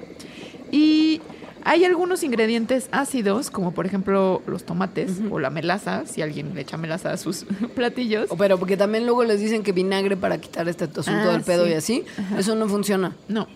Y 0.71 1.21
hay 1.65 1.85
algunos 1.85 2.23
ingredientes 2.23 2.87
ácidos, 2.91 3.49
como 3.49 3.71
por 3.73 3.85
ejemplo 3.85 4.41
los 4.47 4.63
tomates 4.65 5.19
o 5.31 5.39
la 5.39 5.49
melaza, 5.49 6.05
si 6.05 6.21
alguien 6.21 6.53
le 6.55 6.61
echa 6.61 6.77
melaza 6.77 7.11
a 7.11 7.17
sus 7.17 7.45
platillos. 7.75 8.29
O 8.31 8.37
Pero 8.37 8.57
porque 8.57 8.77
también 8.77 9.05
luego 9.05 9.23
les 9.23 9.39
dicen 9.39 9.63
que 9.63 9.71
vinagre 9.71 10.17
para 10.17 10.37
quitar 10.39 10.67
este 10.67 10.85
asunto 10.85 11.11
Ah, 11.11 11.31
del 11.33 11.41
pedo 11.41 11.65
sí. 11.65 11.71
y 11.71 11.73
así. 11.73 12.05
Eso 12.37 12.55
no 12.55 12.67
funciona. 12.67 13.15
No, 13.27 13.47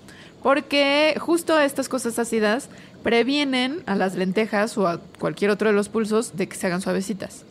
porque 0.44 1.16
justo 1.20 1.60
estas 1.60 1.90
cosas 1.90 2.18
ácidas 2.20 2.70
previenen 3.04 3.84
a 3.86 3.96
las 3.96 4.16
lentejas 4.16 4.78
o 4.78 4.88
a 4.88 5.00
cualquier 5.20 5.52
otro 5.52 5.70
de 5.70 5.74
los 5.76 5.90
pulsos 5.90 6.36
de 6.38 6.48
que 6.48 6.56
se 6.56 6.68
hagan 6.68 6.82
suavecitas. 6.82 7.44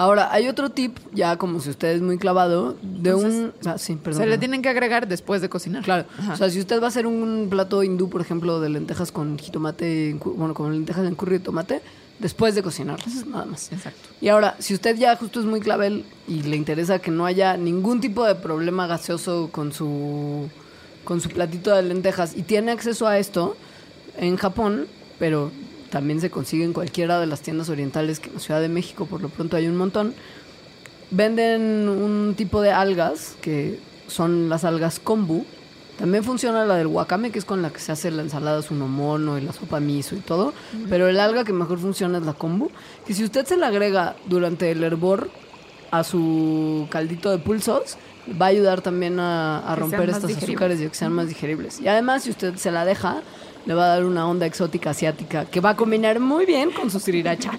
Ahora, 0.00 0.32
hay 0.32 0.48
otro 0.48 0.70
tip, 0.70 0.96
ya 1.12 1.36
como 1.36 1.60
si 1.60 1.68
usted 1.68 1.88
es 1.88 2.00
muy 2.00 2.16
clavado, 2.16 2.74
de 2.80 3.12
un... 3.12 3.52
Ah, 3.66 3.76
sí, 3.76 3.96
perdón. 3.96 4.22
se 4.22 4.26
le 4.26 4.38
tienen 4.38 4.62
que 4.62 4.70
agregar 4.70 5.06
después 5.06 5.42
de 5.42 5.50
cocinar. 5.50 5.84
Claro. 5.84 6.06
Ajá. 6.18 6.32
O 6.32 6.36
sea, 6.38 6.48
si 6.48 6.58
usted 6.58 6.80
va 6.80 6.86
a 6.86 6.88
hacer 6.88 7.06
un 7.06 7.48
plato 7.50 7.82
hindú, 7.82 8.08
por 8.08 8.22
ejemplo, 8.22 8.60
de 8.60 8.70
lentejas 8.70 9.12
con 9.12 9.38
jitomate, 9.38 10.18
bueno, 10.24 10.54
con 10.54 10.72
lentejas 10.72 11.06
en 11.06 11.14
curry 11.14 11.38
tomate, 11.40 11.82
después 12.18 12.54
de 12.54 12.62
cocinarlas, 12.62 13.26
nada 13.26 13.44
más. 13.44 13.70
Exacto. 13.72 14.08
Y 14.22 14.28
ahora, 14.28 14.56
si 14.58 14.72
usted 14.72 14.96
ya 14.96 15.14
justo 15.16 15.38
es 15.38 15.44
muy 15.44 15.60
clavel 15.60 16.06
y 16.26 16.44
le 16.44 16.56
interesa 16.56 16.98
que 17.00 17.10
no 17.10 17.26
haya 17.26 17.58
ningún 17.58 18.00
tipo 18.00 18.24
de 18.24 18.36
problema 18.36 18.86
gaseoso 18.86 19.50
con 19.52 19.70
su 19.70 20.48
con 21.04 21.20
su 21.20 21.28
platito 21.28 21.74
de 21.74 21.82
lentejas 21.82 22.34
y 22.34 22.42
tiene 22.42 22.72
acceso 22.72 23.06
a 23.06 23.18
esto 23.18 23.54
en 24.16 24.36
Japón, 24.38 24.86
pero 25.18 25.50
también 25.90 26.20
se 26.20 26.30
consigue 26.30 26.64
en 26.64 26.72
cualquiera 26.72 27.20
de 27.20 27.26
las 27.26 27.40
tiendas 27.40 27.68
orientales 27.68 28.20
que 28.20 28.28
en 28.28 28.34
la 28.34 28.40
Ciudad 28.40 28.60
de 28.60 28.68
México 28.68 29.06
por 29.06 29.20
lo 29.20 29.28
pronto 29.28 29.56
hay 29.56 29.66
un 29.66 29.76
montón. 29.76 30.14
Venden 31.10 31.88
un 31.88 32.34
tipo 32.36 32.62
de 32.62 32.70
algas 32.70 33.36
que 33.40 33.80
son 34.06 34.48
las 34.48 34.64
algas 34.64 35.00
kombu. 35.00 35.44
También 35.98 36.24
funciona 36.24 36.64
la 36.64 36.76
del 36.76 36.86
wakame, 36.86 37.30
que 37.30 37.38
es 37.38 37.44
con 37.44 37.60
la 37.60 37.70
que 37.70 37.80
se 37.80 37.92
hace 37.92 38.10
la 38.10 38.22
ensalada 38.22 38.62
sunomono 38.62 39.36
y 39.36 39.42
la 39.42 39.52
sopa 39.52 39.80
miso 39.80 40.14
y 40.14 40.20
todo. 40.20 40.54
Pero 40.88 41.08
el 41.08 41.20
alga 41.20 41.44
que 41.44 41.52
mejor 41.52 41.78
funciona 41.78 42.18
es 42.18 42.24
la 42.24 42.32
kombu. 42.32 42.70
Que 43.06 43.12
si 43.12 43.22
usted 43.22 43.44
se 43.44 43.58
la 43.58 43.66
agrega 43.66 44.16
durante 44.26 44.70
el 44.70 44.82
hervor 44.82 45.30
a 45.90 46.04
su 46.04 46.86
caldito 46.90 47.30
de 47.30 47.38
pulsos, 47.38 47.98
va 48.40 48.46
a 48.46 48.48
ayudar 48.48 48.80
también 48.80 49.18
a, 49.20 49.74
romper 49.76 50.08
estos 50.08 50.28
digeribles. 50.28 50.48
azúcares 50.48 50.80
y 50.80 50.88
que 50.88 50.94
sean 50.94 51.12
más 51.12 51.28
digeribles. 51.28 51.80
Y 51.80 51.88
además, 51.88 52.22
si 52.22 52.30
usted 52.30 52.54
se 52.56 52.70
la 52.70 52.84
deja, 52.84 53.22
le 53.66 53.74
va 53.74 53.84
a 53.84 53.88
dar 53.88 54.04
una 54.04 54.26
onda 54.28 54.46
exótica 54.46 54.90
asiática 54.90 55.44
que 55.44 55.60
va 55.60 55.70
a 55.70 55.76
combinar 55.76 56.20
muy 56.20 56.46
bien 56.46 56.70
con 56.70 56.90
su 56.90 56.98
sriracha. 57.00 57.52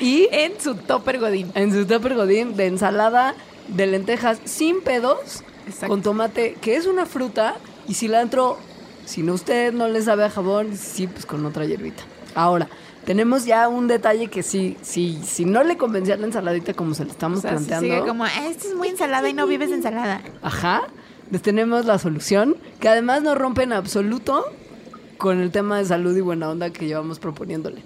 Y 0.00 0.28
En 0.32 0.58
su 0.60 0.74
topper 0.74 1.18
godín. 1.18 1.50
en 1.54 1.72
su 1.72 1.84
tupper 1.86 2.14
godín 2.14 2.56
de 2.56 2.66
ensalada 2.66 3.34
de 3.68 3.86
lentejas 3.86 4.38
sin 4.44 4.80
pedos 4.80 5.42
Exacto. 5.66 5.88
con 5.88 6.02
tomate, 6.02 6.56
que 6.60 6.76
es 6.76 6.86
una 6.86 7.04
fruta, 7.06 7.56
y 7.88 7.94
cilantro, 7.94 8.58
si 9.04 9.22
no 9.22 9.34
usted 9.34 9.72
no 9.72 9.88
le 9.88 10.00
sabe 10.02 10.24
a 10.24 10.30
jabón, 10.30 10.76
sí, 10.76 11.06
pues 11.08 11.26
con 11.26 11.44
otra 11.44 11.64
hierbita. 11.64 12.04
Ahora, 12.34 12.68
tenemos 13.04 13.44
ya 13.44 13.68
un 13.68 13.86
detalle 13.88 14.28
que 14.28 14.42
sí, 14.42 14.76
sí, 14.82 15.18
si 15.24 15.44
no 15.44 15.62
le 15.64 15.76
convencía 15.76 16.16
la 16.16 16.26
ensaladita 16.26 16.74
como 16.74 16.94
se 16.94 17.04
le 17.04 17.10
estamos 17.10 17.38
O 17.38 17.42
sea, 17.42 17.50
si 17.50 17.56
planteando, 17.66 17.86
sigue 17.96 18.06
como, 18.08 18.24
"Ah, 18.24 18.46
esto 18.48 18.68
es 18.68 18.74
muy 18.74 18.88
ensalada 18.88 19.28
y 19.28 19.32
no 19.32 19.46
vives 19.46 19.70
ensalada. 19.72 20.20
ajá, 20.42 20.82
les 21.30 21.42
tenemos 21.42 21.84
la 21.84 21.98
solución, 21.98 22.56
que 22.80 22.88
además 22.88 23.22
no 23.22 23.34
rompe 23.34 23.62
en 23.64 23.72
absoluto 23.72 24.44
con 25.18 25.40
el 25.40 25.50
tema 25.50 25.78
de 25.78 25.84
salud 25.84 26.16
y 26.16 26.20
buena 26.20 26.48
onda 26.50 26.70
que 26.70 26.86
llevamos 26.86 27.18
proponiéndole. 27.18 27.82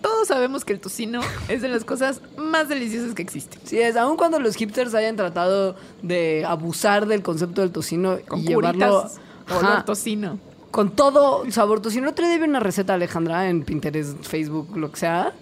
Todos 0.00 0.28
sabemos 0.28 0.64
que 0.64 0.72
el 0.72 0.80
tocino 0.80 1.20
es 1.48 1.62
de 1.62 1.68
las 1.68 1.84
cosas 1.84 2.20
más 2.36 2.68
deliciosas 2.68 3.14
que 3.14 3.22
existen. 3.22 3.60
Sí, 3.64 3.78
es, 3.78 3.96
aun 3.96 4.16
cuando 4.16 4.40
los 4.40 4.56
hipsters 4.56 4.94
hayan 4.94 5.14
tratado 5.14 5.76
de 6.02 6.44
abusar 6.44 7.06
del 7.06 7.22
concepto 7.22 7.60
del 7.60 7.70
tocino 7.70 8.18
Con 8.26 8.40
y 8.40 8.48
llevarlo 8.48 9.02
curitas, 9.02 9.20
olor 9.56 9.84
tocino. 9.84 10.38
con 10.72 10.90
todo 10.90 11.48
sabor 11.52 11.80
tocino. 11.80 12.08
Otro 12.10 12.26
día 12.26 12.36
vi 12.36 12.44
una 12.44 12.58
receta, 12.58 12.94
Alejandra, 12.94 13.48
en 13.48 13.62
Pinterest, 13.62 14.20
Facebook, 14.24 14.76
lo 14.76 14.90
que 14.90 14.98
sea, 14.98 15.34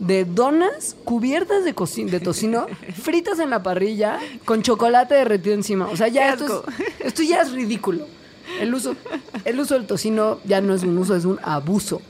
de 0.00 0.24
donas 0.24 0.96
cubiertas 1.04 1.64
de, 1.64 1.74
de 2.10 2.20
tocino, 2.20 2.66
fritas 3.00 3.38
en 3.38 3.50
la 3.50 3.62
parrilla, 3.62 4.18
con 4.44 4.62
chocolate 4.62 5.14
derretido 5.14 5.54
encima. 5.54 5.86
O 5.86 5.96
sea, 5.96 6.08
ya 6.08 6.32
esto, 6.32 6.64
es, 6.66 7.06
esto 7.06 7.22
ya 7.22 7.42
es 7.42 7.52
ridículo. 7.52 8.06
El 8.60 8.74
uso, 8.74 8.96
el 9.44 9.60
uso 9.60 9.74
del 9.74 9.86
tocino 9.86 10.40
ya 10.44 10.60
no 10.60 10.74
es 10.74 10.82
un 10.82 10.96
uso, 10.98 11.14
es 11.16 11.24
un 11.24 11.38
abuso. 11.42 12.00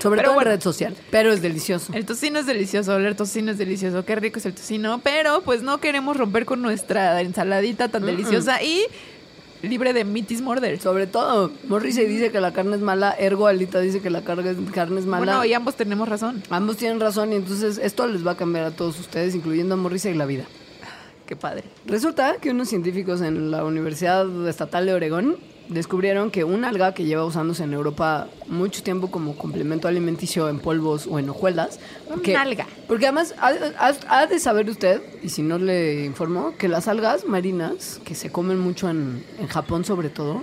Sobre 0.00 0.18
Pero 0.18 0.28
todo 0.28 0.34
bueno. 0.36 0.50
en 0.50 0.56
red 0.56 0.62
social, 0.62 0.96
pero 1.10 1.30
es 1.32 1.42
delicioso. 1.42 1.92
El 1.92 2.06
tocino 2.06 2.38
es 2.38 2.46
delicioso, 2.46 2.94
oler 2.94 3.14
tocino 3.16 3.50
es 3.50 3.58
delicioso, 3.58 4.04
qué 4.04 4.16
rico 4.16 4.38
es 4.38 4.46
el 4.46 4.54
tocino, 4.54 5.00
pero 5.02 5.42
pues 5.42 5.62
no 5.62 5.78
queremos 5.78 6.16
romper 6.16 6.46
con 6.46 6.62
nuestra 6.62 7.20
ensaladita 7.20 7.88
tan 7.88 8.06
deliciosa 8.06 8.62
y 8.62 8.86
libre 9.62 9.92
de 9.92 10.04
mitis 10.04 10.40
morders. 10.40 10.82
Sobre 10.82 11.06
todo, 11.06 11.52
Morrissey 11.68 12.06
dice 12.06 12.30
que 12.30 12.40
la 12.40 12.52
carne 12.52 12.76
es 12.76 12.82
mala, 12.82 13.12
ergo 13.12 13.46
Alita 13.46 13.80
dice 13.80 14.00
que 14.00 14.08
la 14.08 14.22
carne, 14.22 14.56
carne 14.72 15.00
es 15.00 15.06
mala. 15.06 15.24
Bueno, 15.24 15.44
y 15.44 15.52
ambos 15.52 15.76
tenemos 15.76 16.08
razón. 16.08 16.42
Ambos 16.50 16.78
tienen 16.78 16.98
razón 16.98 17.32
y 17.32 17.36
entonces 17.36 17.78
esto 17.78 18.06
les 18.06 18.26
va 18.26 18.32
a 18.32 18.36
cambiar 18.36 18.64
a 18.64 18.70
todos 18.70 18.98
ustedes, 18.98 19.34
incluyendo 19.34 19.74
a 19.74 19.76
Morrissey 19.76 20.14
la 20.14 20.24
vida. 20.24 20.44
Qué 21.26 21.36
padre. 21.36 21.64
Resulta 21.86 22.38
que 22.40 22.50
unos 22.50 22.68
científicos 22.68 23.20
en 23.20 23.50
la 23.50 23.64
Universidad 23.64 24.26
Estatal 24.48 24.86
de 24.86 24.94
Oregón 24.94 25.36
descubrieron 25.70 26.30
que 26.30 26.44
un 26.44 26.64
alga 26.64 26.92
que 26.94 27.04
lleva 27.04 27.24
usándose 27.24 27.64
en 27.64 27.72
Europa 27.72 28.28
mucho 28.48 28.82
tiempo 28.82 29.10
como 29.10 29.36
complemento 29.36 29.88
alimenticio 29.88 30.48
en 30.48 30.58
polvos 30.58 31.06
o 31.10 31.18
en 31.18 31.28
hojuelas. 31.30 31.78
Un 32.08 32.14
porque- 32.16 32.36
alga. 32.36 32.66
Porque 32.88 33.06
además 33.06 33.34
ha, 33.40 33.52
ha- 33.78 34.20
ha 34.22 34.26
de 34.26 34.38
saber 34.38 34.68
usted, 34.68 35.00
y 35.22 35.28
si 35.30 35.42
no 35.42 35.58
le 35.58 36.04
informó, 36.04 36.56
que 36.58 36.68
las 36.68 36.88
algas 36.88 37.24
marinas, 37.26 38.00
que 38.04 38.14
se 38.14 38.30
comen 38.30 38.58
mucho 38.58 38.90
en, 38.90 39.24
en 39.38 39.46
Japón 39.46 39.84
sobre 39.84 40.08
todo, 40.10 40.42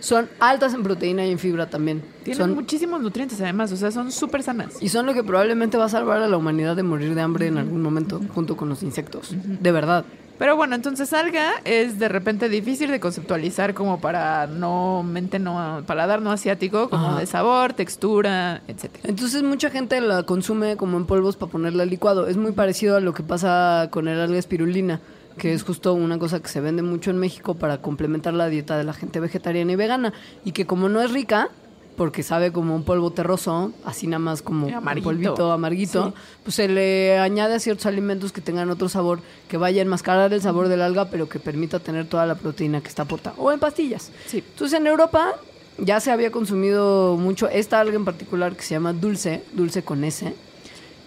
son 0.00 0.28
altas 0.38 0.74
en 0.74 0.82
proteína 0.82 1.24
y 1.24 1.30
en 1.30 1.38
fibra 1.38 1.70
también. 1.70 2.02
Tienen 2.24 2.38
Son- 2.46 2.54
muchísimos 2.54 3.00
nutrientes 3.00 3.40
además, 3.40 3.72
o 3.72 3.76
sea, 3.76 3.90
son 3.90 4.12
súper 4.12 4.42
sanas. 4.42 4.74
y 4.80 4.88
son 4.90 5.06
lo 5.06 5.14
que 5.14 5.22
probablemente 5.24 5.76
va 5.78 5.86
a 5.86 5.88
salvar 5.88 6.20
a 6.22 6.28
la 6.28 6.36
humanidad 6.36 6.76
de 6.76 6.82
morir 6.82 7.14
de 7.14 7.20
hambre 7.22 7.46
en 7.46 7.56
algún 7.58 7.80
momento, 7.82 8.20
junto 8.34 8.56
con 8.56 8.68
los 8.68 8.82
insectos. 8.82 9.34
De 9.34 9.72
verdad. 9.72 10.04
Pero 10.38 10.56
bueno, 10.56 10.74
entonces 10.74 11.12
alga 11.12 11.52
es 11.64 11.98
de 11.98 12.08
repente 12.08 12.48
difícil 12.48 12.90
de 12.90 12.98
conceptualizar 12.98 13.72
como 13.72 14.00
para 14.00 14.46
no 14.46 15.02
mente 15.04 15.38
no 15.38 15.82
paladar 15.86 16.22
no 16.22 16.32
asiático, 16.32 16.90
como 16.90 17.10
Ajá. 17.10 17.20
de 17.20 17.26
sabor, 17.26 17.72
textura, 17.72 18.62
etcétera. 18.66 19.08
Entonces 19.08 19.42
mucha 19.42 19.70
gente 19.70 20.00
la 20.00 20.24
consume 20.24 20.76
como 20.76 20.96
en 20.96 21.06
polvos 21.06 21.36
para 21.36 21.52
ponerla 21.52 21.84
al 21.84 21.90
licuado. 21.90 22.26
Es 22.26 22.36
muy 22.36 22.52
parecido 22.52 22.96
a 22.96 23.00
lo 23.00 23.14
que 23.14 23.22
pasa 23.22 23.88
con 23.90 24.08
el 24.08 24.20
alga 24.20 24.38
espirulina, 24.38 25.00
que 25.38 25.52
es 25.52 25.62
justo 25.62 25.94
una 25.94 26.18
cosa 26.18 26.40
que 26.40 26.48
se 26.48 26.60
vende 26.60 26.82
mucho 26.82 27.10
en 27.10 27.18
México 27.18 27.54
para 27.54 27.78
complementar 27.78 28.34
la 28.34 28.48
dieta 28.48 28.76
de 28.76 28.84
la 28.84 28.92
gente 28.92 29.20
vegetariana 29.20 29.72
y 29.72 29.76
vegana. 29.76 30.12
Y 30.44 30.50
que 30.52 30.66
como 30.66 30.88
no 30.88 31.00
es 31.00 31.12
rica, 31.12 31.50
porque 31.96 32.22
sabe 32.22 32.50
como 32.52 32.74
un 32.74 32.82
polvo 32.84 33.12
terroso, 33.12 33.72
así 33.84 34.06
nada 34.06 34.18
más 34.18 34.42
como 34.42 34.66
un 34.66 35.02
polvito 35.02 35.52
amarguito, 35.52 36.08
Sí. 36.08 36.14
pues 36.42 36.56
se 36.56 36.68
le 36.68 37.18
añade 37.18 37.54
a 37.54 37.60
ciertos 37.60 37.86
alimentos 37.86 38.32
que 38.32 38.40
tengan 38.40 38.68
otro 38.70 38.88
sabor, 38.88 39.20
que 39.48 39.56
vaya 39.56 39.80
a 39.80 39.84
enmascarar 39.84 40.32
el 40.32 40.40
sabor 40.42 40.68
del 40.68 40.82
alga, 40.82 41.06
pero 41.10 41.28
que 41.28 41.38
permita 41.38 41.78
tener 41.78 42.06
toda 42.06 42.26
la 42.26 42.34
proteína 42.34 42.80
que 42.80 42.88
está 42.88 43.02
aportada. 43.02 43.36
O 43.38 43.52
en 43.52 43.60
pastillas. 43.60 44.10
Sí. 44.26 44.38
Entonces 44.38 44.78
en 44.78 44.86
Europa 44.86 45.34
ya 45.78 46.00
se 46.00 46.10
había 46.10 46.30
consumido 46.30 47.16
mucho 47.16 47.48
esta 47.48 47.80
alga 47.80 47.96
en 47.96 48.04
particular 48.04 48.56
que 48.56 48.62
se 48.62 48.74
llama 48.74 48.92
dulce, 48.92 49.42
dulce 49.52 49.82
con 49.82 50.04
S. 50.04 50.34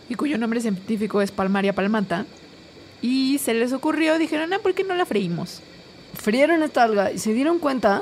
y 0.10 0.16
cuyo 0.16 0.38
nombre 0.38 0.62
científico 0.62 1.22
es 1.22 1.32
Palmaria 1.32 1.74
palmata. 1.74 2.26
Y 3.02 3.38
se 3.40 3.54
les 3.54 3.74
ocurrió, 3.74 4.18
dijeron, 4.18 4.54
ah, 4.54 4.60
¿por 4.64 4.74
qué 4.74 4.84
no 4.84 4.96
la 4.96 5.06
freímos? 5.06 5.62
Frieron 6.16 6.64
esta 6.64 6.84
alga 6.84 7.12
y 7.12 7.20
se 7.20 7.34
dieron 7.34 7.60
cuenta, 7.60 8.02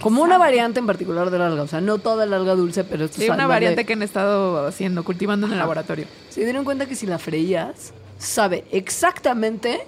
como 0.00 0.22
una 0.22 0.38
variante 0.38 0.78
en 0.80 0.86
particular 0.86 1.30
del 1.30 1.42
alga, 1.42 1.62
o 1.62 1.66
sea, 1.66 1.80
no 1.80 1.98
toda 1.98 2.24
el 2.24 2.32
alga 2.32 2.54
dulce, 2.54 2.84
pero 2.84 3.04
esto 3.06 3.16
Sí, 3.18 3.24
es 3.24 3.30
una 3.30 3.42
de- 3.44 3.48
variante 3.48 3.84
que 3.84 3.92
han 3.94 4.02
estado 4.02 4.66
haciendo, 4.66 5.04
cultivando 5.04 5.46
en 5.46 5.52
el 5.52 5.58
Ajá. 5.58 5.64
laboratorio. 5.64 6.06
Se 6.28 6.44
dieron 6.44 6.64
cuenta 6.64 6.86
que 6.86 6.94
si 6.94 7.06
la 7.06 7.18
freías, 7.18 7.92
sabe 8.18 8.64
exactamente 8.70 9.80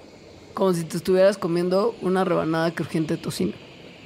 como 0.53 0.73
si 0.73 0.83
te 0.83 0.97
estuvieras 0.97 1.37
comiendo 1.37 1.95
una 2.01 2.23
rebanada 2.25 2.71
crujiente 2.75 3.15
de 3.15 3.21
tocino. 3.23 3.53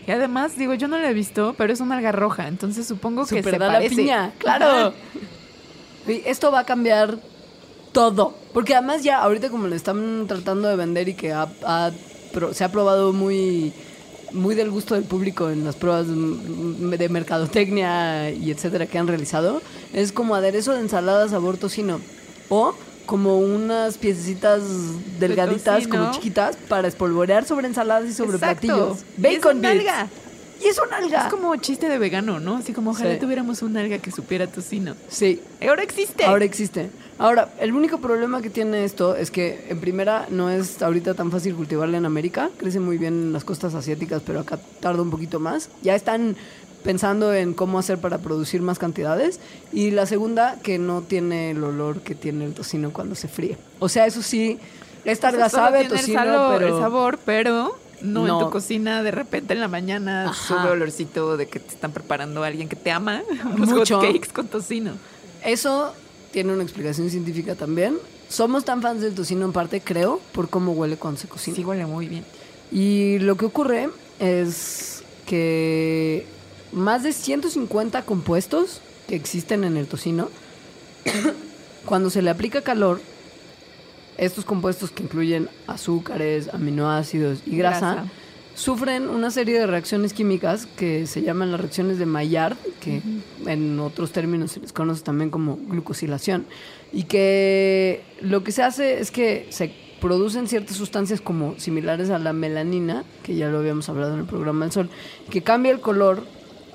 Y 0.08 0.12
además, 0.12 0.56
digo, 0.56 0.76
yo 0.76 0.88
no 0.88 1.00
la 1.00 1.10
he 1.10 1.14
visto, 1.14 1.56
pero 1.58 1.74
es 1.74 1.80
una 1.80 1.98
alga 1.98 2.12
roja, 2.12 2.48
entonces 2.48 2.86
supongo 2.86 3.26
que 3.26 3.42
se 3.42 3.58
da 3.58 3.72
la 3.80 3.88
piña, 3.88 4.34
claro. 4.38 4.94
Y 6.08 6.22
esto 6.26 6.52
va 6.52 6.60
a 6.60 6.66
cambiar 6.66 7.18
todo. 7.92 8.36
Porque 8.54 8.76
además 8.76 9.04
ya 9.04 9.18
ahorita 9.24 9.50
como 9.50 9.66
lo 9.68 9.76
están 9.76 10.26
tratando 10.28 10.68
de 10.68 10.76
vender 10.76 11.10
y 11.10 11.16
que 11.16 11.34
ha- 11.34 11.48
se 12.52 12.64
ha 12.64 12.72
probado 12.72 13.12
muy, 13.14 13.74
muy 14.32 14.56
del 14.56 14.70
gusto 14.72 14.96
del 14.96 15.04
público 15.04 15.50
en 15.50 15.64
las 15.64 15.76
pruebas 15.76 16.08
de 16.08 17.10
mercadotecnia 17.10 18.32
y 18.32 18.52
etcétera 18.52 18.86
que 18.86 18.98
han 18.98 19.08
realizado, 19.08 19.62
es 19.94 20.12
como 20.12 20.36
aderezo 20.36 20.74
de 20.74 20.82
ensalada 20.82 21.28
sabor 21.30 21.58
tocino. 21.58 22.00
O 22.50 22.76
como 23.06 23.40
unas 23.40 23.98
piececitas 23.98 24.64
delgaditas, 25.20 25.88
como 25.88 26.12
chiquitas, 26.12 26.58
para 26.68 26.88
espolvorear 26.88 27.46
sobre 27.46 27.68
ensaladas 27.68 28.10
y 28.10 28.14
sobre 28.14 28.38
Exacto. 28.38 28.68
platillos. 28.68 29.06
Bacon 29.18 29.62
bits. 29.62 30.25
Y 30.64 30.68
es 30.68 30.80
una 30.80 30.98
alga. 30.98 31.26
Es 31.26 31.32
como 31.32 31.56
chiste 31.58 31.90
de 31.90 31.98
vegano, 31.98 32.40
¿no? 32.40 32.58
Así 32.58 32.74
como 32.74 32.92
ojalá 32.92 33.14
Sí. 33.14 33.20
tuviéramos 33.20 33.62
un 33.62 33.76
alga 33.78 33.98
que 34.00 34.12
supiera 34.12 34.48
tocino. 34.48 34.96
Sí, 35.10 35.42
Ahora 35.68 35.84
existe. 35.84 36.26
Ahora 36.26 36.46
existe. 36.46 36.90
Ahora, 37.18 37.50
el 37.60 37.74
único 37.74 38.00
problema 38.00 38.42
que 38.42 38.50
tiene 38.50 38.84
esto 38.84 39.16
es 39.16 39.32
que, 39.32 39.66
en 39.70 39.80
primera, 39.80 40.28
no 40.30 40.50
es 40.50 40.82
ahorita 40.82 41.14
tan 41.14 41.32
fácil 41.32 41.56
cultivarla 41.56 41.98
en 41.98 42.06
América. 42.06 42.50
Crece 42.58 42.80
muy 42.80 42.98
bien 42.98 43.14
en 43.14 43.34
las 43.34 43.44
costas 43.46 43.74
asiáticas, 43.74 44.22
pero 44.26 44.40
acá 44.42 44.60
tarda 44.82 45.02
un 45.02 45.10
poquito 45.12 45.40
más. 45.40 45.70
Ya 45.82 45.96
están 45.96 46.36
pensando 46.84 47.34
en 47.34 47.54
cómo 47.54 47.80
hacer 47.80 47.98
para 48.00 48.18
producir 48.20 48.62
más 48.62 48.78
cantidades. 48.80 49.40
Y 49.74 49.92
la 49.92 50.06
segunda, 50.06 50.58
que 50.62 50.78
no 50.78 51.02
tiene 51.02 51.52
el 51.52 51.64
olor 51.64 52.02
que 52.02 52.16
tiene 52.16 52.46
el 52.46 52.54
tocino 52.54 52.92
cuando 52.92 53.16
se 53.16 53.28
fríe. 53.28 53.58
O 53.80 53.88
sea, 53.90 54.06
eso 54.06 54.22
sí, 54.22 54.60
esta 55.06 55.30
alga 55.30 55.50
sabe 55.50 55.80
tiene 55.80 55.96
el 55.96 56.00
tocino, 56.02 56.20
salo- 56.20 56.50
pero... 56.60 56.76
el 56.76 56.82
sabor, 56.82 57.20
pero 57.26 57.78
no, 58.06 58.26
No. 58.28 58.40
en 58.40 58.46
tu 58.46 58.52
cocina 58.52 59.04
de 59.04 59.12
repente 59.12 59.54
en 59.54 59.60
la 59.60 59.68
mañana 59.68 60.30
Ajá. 60.30 60.48
sube 60.62 60.72
olorcito 60.72 61.38
de 61.38 61.48
que 61.48 61.60
te 61.60 61.74
están 61.74 61.92
preparando 61.92 62.44
a 62.44 62.48
alguien 62.48 62.70
que 62.70 62.76
te 62.76 62.92
ama 62.92 63.24
unos 63.56 63.70
Mucho. 63.70 64.00
hot 64.00 64.06
cakes 64.06 64.30
con 64.34 64.48
tocino. 64.48 64.94
Eso 65.44 65.94
tiene 66.32 66.54
una 66.54 66.64
explicación 66.64 67.10
científica 67.10 67.56
también. 67.56 67.98
Somos 68.30 68.66
tan 68.66 68.82
fans 68.82 69.02
del 69.02 69.14
tocino 69.14 69.46
en 69.46 69.52
parte, 69.54 69.82
creo, 69.82 70.20
por 70.32 70.50
cómo 70.50 70.72
huele 70.74 70.98
cuando 70.98 71.20
se 71.20 71.28
cocina. 71.28 71.56
Sí, 71.56 71.64
huele 71.64 71.86
muy 71.86 72.08
bien. 72.08 72.26
Y 72.72 73.20
lo 73.20 73.36
que 73.38 73.46
ocurre 73.46 73.90
es 74.20 75.04
que 75.28 76.26
más 76.72 77.04
de 77.04 77.14
150 77.14 78.02
compuestos 78.04 78.82
que 79.08 79.16
existen 79.16 79.64
en 79.64 79.78
el 79.78 79.86
tocino, 79.88 80.30
cuando 81.86 82.10
se 82.10 82.22
le 82.22 82.30
aplica 82.32 82.62
calor, 82.62 83.00
estos 84.18 84.46
compuestos 84.46 84.92
que 84.92 85.04
incluyen 85.04 85.50
azúcares, 85.68 86.50
aminoácidos 86.54 87.42
y 87.46 87.58
grasa, 87.58 87.94
Grasa. 87.94 88.12
sufren 88.54 89.10
una 89.10 89.32
serie 89.32 89.60
de 89.60 89.68
reacciones 89.68 90.14
químicas 90.14 90.66
que 90.66 91.08
se 91.08 91.22
llaman 91.22 91.52
las 91.52 91.60
reacciones 91.62 92.00
de 92.00 92.06
Maillard, 92.06 92.58
que 92.80 93.02
en 93.46 93.80
otros 93.80 94.12
términos 94.12 94.52
se 94.52 94.60
les 94.60 94.74
conoce 94.74 95.04
también 95.04 95.30
como 95.30 95.58
glucosilación, 95.58 96.46
y 96.94 97.04
que 97.04 98.04
lo 98.22 98.44
que 98.44 98.52
se 98.52 98.64
hace 98.64 99.00
es 99.00 99.12
que 99.12 99.48
se 99.50 99.74
producen 100.00 100.48
ciertas 100.48 100.78
sustancias 100.78 101.20
como 101.20 101.58
similares 101.58 102.10
a 102.10 102.20
la 102.20 102.32
melanina, 102.32 103.04
que 103.24 103.36
ya 103.36 103.50
lo 103.50 103.60
habíamos 103.60 103.90
hablado 103.90 104.14
en 104.14 104.20
el 104.20 104.26
programa 104.26 104.66
del 104.66 104.72
sol, 104.72 104.90
que 105.30 105.42
cambia 105.42 105.72
el 105.72 105.80
color 105.80 106.26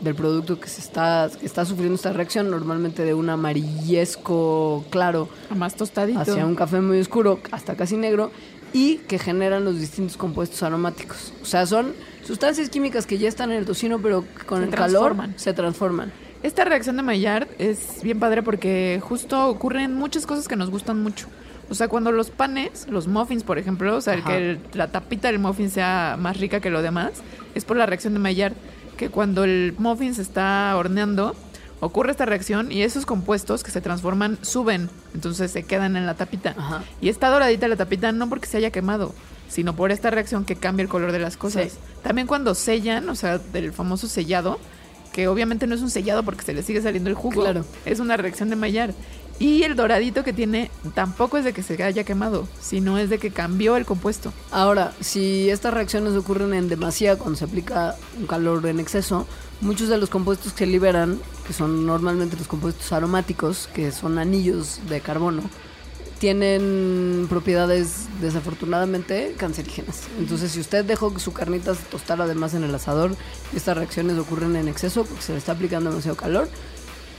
del 0.00 0.14
producto 0.14 0.58
que 0.58 0.68
se 0.68 0.80
está, 0.80 1.30
que 1.38 1.44
está 1.46 1.64
sufriendo 1.64 1.94
esta 1.96 2.12
reacción, 2.12 2.50
normalmente 2.50 3.04
de 3.04 3.12
un 3.14 3.28
amarillesco 3.30 4.84
claro 4.90 5.28
Más 5.56 5.74
tostadito. 5.74 6.20
hacia 6.20 6.46
un 6.46 6.54
café 6.54 6.80
muy 6.80 7.00
oscuro 7.00 7.40
hasta 7.52 7.74
casi 7.76 7.96
negro 7.96 8.30
y 8.72 8.96
que 8.98 9.18
generan 9.18 9.64
los 9.64 9.78
distintos 9.78 10.16
compuestos 10.16 10.62
aromáticos. 10.62 11.32
O 11.42 11.44
sea, 11.44 11.66
son 11.66 11.92
sustancias 12.24 12.68
químicas 12.70 13.06
que 13.06 13.18
ya 13.18 13.28
están 13.28 13.50
en 13.50 13.58
el 13.58 13.66
tocino, 13.66 13.98
pero 14.00 14.24
con 14.46 14.60
Se 14.60 14.64
el 14.68 14.74
calor 14.74 15.16
se 15.36 15.52
transforman. 15.52 16.12
Esta 16.42 16.64
reacción 16.64 16.96
de 16.96 17.02
Maillard 17.02 17.48
es 17.58 18.00
bien 18.02 18.18
padre 18.18 18.42
porque 18.42 19.00
justo 19.02 19.48
ocurren 19.48 19.94
muchas 19.94 20.24
cosas 20.24 20.48
que 20.48 20.56
nos 20.56 20.70
gustan 20.70 21.02
mucho. 21.02 21.26
O 21.68 21.74
sea, 21.74 21.88
cuando 21.88 22.10
los 22.10 22.30
panes, 22.30 22.86
los 22.88 23.06
muffins, 23.06 23.44
por 23.44 23.58
ejemplo, 23.58 23.96
o 23.96 24.00
sea, 24.00 24.14
el 24.14 24.24
que 24.24 24.36
el- 24.52 24.60
la 24.72 24.88
tapita 24.90 25.28
del 25.28 25.38
muffin 25.38 25.70
sea 25.70 26.16
más 26.18 26.38
rica 26.38 26.60
que 26.60 26.70
lo 26.70 26.80
demás, 26.82 27.10
es 27.54 27.64
por 27.64 27.76
la 27.76 27.86
reacción 27.86 28.12
de 28.14 28.18
Maillard. 28.20 28.54
Que 29.00 29.08
cuando 29.08 29.44
el 29.44 29.74
muffin 29.78 30.14
se 30.14 30.20
está 30.20 30.76
horneando, 30.76 31.34
ocurre 31.80 32.10
esta 32.10 32.26
reacción 32.26 32.70
y 32.70 32.82
esos 32.82 33.06
compuestos 33.06 33.64
que 33.64 33.70
se 33.70 33.80
transforman 33.80 34.36
suben, 34.42 34.90
entonces 35.14 35.50
se 35.50 35.62
quedan 35.62 35.96
en 35.96 36.04
la 36.04 36.16
tapita. 36.16 36.54
Ajá. 36.54 36.84
Y 37.00 37.08
está 37.08 37.30
doradita 37.30 37.66
la 37.66 37.76
tapita 37.76 38.12
no 38.12 38.28
porque 38.28 38.46
se 38.46 38.58
haya 38.58 38.70
quemado, 38.70 39.14
sino 39.48 39.74
por 39.74 39.90
esta 39.90 40.10
reacción 40.10 40.44
que 40.44 40.54
cambia 40.54 40.82
el 40.82 40.90
color 40.90 41.12
de 41.12 41.18
las 41.18 41.38
cosas. 41.38 41.72
Sí. 41.72 41.78
También 42.02 42.26
cuando 42.26 42.54
sellan, 42.54 43.08
o 43.08 43.14
sea, 43.14 43.38
del 43.38 43.72
famoso 43.72 44.06
sellado, 44.06 44.58
que 45.14 45.28
obviamente 45.28 45.66
no 45.66 45.74
es 45.74 45.80
un 45.80 45.88
sellado 45.88 46.22
porque 46.22 46.44
se 46.44 46.52
le 46.52 46.62
sigue 46.62 46.82
saliendo 46.82 47.08
el 47.08 47.16
jugo. 47.16 47.40
Claro. 47.40 47.64
Es 47.86 48.00
una 48.00 48.18
reacción 48.18 48.50
de 48.50 48.56
Maillard. 48.56 48.92
Y 49.40 49.62
el 49.62 49.74
doradito 49.74 50.22
que 50.22 50.34
tiene 50.34 50.70
tampoco 50.94 51.38
es 51.38 51.44
de 51.44 51.54
que 51.54 51.62
se 51.62 51.82
haya 51.82 52.04
quemado, 52.04 52.46
sino 52.60 52.98
es 52.98 53.08
de 53.08 53.18
que 53.18 53.30
cambió 53.30 53.78
el 53.78 53.86
compuesto. 53.86 54.34
Ahora, 54.50 54.92
si 55.00 55.48
estas 55.48 55.72
reacciones 55.72 56.12
ocurren 56.12 56.52
en 56.52 56.68
demasía 56.68 57.16
cuando 57.16 57.38
se 57.38 57.46
aplica 57.46 57.96
un 58.18 58.26
calor 58.26 58.66
en 58.66 58.78
exceso, 58.80 59.26
muchos 59.62 59.88
de 59.88 59.96
los 59.96 60.10
compuestos 60.10 60.52
que 60.52 60.66
liberan, 60.66 61.18
que 61.46 61.54
son 61.54 61.86
normalmente 61.86 62.36
los 62.36 62.48
compuestos 62.48 62.92
aromáticos, 62.92 63.70
que 63.72 63.92
son 63.92 64.18
anillos 64.18 64.78
de 64.90 65.00
carbono, 65.00 65.42
tienen 66.18 67.26
propiedades 67.30 68.08
desafortunadamente 68.20 69.34
cancerígenas. 69.38 70.02
Entonces, 70.18 70.52
si 70.52 70.60
usted 70.60 70.84
dejó 70.84 71.14
que 71.14 71.20
su 71.20 71.32
carnita 71.32 71.74
se 71.74 71.82
tostara 71.84 72.24
además 72.24 72.52
en 72.52 72.62
el 72.62 72.74
asador, 72.74 73.16
estas 73.56 73.74
reacciones 73.74 74.18
ocurren 74.18 74.54
en 74.56 74.68
exceso 74.68 75.06
porque 75.06 75.22
se 75.22 75.32
le 75.32 75.38
está 75.38 75.52
aplicando 75.52 75.88
demasiado 75.88 76.18
calor, 76.18 76.50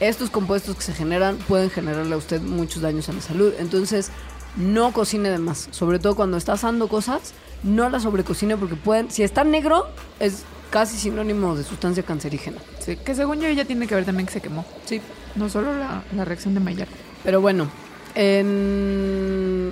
estos 0.02 0.32
compuestos 0.32 0.76
que 0.76 0.82
se 0.82 0.93
generan 0.93 1.38
pueden 1.38 1.70
generarle 1.70 2.16
a 2.16 2.18
usted 2.18 2.41
muchos 2.41 2.82
daños 2.82 3.08
a 3.08 3.14
la 3.14 3.22
salud. 3.22 3.54
Entonces, 3.60 4.12
no 4.58 4.91
cocine 4.91 5.30
de 5.30 5.38
más. 5.38 5.70
Sobre 5.72 5.99
todo 5.99 6.16
cuando 6.16 6.38
está 6.38 6.54
asando 6.54 6.88
cosas, 6.88 7.34
no 7.64 7.89
la 7.89 7.99
sobrecocine 7.99 8.58
porque 8.58 8.76
pueden. 8.76 9.12
Si 9.12 9.24
está 9.24 9.43
negro, 9.43 9.88
es 10.20 10.43
casi 10.72 10.97
sinónimo 10.97 11.56
de 11.56 11.64
sustancia 11.64 12.04
cancerígena. 12.04 12.58
Sí, 12.80 12.97
que 12.97 13.14
según 13.14 13.39
yo 13.39 13.47
ella 13.47 13.64
tiene 13.64 13.86
que 13.88 13.93
ver 13.93 14.06
también 14.06 14.26
que 14.26 14.34
se 14.34 14.41
quemó. 14.41 14.66
Sí. 14.86 15.02
No 15.36 15.49
solo 15.49 15.78
la, 15.78 16.04
la 16.16 16.26
reacción 16.26 16.56
de 16.56 16.60
Maillard. 16.60 16.89
Pero 17.24 17.39
bueno, 17.39 17.70
en 18.16 19.72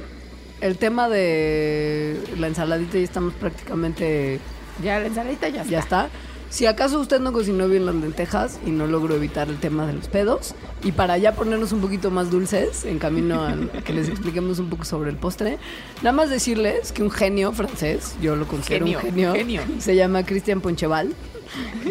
el 0.61 0.77
tema 0.77 1.09
de 1.09 2.21
la 2.37 2.47
ensaladita 2.47 2.93
ya 2.93 3.03
estamos 3.03 3.33
prácticamente. 3.33 4.39
Ya 4.83 4.99
la 4.99 5.07
ensaladita 5.07 5.49
ya, 5.49 5.63
Ya 5.63 5.79
está. 5.79 6.09
Si 6.49 6.65
acaso 6.65 6.99
usted 6.99 7.19
no 7.19 7.31
cocinó 7.31 7.67
bien 7.67 7.85
las 7.85 7.93
lentejas 7.93 8.59
y 8.65 8.71
no 8.71 8.87
logró 8.87 9.15
evitar 9.15 9.49
el 9.49 9.59
tema 9.59 9.85
de 9.85 9.93
los 9.93 10.07
pedos, 10.07 10.55
y 10.83 10.91
para 10.91 11.17
ya 11.17 11.35
ponernos 11.35 11.71
un 11.71 11.79
poquito 11.81 12.09
más 12.09 12.31
dulces, 12.31 12.85
en 12.85 12.97
camino 12.97 13.43
a, 13.43 13.51
a 13.51 13.81
que 13.83 13.93
les 13.93 14.09
expliquemos 14.09 14.57
un 14.57 14.69
poco 14.69 14.83
sobre 14.83 15.11
el 15.11 15.15
postre, 15.15 15.59
nada 15.97 16.11
más 16.11 16.29
decirles 16.29 16.91
que 16.91 17.03
un 17.03 17.11
genio 17.11 17.51
francés, 17.51 18.15
yo 18.19 18.35
lo 18.35 18.47
considero 18.47 18.85
Genio, 18.85 18.99
un 18.99 19.05
genio, 19.05 19.33
genio. 19.33 19.61
se 19.79 19.95
llama 19.95 20.25
Christian 20.25 20.59
Poncheval, 20.59 21.13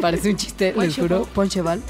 parece 0.01 0.31
un 0.31 0.37
chiste, 0.37 0.75
les 0.77 0.97
juro, 0.97 1.29
Poncheval, 1.35 1.81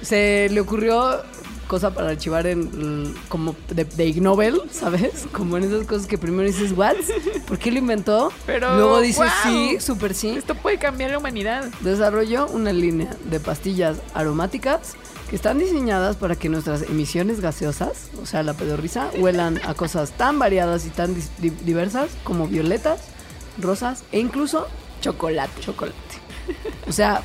se 0.00 0.48
le 0.50 0.60
ocurrió 0.60 1.22
cosa 1.68 1.94
para 1.94 2.08
archivar 2.10 2.46
en 2.46 3.14
como 3.28 3.54
de, 3.68 3.84
de 3.84 4.06
Ig 4.06 4.20
Nobel, 4.22 4.60
¿sabes? 4.72 5.26
Como 5.32 5.56
en 5.56 5.64
esas 5.64 5.86
cosas 5.86 6.06
que 6.08 6.18
primero 6.18 6.46
dices, 6.48 6.72
¿what? 6.72 6.96
¿Por 7.46 7.58
qué 7.58 7.70
lo 7.70 7.78
inventó? 7.78 8.32
Pero, 8.46 8.74
Luego 8.74 9.00
dices, 9.00 9.16
¡guau! 9.18 9.30
sí, 9.44 9.76
súper 9.80 10.14
sí 10.14 10.30
Esto 10.30 10.54
puede 10.56 10.78
cambiar 10.78 11.10
la 11.12 11.18
humanidad. 11.18 11.64
desarrolló 11.80 12.46
una 12.48 12.72
línea 12.72 13.14
de 13.30 13.38
pastillas 13.38 13.98
aromáticas 14.14 14.94
que 15.30 15.36
están 15.36 15.58
diseñadas 15.58 16.16
para 16.16 16.36
que 16.36 16.48
nuestras 16.48 16.82
emisiones 16.82 17.40
gaseosas, 17.40 18.08
o 18.22 18.24
sea, 18.24 18.42
la 18.42 18.54
pedorrisa, 18.54 19.10
huelan 19.18 19.60
a 19.66 19.74
cosas 19.74 20.12
tan 20.12 20.38
variadas 20.38 20.86
y 20.86 20.88
tan 20.90 21.14
di- 21.14 21.50
diversas 21.50 22.08
como 22.24 22.46
violetas, 22.48 23.00
rosas 23.60 24.04
e 24.10 24.20
incluso 24.20 24.66
chocolate. 25.02 25.60
Chocolate. 25.60 25.96
O 26.88 26.92
sea, 26.92 27.20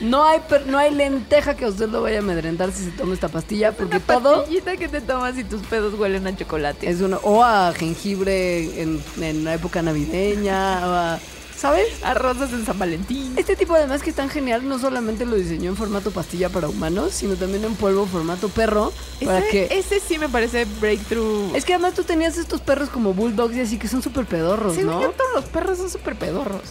No 0.00 0.24
hay, 0.24 0.40
per- 0.48 0.66
no 0.66 0.78
hay 0.78 0.94
lenteja 0.94 1.54
que 1.56 1.64
a 1.66 1.68
usted 1.68 1.88
lo 1.88 2.02
vaya 2.02 2.16
a 2.18 2.20
amedrentar 2.20 2.72
si 2.72 2.84
se 2.84 2.90
toma 2.90 3.14
esta 3.14 3.28
pastilla, 3.28 3.72
porque 3.72 3.96
Una 3.98 4.06
todo 4.06 4.36
pastillita 4.38 4.76
que 4.76 4.88
te 4.88 5.00
tomas 5.00 5.36
y 5.38 5.44
tus 5.44 5.62
pedos 5.62 5.94
huelen 5.98 6.26
a 6.26 6.34
chocolate. 6.36 6.88
es 6.88 7.00
una. 7.00 7.18
O 7.18 7.44
a 7.44 7.72
jengibre 7.74 8.80
en, 8.82 9.02
en 9.20 9.44
la 9.44 9.54
época 9.54 9.82
navideña, 9.82 10.86
o 10.86 10.90
a. 10.90 11.18
¿Sabes? 11.56 11.86
A 12.02 12.14
rosas 12.14 12.50
en 12.54 12.64
San 12.64 12.78
Valentín. 12.78 13.34
Este 13.36 13.54
tipo 13.54 13.74
además 13.74 14.00
que 14.02 14.08
es 14.08 14.16
tan 14.16 14.30
genial, 14.30 14.66
no 14.66 14.78
solamente 14.78 15.26
lo 15.26 15.36
diseñó 15.36 15.68
en 15.68 15.76
formato 15.76 16.10
pastilla 16.10 16.48
para 16.48 16.68
humanos, 16.70 17.12
sino 17.12 17.34
también 17.36 17.62
en 17.66 17.74
polvo 17.74 18.06
formato 18.06 18.48
perro, 18.48 18.94
para 19.22 19.40
Ese, 19.40 19.48
que... 19.50 19.78
ese 19.78 20.00
sí 20.00 20.16
me 20.16 20.30
parece 20.30 20.64
breakthrough. 20.80 21.54
Es 21.54 21.66
que 21.66 21.74
además 21.74 21.92
tú 21.92 22.02
tenías 22.02 22.38
estos 22.38 22.62
perros 22.62 22.88
como 22.88 23.12
bulldogs 23.12 23.54
y 23.56 23.60
así 23.60 23.78
que 23.78 23.88
son 23.88 24.00
súper 24.00 24.24
pedorros, 24.24 24.74
Según 24.74 24.90
¿no? 24.92 25.02
yo, 25.02 25.10
todos 25.10 25.30
los 25.34 25.44
perros 25.44 25.76
son 25.76 25.90
súper 25.90 26.16
pedorros. 26.16 26.62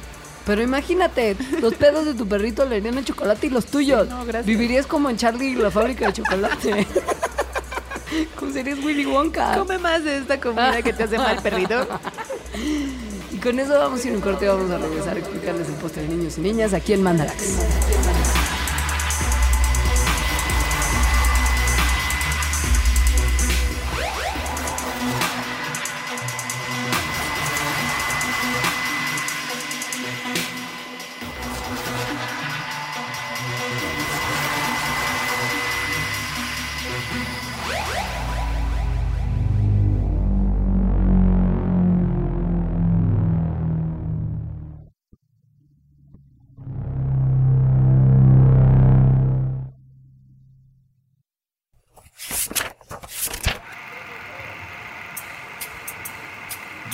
Pero 0.46 0.62
imagínate, 0.62 1.36
los 1.62 1.74
pedos 1.76 2.06
de 2.06 2.14
tu 2.14 2.28
perrito 2.28 2.66
le 2.66 2.78
harían 2.78 2.98
a 2.98 3.04
chocolate 3.04 3.48
y 3.48 3.50
los 3.50 3.66
tuyos. 3.66 4.08
Sí, 4.08 4.10
no, 4.10 4.26
gracias. 4.26 4.46
Vivirías 4.46 4.88
como 4.88 5.10
en 5.10 5.18
Charlie 5.18 5.52
y 5.52 5.56
la 5.56 5.72
fábrica 5.72 6.08
de 6.08 6.14
chocolate. 6.14 6.88
como 8.36 8.52
serías 8.52 8.80
Willy 8.84 9.06
Wonka. 9.06 9.58
Come 9.58 9.78
más 9.78 10.04
de 10.04 10.18
esta 10.18 10.40
comida 10.40 10.82
que 10.82 10.94
te 10.94 11.04
hace 11.04 11.18
mal, 11.18 11.42
perrito. 11.42 11.88
Y 13.32 13.38
con 13.38 13.60
eso 13.60 13.74
vamos 13.78 14.04
a 14.04 14.08
ir 14.08 14.16
un 14.16 14.22
corte 14.22 14.46
y 14.46 14.48
vamos 14.48 14.72
a 14.72 14.78
regresar 14.78 15.16
a 15.16 15.20
explicarles 15.20 15.68
el 15.68 15.76
postre 15.76 16.02
de 16.04 16.10
niños 16.10 16.38
y 16.38 16.42
niñas 16.42 16.74
aquí 16.74 16.94
en 16.94 17.04
Mandarax. 17.04 18.39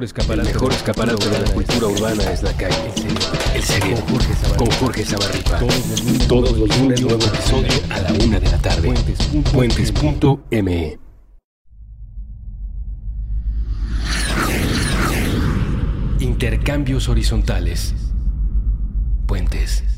El 0.00 0.06
mejor 0.06 0.18
escaparate, 0.18 0.48
el 0.48 0.54
mejor 0.54 0.72
escaparate 0.72 1.28
de 1.28 1.38
la 1.40 1.52
cultura 1.52 1.86
urbana 1.88 2.22
es 2.32 2.42
la 2.42 2.52
calle. 2.54 2.74
El 3.54 3.62
cerebro. 3.62 4.02
Con 4.56 4.70
Jorge 4.70 5.04
Zabarripa. 5.04 5.58
Todos 6.26 6.56
los 6.56 6.78
lunes 6.78 7.02
nuevo 7.02 7.22
episodio 7.22 7.68
a 7.90 8.00
la 8.00 8.12
una 8.24 8.40
de 8.40 8.50
la 8.50 8.58
tarde. 8.58 8.94
Puentes.me. 9.52 10.98
Intercambios 16.20 17.10
horizontales. 17.10 17.94
Puentes. 19.26 19.89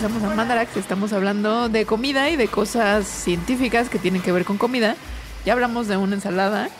Regresamos 0.00 0.32
a 0.32 0.34
Mandarax. 0.34 0.76
Estamos 0.78 1.12
hablando 1.12 1.68
de 1.68 1.84
comida 1.84 2.30
y 2.30 2.36
de 2.36 2.48
cosas 2.48 3.06
científicas 3.06 3.90
que 3.90 3.98
tienen 3.98 4.22
que 4.22 4.32
ver 4.32 4.44
con 4.46 4.56
comida. 4.56 4.96
Ya 5.44 5.52
hablamos 5.52 5.88
de 5.88 5.96
una 5.98 6.14
ensalada 6.14 6.70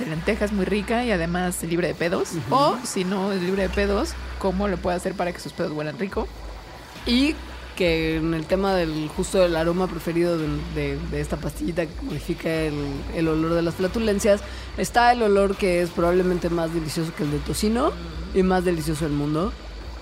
de 0.00 0.06
lentejas 0.06 0.50
muy 0.52 0.64
rica 0.64 1.04
y 1.04 1.12
además 1.12 1.62
libre 1.62 1.86
de 1.88 1.94
pedos. 1.94 2.30
O 2.50 2.76
si 2.84 3.04
no 3.04 3.30
es 3.32 3.40
libre 3.40 3.62
de 3.62 3.68
pedos, 3.68 4.14
¿cómo 4.40 4.66
lo 4.66 4.78
puede 4.78 4.96
hacer 4.96 5.14
para 5.14 5.32
que 5.32 5.38
sus 5.38 5.52
pedos 5.52 5.70
huelan 5.72 5.96
rico? 5.98 6.26
Y 7.06 7.34
que 7.76 8.16
en 8.16 8.34
el 8.34 8.44
tema 8.46 8.74
del 8.74 9.08
justo 9.16 9.38
del 9.38 9.54
aroma 9.54 9.86
preferido 9.86 10.36
del- 10.36 10.60
de, 10.74 10.98
de 11.12 11.20
esta 11.20 11.36
pastillita 11.36 11.86
que 11.86 12.02
modifica 12.02 12.50
el, 12.50 12.74
el 13.14 13.28
olor 13.28 13.54
de 13.54 13.62
las 13.62 13.74
flatulencias, 13.76 14.40
está 14.76 15.12
el 15.12 15.22
olor 15.22 15.54
que 15.56 15.82
es 15.82 15.90
probablemente 15.90 16.50
más 16.50 16.74
delicioso 16.74 17.12
que 17.16 17.22
el 17.22 17.30
de 17.30 17.38
tocino 17.38 17.92
y 18.34 18.42
más 18.42 18.64
delicioso 18.64 19.04
del 19.04 19.14
mundo. 19.14 19.52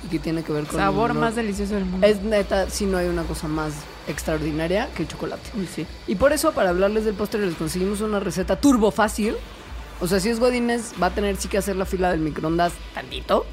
Y 0.04 0.08
que 0.08 0.18
tiene 0.18 0.42
que 0.42 0.52
ver 0.52 0.64
con 0.64 0.76
el 0.76 0.80
Sabor 0.80 1.14
más 1.14 1.34
delicioso 1.34 1.74
del 1.74 1.84
mundo. 1.84 2.06
Es 2.06 2.22
neta, 2.22 2.70
si 2.70 2.86
no 2.86 2.98
hay 2.98 3.08
una 3.08 3.24
cosa 3.24 3.48
más 3.48 3.72
extraordinaria 4.06 4.88
que 4.94 5.02
el 5.02 5.08
chocolate. 5.08 5.50
Sí. 5.74 5.86
Y 6.06 6.14
por 6.14 6.32
eso, 6.32 6.52
para 6.52 6.70
hablarles 6.70 7.04
del 7.04 7.14
postre, 7.14 7.44
les 7.44 7.54
conseguimos 7.56 8.00
una 8.00 8.20
receta 8.20 8.56
turbo 8.56 8.90
fácil. 8.90 9.36
O 10.00 10.06
sea, 10.06 10.20
si 10.20 10.28
es 10.28 10.38
Godínez, 10.38 10.92
va 11.02 11.08
a 11.08 11.10
tener 11.10 11.36
sí 11.36 11.48
que 11.48 11.58
hacer 11.58 11.76
la 11.76 11.84
fila 11.84 12.10
del 12.10 12.20
microondas 12.20 12.72
tantito. 12.94 13.44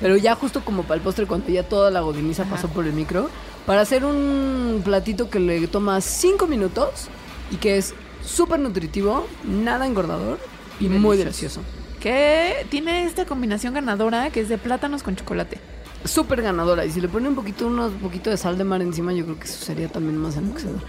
Pero 0.00 0.16
ya 0.16 0.34
justo 0.34 0.64
como 0.64 0.82
para 0.82 0.96
el 0.96 1.00
postre, 1.00 1.26
cuando 1.26 1.48
ya 1.48 1.62
toda 1.62 1.90
la 1.90 2.00
godiniza 2.00 2.44
pasó 2.44 2.68
por 2.68 2.84
el 2.84 2.92
micro, 2.92 3.30
para 3.66 3.80
hacer 3.80 4.04
un 4.04 4.82
platito 4.84 5.30
que 5.30 5.38
le 5.40 5.66
toma 5.68 6.00
5 6.00 6.46
minutos 6.46 7.08
y 7.50 7.56
que 7.56 7.78
es 7.78 7.94
súper 8.24 8.60
nutritivo, 8.60 9.26
nada 9.44 9.86
engordador 9.86 10.38
y, 10.80 10.86
Y 10.86 10.88
muy 10.88 11.16
delicioso. 11.16 11.60
Que 12.00 12.66
tiene 12.70 13.04
esta 13.04 13.24
combinación 13.24 13.74
ganadora 13.74 14.30
que 14.30 14.40
es 14.40 14.48
de 14.48 14.58
plátanos 14.58 15.02
con 15.02 15.16
chocolate. 15.16 15.58
Súper 16.04 16.42
ganadora. 16.42 16.84
Y 16.84 16.90
si 16.90 17.00
le 17.00 17.08
pone 17.08 17.28
un 17.28 17.34
poquito, 17.34 17.66
unos 17.66 17.92
poquito 17.92 18.30
de 18.30 18.36
sal 18.36 18.58
de 18.58 18.64
mar 18.64 18.82
encima, 18.82 19.12
yo 19.12 19.24
creo 19.24 19.38
que 19.38 19.44
eso 19.46 19.64
sería 19.64 19.88
también 19.88 20.16
más 20.16 20.36
enloquecedor. 20.36 20.80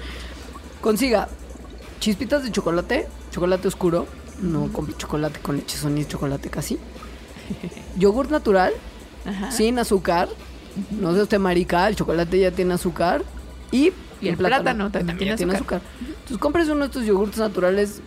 Consiga 0.82 1.30
chispitas 2.00 2.44
de 2.44 2.52
chocolate, 2.52 3.08
chocolate 3.32 3.68
oscuro, 3.68 4.08
no 4.42 4.72
con 4.72 4.96
chocolate 4.98 5.40
con 5.40 5.56
leche, 5.58 5.78
son 5.78 5.96
ni 5.96 6.06
chocolate 6.06 6.50
casi. 6.50 6.78
Yogur 7.98 8.30
natural, 8.30 8.74
Ajá. 9.26 9.52
sin 9.52 9.80
azúcar. 9.80 10.28
No 10.92 11.14
sea 11.14 11.24
usted 11.24 11.40
marica, 11.40 11.88
el 11.88 11.96
chocolate 11.96 12.38
ya 12.38 12.52
tiene 12.52 12.74
azúcar. 12.74 13.24
Y, 13.72 13.94
Y 14.22 14.28
el 14.28 14.38
plátano 14.38 14.92
también 14.92 15.36
tiene 15.38 15.54
azúcar. 15.56 15.82
Entonces 16.08 16.38
compres 16.38 16.68
uno 16.68 16.82
de 16.82 16.86
estos 16.88 17.06
yogurts 17.06 17.38
naturales 17.38 18.02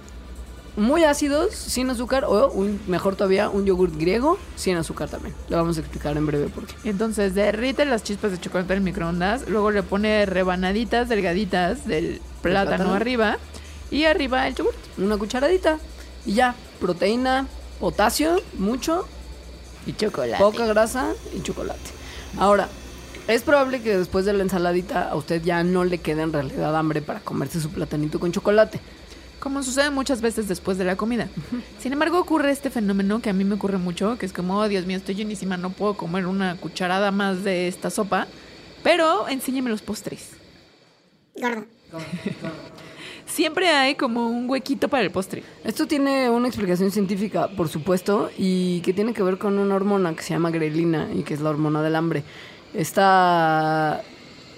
muy 0.79 1.05
ácidos, 1.05 1.55
sin 1.55 1.91
azúcar, 1.91 2.25
o 2.25 2.51
un, 2.51 2.81
mejor 2.87 3.17
todavía, 3.17 3.49
un 3.51 3.65
yogurt 3.67 3.97
griego 3.97 4.39
sin 4.57 4.77
azúcar 4.77 5.09
también. 5.09 5.35
Le 5.49 5.57
vamos 5.57 5.77
a 5.77 5.81
explicar 5.81 6.17
en 6.17 6.27
breve 6.27 6.49
por 6.49 6.67
qué. 6.67 6.75
Entonces 6.89 7.35
derrite 7.35 7.85
las 7.85 8.03
chispas 8.03 8.31
de 8.31 8.41
chocolate 8.41 8.73
en 8.73 8.79
el 8.79 8.85
microondas, 8.85 9.49
luego 9.49 9.71
le 9.71 9.83
pone 9.83 10.25
rebanaditas 10.27 11.09
delgaditas 11.09 11.87
del 11.87 12.21
plátano, 12.43 12.77
plátano? 12.77 12.95
arriba 12.95 13.39
y 13.91 14.05
arriba 14.05 14.47
el 14.47 14.55
yogurt. 14.55 14.77
Una 14.99 15.17
cucharadita 15.17 15.79
y 16.25 16.35
ya. 16.35 16.55
Proteína, 16.81 17.47
potasio, 17.81 18.41
mucho, 18.57 19.07
Y 19.87 19.95
chocolate. 19.95 20.43
poca 20.43 20.65
grasa 20.67 21.13
y 21.37 21.43
chocolate. 21.43 21.81
Ahora, 22.39 22.69
es 23.27 23.43
probable 23.43 23.83
que 23.83 23.97
después 23.97 24.25
de 24.25 24.33
la 24.33 24.43
ensaladita 24.43 25.09
a 25.11 25.17
usted 25.17 25.43
ya 25.43 25.63
no 25.65 25.85
le 25.85 25.99
quede 25.99 26.23
en 26.23 26.33
realidad 26.33 26.77
hambre 26.77 27.03
para 27.03 27.21
comerse 27.21 27.61
su 27.61 27.71
platanito 27.71 28.21
con 28.21 28.33
chocolate. 28.33 28.81
Como 29.41 29.63
sucede 29.63 29.91
muchas 29.91 30.21
veces 30.21 30.49
después 30.49 30.79
de 30.79 30.85
la 30.85 30.97
comida. 30.97 31.29
Sin 31.79 31.93
embargo, 31.93 32.19
ocurre 32.19 32.51
este 32.51 32.71
fenómeno 32.71 33.21
que 33.21 33.31
a 33.31 33.33
mí 33.33 33.45
me 33.45 33.55
ocurre 33.55 33.79
mucho, 33.79 34.19
que 34.19 34.27
es 34.27 34.33
como, 34.33 34.59
oh 34.59 34.69
Dios 34.69 34.85
mío, 34.85 34.97
estoy 34.97 35.15
llenísima, 35.15 35.57
no 35.57 35.71
puedo 35.71 35.95
comer 35.95 36.27
una 36.27 36.57
cucharada 36.57 37.11
más 37.13 37.45
de 37.45 37.69
esta 37.69 37.91
sopa, 37.91 38.27
pero 38.83 39.29
enséñame 39.29 39.71
los 39.71 39.83
postres. 39.83 40.33
Gordo. 41.37 41.67
Siempre 43.27 43.69
hay 43.69 43.95
como 43.95 44.29
un 44.29 44.49
huequito 44.49 44.89
para 44.89 45.05
el 45.05 45.11
postre. 45.11 45.45
Esto 45.63 45.87
tiene 45.87 46.31
una 46.31 46.49
explicación 46.49 46.91
científica, 46.91 47.49
por 47.49 47.69
supuesto, 47.69 48.31
y 48.37 48.81
que 48.81 48.93
tiene 48.93 49.13
que 49.13 49.23
ver 49.23 49.39
con 49.39 49.59
una 49.59 49.75
hormona 49.75 50.17
que 50.17 50.23
se 50.23 50.31
llama 50.31 50.51
grelina 50.51 51.09
y 51.15 51.23
que 51.23 51.35
es 51.35 51.41
la 51.41 51.51
hormona 51.51 51.83
del 51.83 51.95
hambre. 51.95 52.25
Esta 52.75 54.03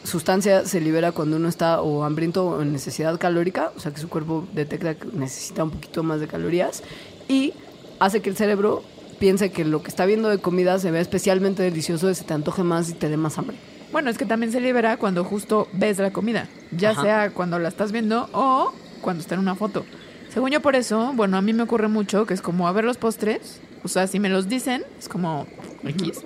sustancia 0.05 0.65
se 0.67 0.81
libera 0.81 1.13
cuando 1.13 1.37
uno 1.37 1.49
está 1.49 1.81
o 1.83 2.05
hambriento 2.05 2.47
o 2.47 2.63
en 2.63 2.73
necesidad 2.73 3.19
calórica, 3.19 3.73
o 3.77 3.81
sea 3.81 3.93
que 3.93 4.01
su 4.01 4.09
cuerpo 4.09 4.47
detecta 4.53 4.95
que 4.95 5.07
necesita 5.13 5.65
un 5.65 5.71
poquito 5.71 6.03
más 6.03 6.21
de 6.21 6.27
calorías 6.27 6.83
y 7.29 7.53
hace 7.99 8.21
que 8.23 8.31
el 8.31 8.37
cerebro 8.37 8.83
piense 9.19 9.51
que 9.51 9.65
lo 9.65 9.83
que 9.83 9.89
está 9.89 10.07
viendo 10.07 10.29
de 10.29 10.39
comida 10.39 10.79
se 10.79 10.91
vea 10.91 11.01
especialmente 11.01 11.63
delicioso 11.63 12.11
y 12.11 12.15
se 12.15 12.25
te 12.25 12.35
antoje 12.35 12.63
más 12.63 12.89
y 12.91 12.95
te 12.95 13.09
dé 13.09 13.17
más 13.17 13.39
hambre. 13.39 13.57
Bueno, 13.93 14.09
es 14.09 14.19
que 14.19 14.25
también 14.25 14.53
se 14.53 14.61
libera 14.61 14.97
cuando 14.97 15.25
justo 15.25 15.69
ves 15.73 15.99
la 15.99 16.13
comida, 16.13 16.49
ya 16.71 16.91
Ajá. 16.91 17.03
sea 17.03 17.31
cuando 17.31 17.59
la 17.59 17.69
estás 17.69 17.93
viendo 17.93 18.29
o 18.33 18.73
cuando 19.03 19.21
está 19.21 19.35
en 19.35 19.41
una 19.41 19.55
foto. 19.55 19.85
Según 20.33 20.51
yo 20.51 20.61
por 20.61 20.77
eso, 20.77 21.13
bueno, 21.15 21.37
a 21.37 21.43
mí 21.43 21.53
me 21.53 21.65
ocurre 21.65 21.89
mucho 21.89 22.25
que 22.25 22.35
es 22.35 22.41
como 22.41 22.69
a 22.69 22.73
ver 22.73 22.85
los 22.85 22.97
postres, 22.97 23.61
o 23.83 23.89
sea, 23.89 24.07
si 24.07 24.21
me 24.21 24.29
los 24.29 24.49
dicen, 24.49 24.85
es 24.99 25.09
como 25.09 25.47
X, 25.85 26.23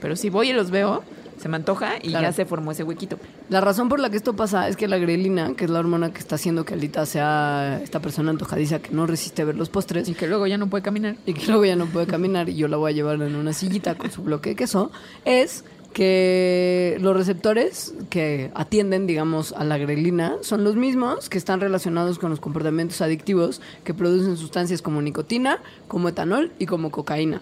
pero 0.00 0.14
si 0.14 0.28
voy 0.28 0.50
y 0.50 0.52
los 0.52 0.70
veo, 0.70 1.02
se 1.38 1.48
me 1.48 1.56
antoja 1.56 1.96
y 2.02 2.08
Claro. 2.10 2.22
ya 2.26 2.32
se 2.32 2.44
formó 2.46 2.72
ese 2.72 2.82
huequito. 2.84 3.18
La 3.48 3.60
razón 3.60 3.88
por 3.88 4.00
la 4.00 4.10
que 4.10 4.16
esto 4.16 4.34
pasa 4.34 4.68
es 4.68 4.76
que 4.76 4.88
la 4.88 4.98
grelina, 4.98 5.54
que 5.56 5.64
es 5.66 5.70
la 5.70 5.78
hormona 5.80 6.12
que 6.12 6.18
está 6.18 6.36
haciendo 6.36 6.64
que 6.64 6.74
Alita 6.74 7.04
sea 7.06 7.80
esta 7.82 8.00
persona 8.00 8.30
antojadiza 8.30 8.78
que 8.80 8.90
no 8.90 9.06
resiste 9.06 9.44
ver 9.44 9.56
los 9.56 9.68
postres, 9.68 10.08
Y 10.08 10.14
que 10.14 10.26
luego 10.26 10.46
ya 10.46 10.58
no 10.58 10.68
puede 10.68 10.82
caminar. 10.82 11.16
y 11.26 11.34
que 11.34 11.46
luego 11.46 11.64
ya 11.64 11.76
no 11.76 11.86
puede 11.86 12.06
caminar 12.06 12.48
y 12.48 12.56
yo 12.56 12.68
la 12.68 12.76
voy 12.76 12.92
a 12.92 12.94
llevar 12.94 13.20
en 13.22 13.34
una 13.36 13.52
sillita 13.52 13.94
con 13.96 14.10
su 14.10 14.22
bloque 14.22 14.50
de 14.50 14.56
queso, 14.56 14.90
es 15.24 15.64
que 15.96 16.98
los 17.00 17.16
receptores 17.16 17.94
que 18.10 18.50
atienden, 18.54 19.06
digamos, 19.06 19.52
a 19.52 19.64
la 19.64 19.78
grelina 19.78 20.34
son 20.42 20.62
los 20.62 20.76
mismos 20.76 21.30
que 21.30 21.38
están 21.38 21.58
relacionados 21.58 22.18
con 22.18 22.28
los 22.28 22.38
comportamientos 22.38 23.00
adictivos 23.00 23.62
que 23.82 23.94
producen 23.94 24.36
sustancias 24.36 24.82
como 24.82 25.00
nicotina, 25.00 25.62
como 25.88 26.10
etanol 26.10 26.52
y 26.58 26.66
como 26.66 26.90
cocaína. 26.90 27.40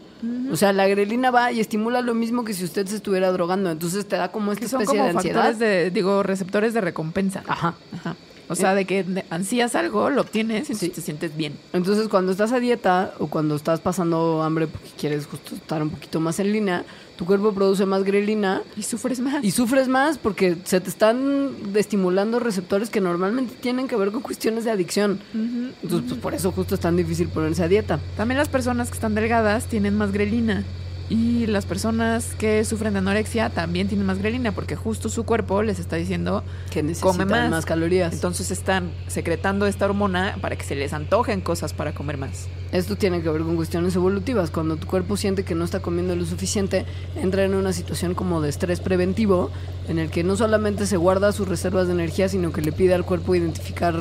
O 0.53 0.57
sea, 0.57 0.73
la 0.73 0.87
grelina 0.87 1.33
va 1.33 1.51
y 1.51 1.59
estimula 1.59 2.01
lo 2.01 2.15
mismo 2.15 2.45
que 2.45 2.55
si 2.55 2.63
usted 2.63 2.87
se 2.87 2.95
estuviera 2.95 3.33
drogando, 3.33 3.73
entonces 3.73 4.07
te 4.07 4.15
da 4.15 4.31
como 4.31 4.53
esta 4.53 4.63
Que 4.63 4.69
son 4.69 4.83
especie 4.83 5.01
como 5.01 5.11
de 5.11 5.17
ansiedad. 5.19 5.55
de, 5.57 5.91
digo, 5.91 6.23
receptores 6.23 6.75
de 6.75 6.81
recompensa. 6.81 7.43
Ajá. 7.49 7.75
Ajá. 7.93 8.15
O 8.49 8.55
sea, 8.55 8.75
de 8.75 8.85
que 8.85 9.05
ansías 9.31 9.75
algo, 9.75 10.11
lo 10.11 10.21
obtienes 10.23 10.69
y 10.71 10.75
Sí. 10.75 10.89
te 10.91 11.01
sientes 11.01 11.37
bien. 11.37 11.55
Entonces, 11.73 12.09
cuando 12.09 12.33
estás 12.33 12.53
a 12.53 12.61
dieta 12.61 13.15
o 13.19 13.27
cuando 13.29 13.57
estás 13.57 13.81
pasando 13.81 14.43
hambre 14.43 14.67
porque 14.67 14.91
quieres 14.99 15.27
justo 15.27 15.55
estar 15.55 15.83
un 15.83 15.91
poquito 15.91 16.21
más 16.21 16.39
en 16.41 16.53
línea, 16.53 16.85
tu 17.17 17.25
cuerpo 17.25 17.53
produce 17.53 17.87
más 17.87 18.03
grelina 18.05 18.61
Y 18.77 18.83
sufres 18.83 19.21
más. 19.21 19.43
y 19.45 19.51
sufres 19.53 19.89
más 19.89 20.19
porque 20.19 20.57
se 20.65 20.81
te 20.81 20.91
están 20.91 21.53
estimulando 21.75 22.41
receptores 22.41 22.91
que 22.91 23.01
normalmente 23.01 23.55
tienen 23.61 23.87
que 23.89 23.97
ver 23.97 24.11
con 24.11 24.21
cuestiones 24.21 24.65
de 24.65 24.73
adicción. 24.73 25.21
Ujú. 25.33 25.73
Entonces, 25.83 26.09
pues 26.11 26.21
por 26.21 26.35
eso 26.35 26.51
justo 26.53 26.75
es 26.75 26.81
tan 26.81 26.97
difícil 26.97 27.29
ponerse 27.29 27.63
a 27.63 27.69
dieta. 27.69 27.99
También 28.17 28.39
las 28.39 28.49
personas 28.49 28.89
que 28.89 28.95
están 28.95 29.15
delgadas 29.15 29.67
tienen 29.67 29.97
más 29.97 30.13
grelina. 30.13 30.65
Y 31.11 31.47
las 31.47 31.67
personas 31.67 32.35
que 32.39 32.65
sufren 32.65 32.95
de 32.95 33.01
anorexia 33.01 33.51
también 33.51 33.89
tienen 33.89 34.07
más 34.07 34.19
grelina 34.19 34.53
porque 34.53 34.75
justo 34.75 35.09
su 35.11 35.25
cuerpo 35.25 35.63
les 35.63 35.79
está 35.79 35.97
diciendo 35.97 36.43
Que 36.71 36.83
come 37.01 37.27
más. 37.27 37.51
más 37.51 37.67
calorías. 37.67 38.15
Entonces 38.15 38.51
están 38.51 38.91
secretando 39.07 39.67
esta 39.67 39.85
hormona 39.85 40.37
para 40.41 40.57
que 40.57 40.65
se 40.65 40.75
les 40.75 40.95
antojen 40.95 41.43
cosas 41.43 41.75
para 41.75 41.95
comer 41.95 42.17
más. 42.17 42.49
Esto 42.73 42.97
tiene 42.97 43.21
que 43.21 43.29
ver 43.29 43.43
con 43.43 43.57
cuestiones 43.57 43.95
evolutivas. 43.95 44.51
Cuando 44.51 44.77
tu 44.77 44.87
cuerpo 44.87 45.17
siente 45.17 45.45
que 45.45 45.55
no 45.55 45.65
está 45.65 45.81
comiendo 45.81 46.17
lo 46.17 46.25
suficiente, 46.25 46.87
entra 47.17 47.45
en 47.45 47.55
una 47.55 47.73
situación 47.73 48.15
como 48.15 48.41
de 48.41 48.49
estrés 48.49 48.81
preventivo, 48.81 49.51
en 49.89 49.99
el 49.99 50.11
que 50.11 50.25
no 50.25 50.37
solamente 50.37 50.87
se 50.87 50.97
guarda 50.97 51.33
sus 51.33 51.47
reservas 51.47 51.87
de 51.87 51.93
energía, 51.93 52.29
sino 52.29 52.51
que 52.51 52.63
le 52.63 52.73
pide 52.73 52.95
al 52.95 53.05
cuerpo 53.05 53.35
identificar 53.35 53.95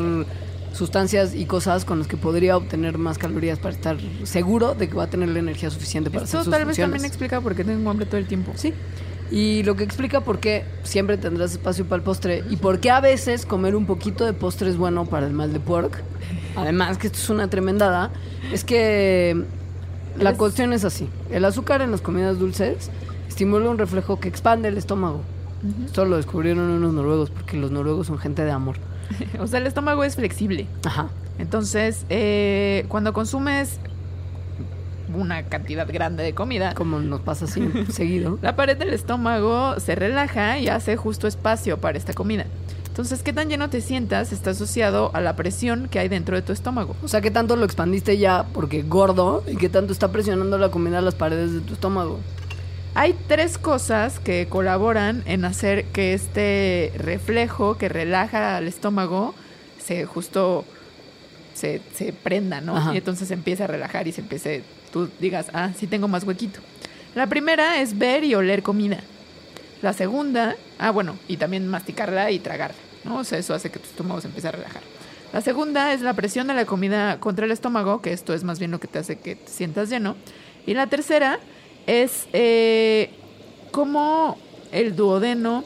sustancias 0.73 1.35
y 1.35 1.45
cosas 1.45 1.85
con 1.85 1.99
las 1.99 2.07
que 2.07 2.17
podría 2.17 2.57
obtener 2.57 2.97
más 2.97 3.17
calorías 3.17 3.59
para 3.59 3.73
estar 3.73 3.97
seguro 4.23 4.73
de 4.73 4.89
que 4.89 4.95
va 4.95 5.03
a 5.03 5.09
tener 5.09 5.29
la 5.29 5.39
energía 5.39 5.69
suficiente 5.69 6.09
para 6.09 6.25
Esto 6.25 6.39
hacer 6.39 6.45
sus 6.45 6.51
tal 6.51 6.65
vez 6.65 6.77
también 6.77 7.05
explica 7.05 7.39
por 7.39 7.55
qué 7.55 7.63
tengo 7.63 7.89
hambre 7.89 8.05
todo 8.05 8.17
el 8.17 8.27
tiempo. 8.27 8.51
Sí. 8.55 8.73
Y 9.31 9.63
lo 9.63 9.75
que 9.75 9.83
explica 9.83 10.21
por 10.21 10.39
qué 10.39 10.65
siempre 10.83 11.17
tendrás 11.17 11.53
espacio 11.53 11.85
para 11.85 11.97
el 11.97 12.03
postre 12.03 12.43
y 12.49 12.57
por 12.57 12.79
qué 12.79 12.91
a 12.91 12.99
veces 12.99 13.45
comer 13.45 13.75
un 13.75 13.85
poquito 13.85 14.25
de 14.25 14.33
postre 14.33 14.69
es 14.69 14.77
bueno 14.77 15.05
para 15.05 15.27
el 15.27 15.33
mal 15.33 15.53
de 15.53 15.59
pork. 15.59 16.03
Además 16.55 16.97
que 16.97 17.07
esto 17.07 17.19
es 17.19 17.29
una 17.29 17.49
tremendada, 17.49 18.11
es 18.51 18.63
que 18.63 19.43
la 20.19 20.33
cuestión 20.35 20.73
es 20.73 20.85
así. 20.85 21.07
El 21.31 21.45
azúcar 21.45 21.81
en 21.81 21.91
las 21.91 22.01
comidas 22.01 22.37
dulces 22.37 22.89
estimula 23.27 23.69
un 23.69 23.77
reflejo 23.77 24.19
que 24.19 24.27
expande 24.27 24.67
el 24.67 24.77
estómago. 24.77 25.21
Esto 25.85 26.03
lo 26.05 26.17
descubrieron 26.17 26.69
unos 26.69 26.93
noruegos 26.93 27.29
porque 27.29 27.57
los 27.57 27.71
noruegos 27.71 28.07
son 28.07 28.17
gente 28.17 28.43
de 28.43 28.51
amor. 28.51 28.75
O 29.39 29.47
sea, 29.47 29.59
el 29.59 29.67
estómago 29.67 30.03
es 30.03 30.15
flexible. 30.15 30.67
Ajá. 30.85 31.09
Entonces, 31.39 32.05
eh, 32.09 32.85
cuando 32.89 33.13
consumes 33.13 33.79
una 35.13 35.43
cantidad 35.43 35.87
grande 35.91 36.23
de 36.23 36.33
comida, 36.33 36.73
Como 36.73 36.99
nos 36.99 37.21
pasa 37.21 37.45
así 37.45 37.61
seguido. 37.91 38.39
la 38.41 38.55
pared 38.55 38.77
del 38.77 38.93
estómago 38.93 39.79
se 39.79 39.95
relaja 39.95 40.57
y 40.59 40.67
hace 40.69 40.95
justo 40.97 41.27
espacio 41.27 41.77
para 41.79 41.97
esta 41.97 42.13
comida. 42.13 42.45
Entonces, 42.87 43.23
qué 43.23 43.33
tan 43.33 43.49
lleno 43.49 43.69
te 43.71 43.81
sientas 43.81 44.31
está 44.31 44.51
asociado 44.51 45.09
a 45.15 45.21
la 45.21 45.35
presión 45.35 45.87
que 45.89 45.97
hay 45.97 46.09
dentro 46.09 46.35
de 46.35 46.43
tu 46.43 46.53
estómago. 46.53 46.95
O 47.03 47.07
sea, 47.07 47.21
¿qué 47.21 47.31
tanto 47.31 47.55
lo 47.55 47.65
expandiste 47.65 48.19
ya 48.19 48.45
porque 48.53 48.83
gordo 48.83 49.43
y 49.51 49.55
qué 49.57 49.67
tanto 49.67 49.93
está 49.93 50.11
presionando 50.11 50.59
la 50.59 50.69
comida 50.69 50.99
a 50.99 51.01
las 51.01 51.15
paredes 51.15 51.53
de 51.53 51.61
tu 51.61 51.73
estómago? 51.73 52.19
Hay 52.95 53.15
tres 53.27 53.57
cosas 53.57 54.19
que 54.19 54.47
colaboran 54.47 55.23
en 55.25 55.45
hacer 55.45 55.85
que 55.85 56.13
este 56.13 56.93
reflejo 56.95 57.77
que 57.77 57.89
relaja 57.89 58.57
al 58.57 58.67
estómago 58.67 59.33
se 59.79 60.05
justo 60.05 60.63
se, 61.55 61.81
se 61.93 62.13
prenda, 62.13 62.61
¿no? 62.61 62.77
Ajá. 62.77 62.93
Y 62.93 62.97
entonces 62.97 63.27
se 63.27 63.33
empieza 63.33 63.63
a 63.63 63.67
relajar 63.67 64.07
y 64.07 64.11
se 64.11 64.21
empiece, 64.21 64.63
tú 64.91 65.09
digas, 65.19 65.47
ah, 65.53 65.71
sí 65.75 65.87
tengo 65.87 66.07
más 66.07 66.23
huequito. 66.23 66.59
La 67.15 67.27
primera 67.27 67.81
es 67.81 67.97
ver 67.97 68.23
y 68.23 68.35
oler 68.35 68.63
comida. 68.63 68.99
La 69.81 69.93
segunda, 69.93 70.55
ah, 70.77 70.91
bueno, 70.91 71.17
y 71.27 71.37
también 71.37 71.67
masticarla 71.67 72.31
y 72.31 72.39
tragarla, 72.39 72.77
¿no? 73.03 73.17
O 73.17 73.23
sea, 73.23 73.39
eso 73.39 73.53
hace 73.53 73.69
que 73.69 73.79
tu 73.79 73.85
estómago 73.85 74.21
se 74.21 74.27
empiece 74.27 74.47
a 74.47 74.51
relajar. 74.51 74.81
La 75.33 75.41
segunda 75.41 75.93
es 75.93 76.01
la 76.01 76.13
presión 76.13 76.45
de 76.47 76.53
la 76.53 76.65
comida 76.65 77.19
contra 77.19 77.45
el 77.45 77.51
estómago, 77.51 78.01
que 78.01 78.13
esto 78.13 78.35
es 78.35 78.43
más 78.43 78.59
bien 78.59 78.69
lo 78.69 78.79
que 78.79 78.87
te 78.87 78.99
hace 78.99 79.17
que 79.17 79.35
te 79.35 79.51
sientas 79.51 79.89
lleno. 79.89 80.15
Y 80.65 80.75
la 80.75 80.87
tercera 80.87 81.39
es 81.87 82.27
eh, 82.33 83.09
cómo 83.71 84.37
el 84.71 84.95
duodeno 84.95 85.63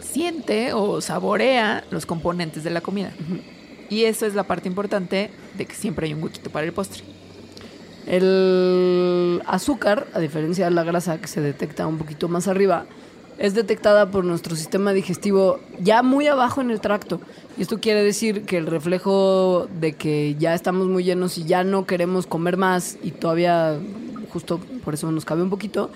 siente 0.00 0.72
o 0.72 1.00
saborea 1.00 1.84
los 1.90 2.06
componentes 2.06 2.64
de 2.64 2.70
la 2.70 2.80
comida. 2.80 3.12
Y 3.90 4.04
eso 4.04 4.26
es 4.26 4.34
la 4.34 4.44
parte 4.44 4.68
importante 4.68 5.30
de 5.56 5.66
que 5.66 5.74
siempre 5.74 6.06
hay 6.06 6.14
un 6.14 6.22
huequito 6.22 6.50
para 6.50 6.66
el 6.66 6.72
postre. 6.72 7.02
El 8.06 9.42
azúcar, 9.46 10.06
a 10.14 10.20
diferencia 10.20 10.66
de 10.66 10.70
la 10.70 10.84
grasa 10.84 11.20
que 11.20 11.28
se 11.28 11.40
detecta 11.40 11.86
un 11.86 11.98
poquito 11.98 12.28
más 12.28 12.48
arriba, 12.48 12.86
es 13.38 13.54
detectada 13.54 14.10
por 14.10 14.24
nuestro 14.24 14.54
sistema 14.56 14.92
digestivo 14.92 15.58
ya 15.80 16.02
muy 16.02 16.26
abajo 16.26 16.60
en 16.60 16.70
el 16.70 16.80
tracto. 16.80 17.20
Y 17.56 17.62
esto 17.62 17.80
quiere 17.80 18.02
decir 18.02 18.44
que 18.44 18.58
el 18.58 18.66
reflejo 18.66 19.68
de 19.80 19.94
que 19.94 20.36
ya 20.38 20.54
estamos 20.54 20.86
muy 20.86 21.04
llenos 21.04 21.38
y 21.38 21.44
ya 21.44 21.64
no 21.64 21.86
queremos 21.86 22.26
comer 22.26 22.56
más 22.56 22.98
y 23.02 23.10
todavía, 23.10 23.78
justo 24.34 24.58
por 24.84 24.92
eso 24.92 25.10
nos 25.10 25.24
cabe 25.24 25.42
un 25.42 25.48
poquito, 25.48 25.90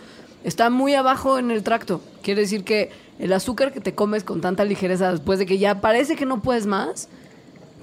está 0.45 0.70
muy 0.70 0.95
abajo 0.95 1.39
en 1.39 1.51
el 1.51 1.62
tracto. 1.62 2.01
Quiere 2.22 2.41
decir 2.43 2.64
que 2.64 2.91
el 3.18 3.32
azúcar 3.34 3.72
que 3.72 3.80
te 3.80 3.95
comes 3.95 4.24
con 4.24 4.41
tanta 4.41 4.64
ligereza 4.64 5.11
después 5.11 5.39
de 5.41 5.45
que 5.45 5.59
ya 5.59 5.80
parece 5.82 6.16
que 6.16 6.24
no 6.24 6.41
puedes 6.41 6.64
más, 6.66 7.09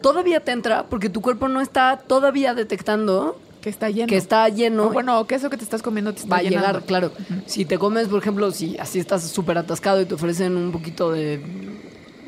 todavía 0.02 0.40
te 0.40 0.52
entra 0.54 0.86
porque 0.90 1.10
tu 1.10 1.22
cuerpo 1.22 1.48
no 1.50 1.60
está 1.62 1.98
todavía 2.08 2.54
detectando 2.54 3.38
Que 3.62 3.70
está 3.70 3.90
lleno. 3.90 4.08
que 4.08 4.16
está 4.18 4.48
lleno 4.50 4.86
O 4.86 4.90
bueno, 4.92 5.20
o 5.20 5.28
que 5.28 5.36
eso 5.36 5.50
que 5.50 5.58
te 5.58 5.64
estás 5.66 5.82
comiendo 5.82 6.14
te 6.14 6.22
está 6.22 6.30
va 6.30 6.38
a 6.38 6.42
llegar, 6.44 6.62
llenando. 6.68 6.86
claro. 6.88 7.12
Si 7.48 7.66
te 7.66 7.78
comes, 7.78 8.08
por 8.08 8.20
ejemplo, 8.22 8.50
si 8.52 8.78
así 8.78 8.98
estás 9.00 9.24
súper 9.30 9.58
atascado 9.58 10.00
y 10.02 10.06
te 10.06 10.14
ofrecen 10.16 10.56
un 10.56 10.72
poquito 10.72 11.12
de 11.12 11.42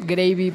gravy 0.06 0.52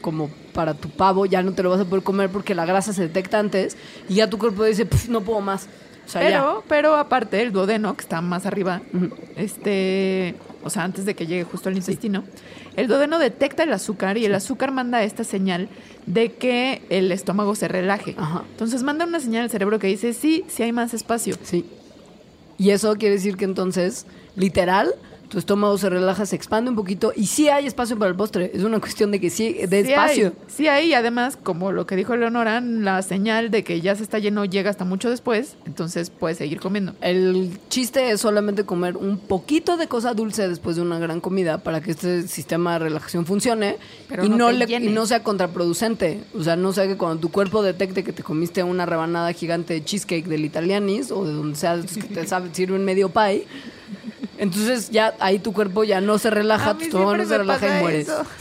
como 0.00 0.28
para 0.52 0.74
tu 0.74 0.88
pavo, 0.88 1.26
ya 1.26 1.42
no 1.42 1.52
te 1.52 1.62
lo 1.62 1.70
vas 1.70 1.80
a 1.80 1.84
poder 1.84 2.02
comer 2.04 2.30
porque 2.30 2.54
la 2.54 2.64
grasa 2.64 2.92
se 2.92 3.02
detecta 3.02 3.38
antes 3.38 3.76
y 4.08 4.14
ya 4.14 4.30
tu 4.30 4.38
cuerpo 4.38 4.64
dice, 4.64 4.86
"Pf, 4.86 5.08
no 5.10 5.20
puedo 5.20 5.40
más. 5.40 5.68
O 6.06 6.08
sea, 6.08 6.22
ya. 6.22 6.28
Pero, 6.28 6.64
pero 6.68 6.96
aparte, 6.96 7.42
el 7.42 7.52
duodeno, 7.52 7.96
que 7.96 8.02
está 8.02 8.20
más 8.20 8.46
arriba, 8.46 8.80
este, 9.36 10.36
o 10.62 10.70
sea, 10.70 10.84
antes 10.84 11.04
de 11.04 11.14
que 11.14 11.26
llegue 11.26 11.44
justo 11.44 11.68
al 11.68 11.76
intestino, 11.76 12.24
el 12.76 12.86
duodeno 12.88 13.18
detecta 13.18 13.64
el 13.64 13.72
azúcar 13.72 14.16
y 14.16 14.24
el 14.24 14.34
azúcar 14.34 14.70
manda 14.70 15.02
esta 15.02 15.24
señal 15.24 15.68
de 16.06 16.32
que 16.32 16.82
el 16.90 17.10
estómago 17.10 17.54
se 17.54 17.68
relaje. 17.68 18.14
Ajá. 18.16 18.44
Entonces 18.50 18.82
manda 18.82 19.04
una 19.04 19.18
señal 19.18 19.44
al 19.44 19.50
cerebro 19.50 19.78
que 19.78 19.88
dice, 19.88 20.12
sí, 20.12 20.44
sí 20.48 20.62
hay 20.62 20.72
más 20.72 20.94
espacio. 20.94 21.36
Sí. 21.42 21.64
Y 22.58 22.70
eso 22.70 22.94
quiere 22.96 23.16
decir 23.16 23.36
que 23.36 23.44
entonces, 23.44 24.06
literal, 24.36 24.94
tu 25.28 25.38
estómago 25.38 25.76
se 25.78 25.90
relaja, 25.90 26.24
se 26.26 26.36
expande 26.36 26.70
un 26.70 26.76
poquito 26.76 27.12
y 27.16 27.26
sí 27.26 27.48
hay 27.48 27.66
espacio 27.66 27.98
para 27.98 28.10
el 28.10 28.16
postre. 28.16 28.50
Es 28.54 28.62
una 28.62 28.78
cuestión 28.80 29.10
de 29.10 29.20
que 29.20 29.30
sí, 29.30 29.52
de 29.54 29.84
Sí 29.84 29.90
espacio. 29.90 30.26
hay, 30.28 30.32
sí 30.46 30.68
hay, 30.68 30.88
y 30.90 30.94
además, 30.94 31.36
como 31.42 31.72
lo 31.72 31.86
que 31.86 31.96
dijo 31.96 32.16
Leonora, 32.16 32.60
la 32.60 33.02
señal 33.02 33.50
de 33.50 33.64
que 33.64 33.80
ya 33.80 33.94
se 33.96 34.02
está 34.02 34.18
lleno 34.18 34.44
llega 34.44 34.70
hasta 34.70 34.84
mucho 34.84 35.10
después, 35.10 35.56
entonces 35.66 36.10
puedes 36.10 36.38
seguir 36.38 36.60
comiendo. 36.60 36.94
El 37.00 37.58
chiste 37.68 38.10
es 38.10 38.20
solamente 38.20 38.64
comer 38.64 38.96
un 38.96 39.18
poquito 39.18 39.76
de 39.76 39.88
cosa 39.88 40.14
dulce 40.14 40.48
después 40.48 40.76
de 40.76 40.82
una 40.82 40.98
gran 40.98 41.20
comida 41.20 41.58
para 41.58 41.80
que 41.80 41.90
este 41.90 42.26
sistema 42.28 42.74
de 42.74 42.78
relajación 42.80 43.26
funcione 43.26 43.76
Pero 44.08 44.24
y, 44.24 44.28
no 44.28 44.36
no 44.36 44.46
te 44.48 44.52
le- 44.54 44.66
llene. 44.66 44.86
y 44.86 44.88
no 44.92 45.06
sea 45.06 45.22
contraproducente. 45.22 46.20
O 46.38 46.42
sea, 46.44 46.56
no 46.56 46.72
sea 46.72 46.86
que 46.86 46.96
cuando 46.96 47.20
tu 47.20 47.30
cuerpo 47.30 47.62
detecte 47.62 48.04
que 48.04 48.12
te 48.12 48.22
comiste 48.22 48.62
una 48.62 48.86
rebanada 48.86 49.32
gigante 49.32 49.74
de 49.74 49.84
cheesecake 49.84 50.26
del 50.26 50.44
Italianis 50.44 51.10
o 51.10 51.24
de 51.24 51.32
donde 51.32 51.56
sea 51.56 51.80
que 51.80 52.02
te 52.02 52.26
sirven 52.52 52.84
medio 52.84 53.08
pie, 53.08 53.46
entonces 54.38 54.90
ya 54.90 55.14
ahí 55.20 55.38
tu 55.38 55.52
cuerpo 55.52 55.84
ya 55.84 56.00
no 56.00 56.18
se 56.18 56.30
relaja, 56.30 56.76
tu 56.76 56.84
estómago 56.84 57.16
no 57.16 57.24
se 57.26 57.38
relaja 57.38 57.78
y 57.78 57.80
mueres. 57.80 58.08
eso. 58.08 58.24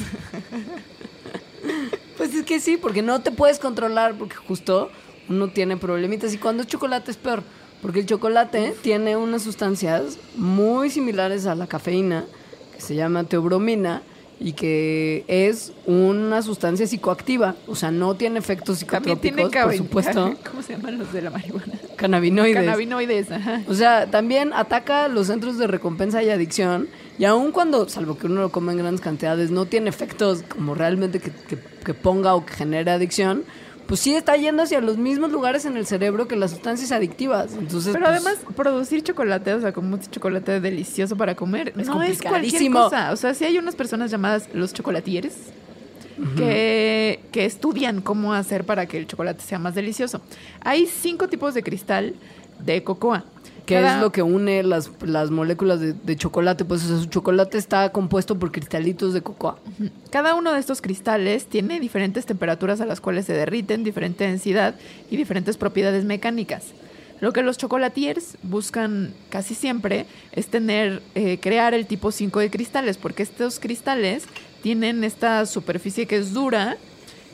Pues 2.18 2.34
es 2.34 2.46
que 2.46 2.60
sí, 2.62 2.78
porque 2.78 3.02
no 3.02 3.22
te 3.22 3.32
puedes 3.32 3.60
controlar, 3.60 4.16
porque 4.18 4.36
justo 4.36 4.90
uno 5.28 5.50
tiene 5.50 5.78
problemitas. 5.78 6.34
Y 6.34 6.38
cuando 6.38 6.64
es 6.64 6.70
chocolate 6.70 7.12
es 7.12 7.18
peor, 7.18 7.44
porque 7.82 8.00
el 8.00 8.06
chocolate 8.06 8.74
tiene 8.82 9.18
unas 9.18 9.44
sustancias 9.44 10.18
muy 10.36 10.90
similares 10.90 11.46
a 11.46 11.56
la 11.56 11.68
cafeína, 11.68 12.26
que 12.74 12.82
se 12.82 12.96
llama 12.96 13.26
teobromina, 13.26 14.02
y 14.40 14.54
que 14.54 15.24
es 15.28 15.72
una 15.86 16.42
sustancia 16.42 16.86
psicoactiva. 16.88 17.56
O 17.68 17.76
sea, 17.76 17.92
no 17.92 18.16
tiene 18.16 18.40
efectos 18.40 18.80
También 18.86 19.18
psicotrópicos, 19.20 19.52
tiene 19.52 19.66
por 19.66 19.78
supuesto. 19.78 20.36
¿Cómo 20.50 20.62
se 20.62 20.74
llaman 20.76 21.00
los 21.00 21.12
de 21.14 21.22
la 21.22 21.30
marihuana? 21.30 21.74
Cannabinoides. 21.96 22.56
Cannabinoides, 22.56 23.32
ajá. 23.32 23.62
O 23.68 23.74
sea, 23.74 24.10
también 24.12 24.52
ataca 24.54 25.08
los 25.08 25.28
centros 25.28 25.58
de 25.58 25.68
recompensa 25.68 26.22
y 26.24 26.30
adicción. 26.30 26.88
Y 27.18 27.24
aun 27.26 27.52
cuando, 27.54 27.88
salvo 27.88 28.18
que 28.18 28.28
uno 28.28 28.42
lo 28.42 28.52
come 28.52 28.74
en 28.74 28.80
grandes 28.80 29.00
cantidades, 29.02 29.50
no 29.52 29.66
tiene 29.66 29.90
efectos 29.90 30.44
como 30.50 30.76
realmente 30.76 31.20
que, 31.20 31.32
que- 31.32 31.58
que 31.86 31.94
ponga 31.94 32.34
o 32.36 32.46
que 32.46 32.54
genere 32.54 32.90
adicción, 32.92 33.44
pues 33.88 34.00
sí 34.00 34.16
está 34.16 34.36
yendo 34.36 34.64
hacia 34.64 34.82
los 34.82 34.98
mismos 34.98 35.32
lugares 35.32 35.66
en 35.66 35.78
el 35.78 35.86
cerebro 35.86 36.28
que 36.28 36.36
las 36.36 36.52
sustancias 36.52 36.92
adictivas. 36.92 37.54
Entonces, 37.54 37.94
Pero 37.94 38.06
pues, 38.06 38.26
además, 38.26 38.38
producir 38.56 39.04
chocolate, 39.04 39.54
o 39.54 39.62
sea, 39.62 39.74
como 39.74 39.96
este 39.96 40.10
chocolate 40.10 40.60
delicioso 40.60 41.16
para 41.16 41.36
comer, 41.36 41.74
Es 41.78 41.88
no 41.88 42.02
es 42.02 42.22
cualquier 42.22 42.72
cosa. 42.72 43.12
O 43.12 43.16
sea, 43.16 43.34
sí 43.34 43.46
hay 43.46 43.58
unas 43.58 43.76
personas 43.76 44.10
llamadas 44.12 44.50
los 44.54 44.74
chocolatiers 44.74 45.36
que, 46.38 47.20
que 47.32 47.46
estudian 47.46 48.02
cómo 48.02 48.34
hacer 48.34 48.66
para 48.66 48.86
que 48.86 48.98
el 48.98 49.08
chocolate 49.08 49.42
sea 49.42 49.60
más 49.60 49.76
delicioso. 49.76 50.22
Hay 50.62 50.88
cinco 50.88 51.28
tipos 51.28 51.54
de 51.54 51.62
cristal 51.62 52.16
de 52.60 52.84
cocoa. 52.84 53.26
Que 53.66 53.76
Cada- 53.76 53.96
es 53.96 54.02
lo 54.02 54.12
que 54.12 54.22
une 54.22 54.62
las, 54.64 54.90
las 55.02 55.32
moléculas 55.32 55.80
de, 55.80 55.94
de 55.94 56.16
chocolate. 56.16 56.66
Pues 56.66 56.84
o 56.86 56.88
sea, 56.88 56.98
su 57.00 57.06
chocolate 57.06 57.58
está 57.58 57.92
compuesto 57.92 58.38
por 58.38 58.52
cristalitos 58.52 59.14
de 59.14 59.22
cocoa. 59.22 59.58
Cada 60.12 60.36
uno 60.36 60.54
de 60.54 60.60
estos 60.60 60.82
cristales 60.82 61.48
tiene 61.48 61.80
diferentes 61.80 62.26
temperaturas 62.26 62.80
a 62.82 62.86
las 62.86 63.02
cuales 63.02 63.26
se 63.26 63.34
derriten, 63.34 63.84
diferente 63.84 64.24
densidad 64.26 64.76
y 65.10 65.18
diferentes 65.18 65.58
propiedades 65.58 66.06
mecánicas. 66.06 66.66
Lo 67.22 67.32
que 67.32 67.44
los 67.44 67.58
chocolatiers 67.58 68.38
buscan 68.44 69.14
casi 69.30 69.56
siempre 69.56 70.06
es 70.34 70.48
tener, 70.48 71.02
eh, 71.16 71.40
crear 71.42 71.74
el 71.74 71.88
tipo 71.88 72.12
5 72.12 72.40
de 72.42 72.50
cristales, 72.52 72.98
porque 72.98 73.24
estos 73.24 73.60
cristales 73.60 74.26
tienen 74.62 75.04
esta 75.06 75.46
superficie 75.46 76.08
que 76.08 76.18
es 76.18 76.34
dura, 76.34 76.78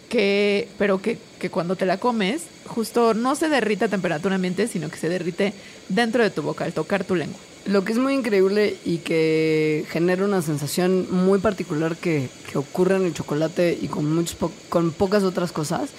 que, 0.07 0.67
pero 0.77 1.01
que, 1.01 1.17
que 1.39 1.49
cuando 1.49 1.75
te 1.75 1.85
la 1.85 1.97
comes, 1.97 2.43
justo 2.71 3.13
no 3.13 3.35
se 3.35 3.49
derrite 3.49 3.85
a 3.85 3.89
temperatura 3.89 4.35
ambiente, 4.35 4.67
sino 4.67 4.89
que 4.89 4.97
se 4.97 5.09
derrite 5.09 5.53
dentro 5.89 6.23
de 6.23 6.29
tu 6.29 6.41
boca 6.41 6.65
al 6.65 6.73
tocar 6.73 7.03
tu 7.03 7.15
lengua. 7.15 7.39
Lo 7.65 7.83
que 7.83 7.91
es 7.91 7.99
muy 7.99 8.13
increíble 8.15 8.77
y 8.85 8.97
que 8.99 9.85
genera 9.89 10.25
una 10.25 10.41
sensación 10.41 11.05
muy 11.11 11.37
particular 11.39 11.95
que, 11.95 12.27
que 12.51 12.57
ocurre 12.57 12.95
en 12.95 13.05
el 13.05 13.13
chocolate 13.13 13.77
y 13.79 13.87
con, 13.87 14.11
muchos 14.11 14.35
po- 14.35 14.51
con 14.69 14.91
pocas 14.91 15.23
otras 15.23 15.51
cosas, 15.51 15.91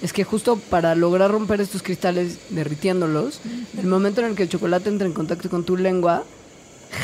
es 0.00 0.14
que 0.14 0.24
justo 0.24 0.56
para 0.56 0.94
lograr 0.94 1.30
romper 1.30 1.60
estos 1.60 1.82
cristales 1.82 2.38
derritiéndolos, 2.48 3.40
el 3.78 3.86
momento 3.86 4.22
en 4.22 4.28
el 4.28 4.34
que 4.34 4.44
el 4.44 4.48
chocolate 4.48 4.88
entra 4.88 5.06
en 5.06 5.12
contacto 5.12 5.50
con 5.50 5.64
tu 5.64 5.76
lengua, 5.76 6.24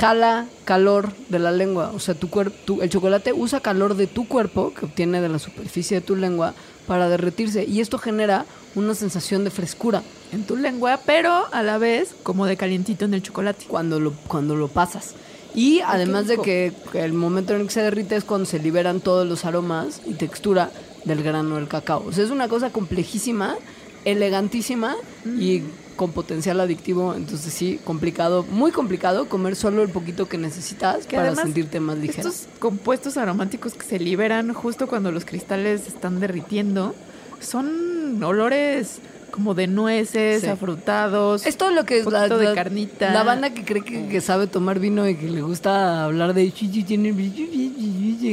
jala 0.00 0.46
calor 0.64 1.12
de 1.28 1.38
la 1.38 1.52
lengua. 1.52 1.92
O 1.94 2.00
sea, 2.00 2.14
tu 2.14 2.28
tu- 2.64 2.80
el 2.80 2.88
chocolate 2.88 3.34
usa 3.34 3.60
calor 3.60 3.96
de 3.96 4.06
tu 4.06 4.26
cuerpo, 4.26 4.72
que 4.72 4.86
obtiene 4.86 5.20
de 5.20 5.28
la 5.28 5.38
superficie 5.38 6.00
de 6.00 6.06
tu 6.06 6.16
lengua, 6.16 6.54
para 6.86 7.10
derretirse. 7.10 7.64
Y 7.64 7.80
esto 7.80 7.98
genera 7.98 8.46
una 8.76 8.94
sensación 8.94 9.42
de 9.44 9.50
frescura 9.50 10.02
En 10.32 10.44
tu 10.44 10.56
lengua, 10.56 11.00
pero 11.04 11.46
a 11.52 11.62
la 11.62 11.78
vez 11.78 12.14
como 12.22 12.46
de 12.46 12.56
calientito 12.56 13.04
en 13.04 13.14
el 13.14 13.22
chocolate. 13.22 13.64
cuando 13.66 13.98
lo, 13.98 14.12
cuando 14.28 14.54
lo 14.54 14.68
pasas. 14.68 15.14
Y 15.54 15.80
además 15.80 16.26
de 16.26 16.38
que 16.38 16.72
que 16.92 17.02
el 17.02 17.14
momento 17.14 17.54
en 17.54 17.62
el 17.62 17.66
que 17.66 17.72
se 17.72 17.82
derrite 17.82 18.16
es 18.16 18.24
cuando 18.24 18.44
se 18.44 18.58
liberan 18.58 19.00
todos 19.00 19.26
los 19.26 19.44
aromas 19.46 20.02
y 20.04 20.14
textura 20.14 20.70
del 21.04 21.22
grano 21.22 21.56
del 21.56 21.66
cacao. 21.66 22.04
O 22.06 22.12
sea, 22.12 22.24
es 22.24 22.30
una 22.30 22.48
cosa 22.48 22.70
complejísima, 22.70 23.56
elegantísima 24.04 24.96
y 25.24 25.62
con 25.96 26.12
potencial 26.12 26.60
adictivo. 26.60 27.14
Entonces 27.14 27.52
sí, 27.52 27.80
complicado, 27.84 28.44
muy 28.50 28.70
complicado 28.70 29.28
comer 29.28 29.56
solo 29.56 29.82
el 29.82 29.88
poquito 29.88 30.28
que 30.28 30.36
necesitas 30.36 31.06
Que 31.06 31.16
para 31.16 31.28
además, 31.28 31.44
sentirte 31.44 31.80
más 31.80 31.96
ligera. 31.96 32.28
Estos 32.28 32.48
compuestos 32.58 33.16
aromáticos 33.16 33.74
que 33.74 33.86
se 33.86 33.98
liberan 33.98 34.52
justo 34.52 34.86
cuando 34.86 35.10
los 35.10 35.24
cristales 35.24 35.86
están 35.88 36.20
derritiendo 36.20 36.94
son 37.40 38.22
olores 38.22 38.98
como 39.30 39.54
de 39.54 39.66
nueces, 39.66 40.42
Sí. 40.42 40.46
afrutados. 40.48 41.44
Es 41.46 41.56
todo 41.58 41.70
lo 41.70 41.84
que 41.84 41.98
es 41.98 42.06
la, 42.06 42.26
de 42.28 42.54
carnita. 42.54 43.12
la 43.12 43.22
banda 43.22 43.50
que 43.50 43.64
cree 43.64 43.82
que, 43.84 44.08
que 44.08 44.20
sabe 44.22 44.46
tomar 44.46 44.78
vino 44.80 45.06
y 45.08 45.14
que 45.14 45.28
le 45.28 45.42
gusta 45.42 46.04
hablar 46.04 46.32
de 46.32 46.50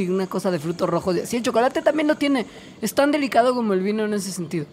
una 0.08 0.26
cosa 0.26 0.50
de 0.50 0.58
frutos 0.58 0.88
rojos. 0.88 1.16
Sí, 1.24 1.36
el 1.36 1.42
chocolate 1.42 1.82
también 1.82 2.08
lo 2.08 2.16
tiene. 2.16 2.46
Es 2.80 2.94
tan 2.94 3.10
delicado 3.10 3.54
como 3.54 3.74
el 3.74 3.80
vino 3.80 4.04
en 4.04 4.14
ese 4.14 4.32
sentido. 4.32 4.66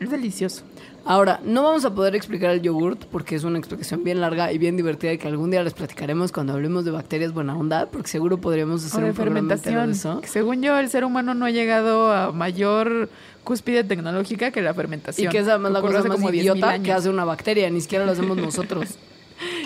Es 0.00 0.10
delicioso. 0.10 0.62
Ahora, 1.10 1.40
no 1.42 1.62
vamos 1.62 1.86
a 1.86 1.94
poder 1.94 2.14
explicar 2.14 2.50
el 2.50 2.60
yogurt 2.60 3.06
porque 3.06 3.34
es 3.34 3.42
una 3.44 3.58
explicación 3.58 4.04
bien 4.04 4.20
larga 4.20 4.52
y 4.52 4.58
bien 4.58 4.76
divertida 4.76 5.10
y 5.14 5.16
que 5.16 5.26
algún 5.26 5.50
día 5.50 5.62
les 5.62 5.72
platicaremos 5.72 6.32
cuando 6.32 6.52
hablemos 6.52 6.84
de 6.84 6.90
bacterias 6.90 7.32
buena 7.32 7.56
onda, 7.56 7.86
porque 7.86 8.08
seguro 8.08 8.36
podríamos 8.36 8.84
O 8.84 8.86
hacer 8.88 9.00
de 9.00 9.04
un 9.04 9.08
entero 9.10 9.24
de 9.24 9.32
fermentación. 9.34 9.90
eso. 9.92 10.20
que 10.20 10.28
según 10.28 10.60
yo, 10.62 10.78
el 10.78 10.90
ser 10.90 11.06
humano 11.06 11.32
no 11.32 11.46
ha 11.46 11.50
llegado 11.50 12.12
a 12.12 12.30
mayor 12.32 13.08
cúspide 13.42 13.84
tecnológica 13.84 14.50
que 14.50 14.60
la 14.60 14.72
Y 14.72 14.74
fermentación. 14.74 15.32
que 15.32 15.38
es 15.38 15.48
además 15.48 15.72
la 15.72 15.80
cosa 15.80 16.02
más 16.02 16.08
como 16.18 16.28
10.000 16.28 16.34
idiota 16.34 16.78
que 16.80 16.92
hace 16.92 17.08
una 17.08 17.24
bacteria, 17.24 17.70
ni 17.70 17.80
siquiera 17.80 18.04
lo 18.04 18.12
hacemos 18.12 18.36
nosotros. 18.36 18.84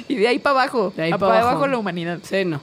Y 0.07 0.16
de 0.16 0.28
ahí 0.28 0.38
para 0.38 0.61
abajo. 0.61 0.93
De 0.95 1.03
ahí 1.03 1.11
para 1.12 1.26
abajo. 1.40 1.49
abajo 1.49 1.66
la 1.66 1.78
humanidad. 1.78 2.18
Sí, 2.22 2.45
no. 2.45 2.61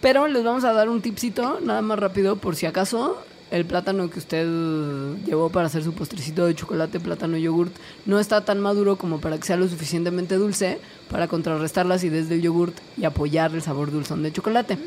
Pero 0.00 0.26
les 0.26 0.42
vamos 0.42 0.64
a 0.64 0.72
dar 0.72 0.88
un 0.88 1.02
tipcito, 1.02 1.60
nada 1.62 1.82
más 1.82 1.98
rápido, 1.98 2.36
por 2.36 2.56
si 2.56 2.64
acaso 2.64 3.22
el 3.50 3.64
plátano 3.64 4.08
que 4.10 4.18
usted 4.18 4.46
llevó 5.26 5.50
para 5.50 5.66
hacer 5.66 5.82
su 5.82 5.92
postrecito 5.92 6.46
de 6.46 6.54
chocolate, 6.54 7.00
plátano 7.00 7.36
y 7.36 7.42
yogurt, 7.42 7.72
no 8.06 8.18
está 8.18 8.44
tan 8.44 8.60
maduro 8.60 8.96
como 8.96 9.20
para 9.20 9.38
que 9.38 9.46
sea 9.46 9.56
lo 9.56 9.68
suficientemente 9.68 10.36
dulce 10.36 10.78
para 11.10 11.28
contrarrestar 11.28 11.86
la 11.86 11.96
acidez 11.96 12.28
del 12.28 12.42
yogurt 12.42 12.76
y 12.96 13.04
apoyar 13.04 13.54
el 13.54 13.62
sabor 13.62 13.90
dulzón 13.90 14.22
de 14.22 14.32
chocolate. 14.32 14.78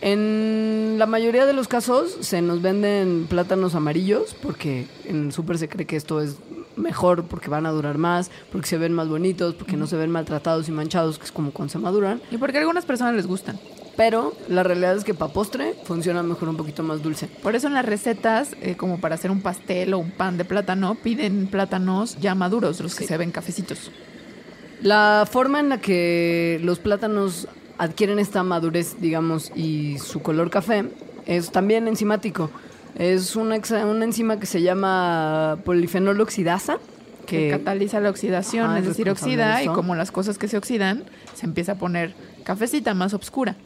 En 0.00 0.96
la 0.98 1.06
mayoría 1.06 1.46
de 1.46 1.52
los 1.52 1.68
casos 1.68 2.16
se 2.20 2.42
nos 2.42 2.60
venden 2.60 3.26
plátanos 3.28 3.76
amarillos 3.76 4.34
porque 4.42 4.86
en 5.04 5.26
el 5.26 5.32
súper 5.32 5.58
se 5.58 5.68
cree 5.68 5.86
que 5.86 5.96
esto 5.96 6.20
es 6.20 6.36
mejor 6.76 7.24
porque 7.24 7.48
van 7.48 7.66
a 7.66 7.70
durar 7.70 7.98
más, 7.98 8.30
porque 8.50 8.66
se 8.66 8.78
ven 8.78 8.92
más 8.92 9.08
bonitos, 9.08 9.54
porque 9.54 9.76
no 9.76 9.86
se 9.86 9.96
ven 9.96 10.10
maltratados 10.10 10.68
y 10.68 10.72
manchados, 10.72 11.18
que 11.18 11.26
es 11.26 11.32
como 11.32 11.52
cuando 11.52 11.72
se 11.72 11.78
maduran. 11.78 12.20
Y 12.30 12.36
porque 12.36 12.58
a 12.58 12.60
algunas 12.60 12.84
personas 12.84 13.14
les 13.14 13.26
gustan. 13.26 13.58
Pero 13.96 14.34
la 14.48 14.62
realidad 14.62 14.96
es 14.96 15.04
que 15.04 15.14
para 15.14 15.32
postre 15.32 15.74
funciona 15.84 16.22
mejor 16.22 16.48
un 16.48 16.56
poquito 16.56 16.82
más 16.82 17.02
dulce. 17.02 17.28
Por 17.42 17.54
eso 17.54 17.66
en 17.66 17.74
las 17.74 17.84
recetas, 17.84 18.56
eh, 18.62 18.76
como 18.76 19.00
para 19.00 19.16
hacer 19.16 19.30
un 19.30 19.42
pastel 19.42 19.92
o 19.94 19.98
un 19.98 20.10
pan 20.10 20.38
de 20.38 20.44
plátano, 20.44 20.94
piden 20.94 21.46
plátanos 21.46 22.18
ya 22.18 22.34
maduros, 22.34 22.80
los 22.80 22.94
que 22.94 23.06
se 23.06 23.16
ven 23.18 23.30
cafecitos. 23.30 23.90
La 24.80 25.28
forma 25.30 25.60
en 25.60 25.68
la 25.68 25.80
que 25.80 26.58
los 26.62 26.78
plátanos 26.78 27.48
adquieren 27.78 28.18
esta 28.18 28.42
madurez, 28.42 28.96
digamos, 29.00 29.52
y 29.54 29.98
su 29.98 30.22
color 30.22 30.50
café 30.50 30.84
es 31.26 31.52
también 31.52 31.86
enzimático. 31.86 32.50
Es 32.96 33.36
una, 33.36 33.60
una 33.86 34.04
enzima 34.04 34.38
que 34.38 34.46
se 34.46 34.62
llama 34.62 35.58
polifenol 35.64 36.20
oxidasa. 36.20 36.78
Que 37.26 37.50
cataliza 37.50 38.00
la 38.00 38.10
oxidación, 38.10 38.66
Ajá, 38.66 38.78
es 38.78 38.82
es 38.82 38.88
decir, 38.88 39.08
oxida, 39.08 39.58
de 39.58 39.64
y 39.64 39.66
como 39.68 39.94
las 39.94 40.10
cosas 40.10 40.38
que 40.38 40.48
se 40.48 40.56
oxidan, 40.56 41.04
se 41.34 41.46
empieza 41.46 41.72
a 41.72 41.74
poner 41.76 42.14
cafecita 42.42 42.94
más 42.94 43.14
oscura. 43.14 43.56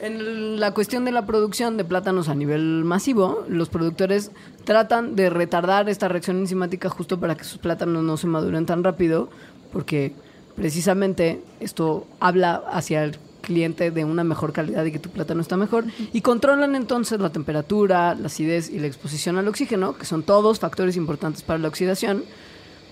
En 0.00 0.58
la 0.58 0.72
cuestión 0.72 1.04
de 1.04 1.12
la 1.12 1.24
producción 1.24 1.76
de 1.76 1.84
plátanos 1.84 2.28
a 2.28 2.34
nivel 2.34 2.84
masivo, 2.84 3.44
los 3.48 3.68
productores 3.68 4.32
tratan 4.64 5.14
de 5.14 5.30
retardar 5.30 5.88
esta 5.88 6.08
reacción 6.08 6.38
enzimática 6.38 6.88
justo 6.88 7.20
para 7.20 7.36
que 7.36 7.44
sus 7.44 7.58
plátanos 7.58 8.02
no 8.02 8.16
se 8.16 8.26
maduren 8.26 8.66
tan 8.66 8.82
rápido, 8.82 9.28
porque 9.72 10.12
precisamente 10.56 11.42
esto 11.60 12.06
habla 12.18 12.62
hacia 12.70 13.04
el 13.04 13.18
cliente 13.40 13.90
de 13.90 14.04
una 14.04 14.24
mejor 14.24 14.52
calidad 14.52 14.84
y 14.84 14.92
que 14.92 14.98
tu 14.98 15.10
plátano 15.10 15.40
está 15.40 15.56
mejor. 15.56 15.84
Y 16.12 16.22
controlan 16.22 16.74
entonces 16.74 17.20
la 17.20 17.30
temperatura, 17.30 18.14
la 18.14 18.26
acidez 18.26 18.70
y 18.70 18.80
la 18.80 18.88
exposición 18.88 19.38
al 19.38 19.46
oxígeno, 19.46 19.96
que 19.96 20.06
son 20.06 20.22
todos 20.22 20.58
factores 20.58 20.96
importantes 20.96 21.42
para 21.42 21.58
la 21.58 21.68
oxidación, 21.68 22.24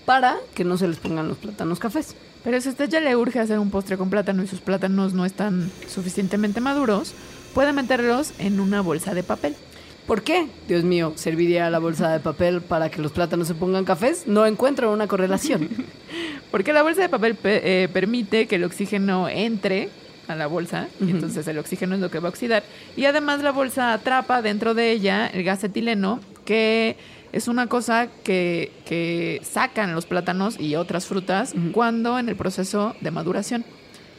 para 0.05 0.37
que 0.53 0.63
no 0.63 0.77
se 0.77 0.87
les 0.87 0.97
pongan 0.97 1.27
los 1.27 1.37
plátanos 1.37 1.79
cafés. 1.79 2.15
Pero 2.43 2.59
si 2.59 2.67
a 2.67 2.71
usted 2.71 2.89
ya 2.89 2.99
le 2.99 3.15
urge 3.15 3.39
hacer 3.39 3.59
un 3.59 3.69
postre 3.69 3.97
con 3.97 4.09
plátano 4.09 4.43
y 4.43 4.47
sus 4.47 4.59
plátanos 4.59 5.13
no 5.13 5.25
están 5.25 5.71
suficientemente 5.87 6.59
maduros, 6.61 7.13
puede 7.53 7.71
meterlos 7.73 8.33
en 8.39 8.59
una 8.59 8.81
bolsa 8.81 9.13
de 9.13 9.23
papel. 9.23 9.55
¿Por 10.07 10.21
qué? 10.23 10.47
Dios 10.67 10.83
mío, 10.83 11.13
serviría 11.15 11.69
la 11.69 11.79
bolsa 11.79 12.11
de 12.11 12.19
papel 12.19 12.59
para 12.61 12.89
que 12.91 13.01
los 13.01 13.13
plátanos 13.13 13.47
se 13.47 13.55
pongan 13.55 13.85
cafés. 13.85 14.27
No 14.27 14.45
encuentro 14.45 14.91
una 14.91 15.07
correlación. 15.07 15.69
Porque 16.51 16.73
la 16.73 16.83
bolsa 16.83 17.01
de 17.01 17.09
papel 17.09 17.35
pe- 17.35 17.83
eh, 17.83 17.87
permite 17.87 18.45
que 18.47 18.55
el 18.55 18.65
oxígeno 18.65 19.29
entre 19.29 19.89
a 20.27 20.35
la 20.35 20.47
bolsa 20.47 20.87
y 20.99 21.09
entonces 21.11 21.47
el 21.47 21.57
oxígeno 21.57 21.95
es 21.95 22.01
lo 22.01 22.11
que 22.11 22.19
va 22.19 22.27
a 22.27 22.31
oxidar. 22.31 22.63
Y 22.97 23.05
además 23.05 23.41
la 23.41 23.51
bolsa 23.51 23.93
atrapa 23.93 24.41
dentro 24.41 24.73
de 24.73 24.91
ella 24.91 25.27
el 25.27 25.43
gas 25.45 25.63
etileno, 25.63 26.19
que 26.45 26.97
es 27.33 27.49
una 27.49 27.67
cosa 27.67 28.07
que, 28.23 28.71
que 28.85 29.41
sacan 29.43 29.93
los 29.93 30.05
plátanos 30.05 30.57
y 30.59 30.75
otras 30.75 31.05
frutas 31.07 31.53
cuando 31.73 32.17
en 32.17 32.29
el 32.29 32.35
proceso 32.37 32.95
de 33.01 33.11
maduración. 33.11 33.65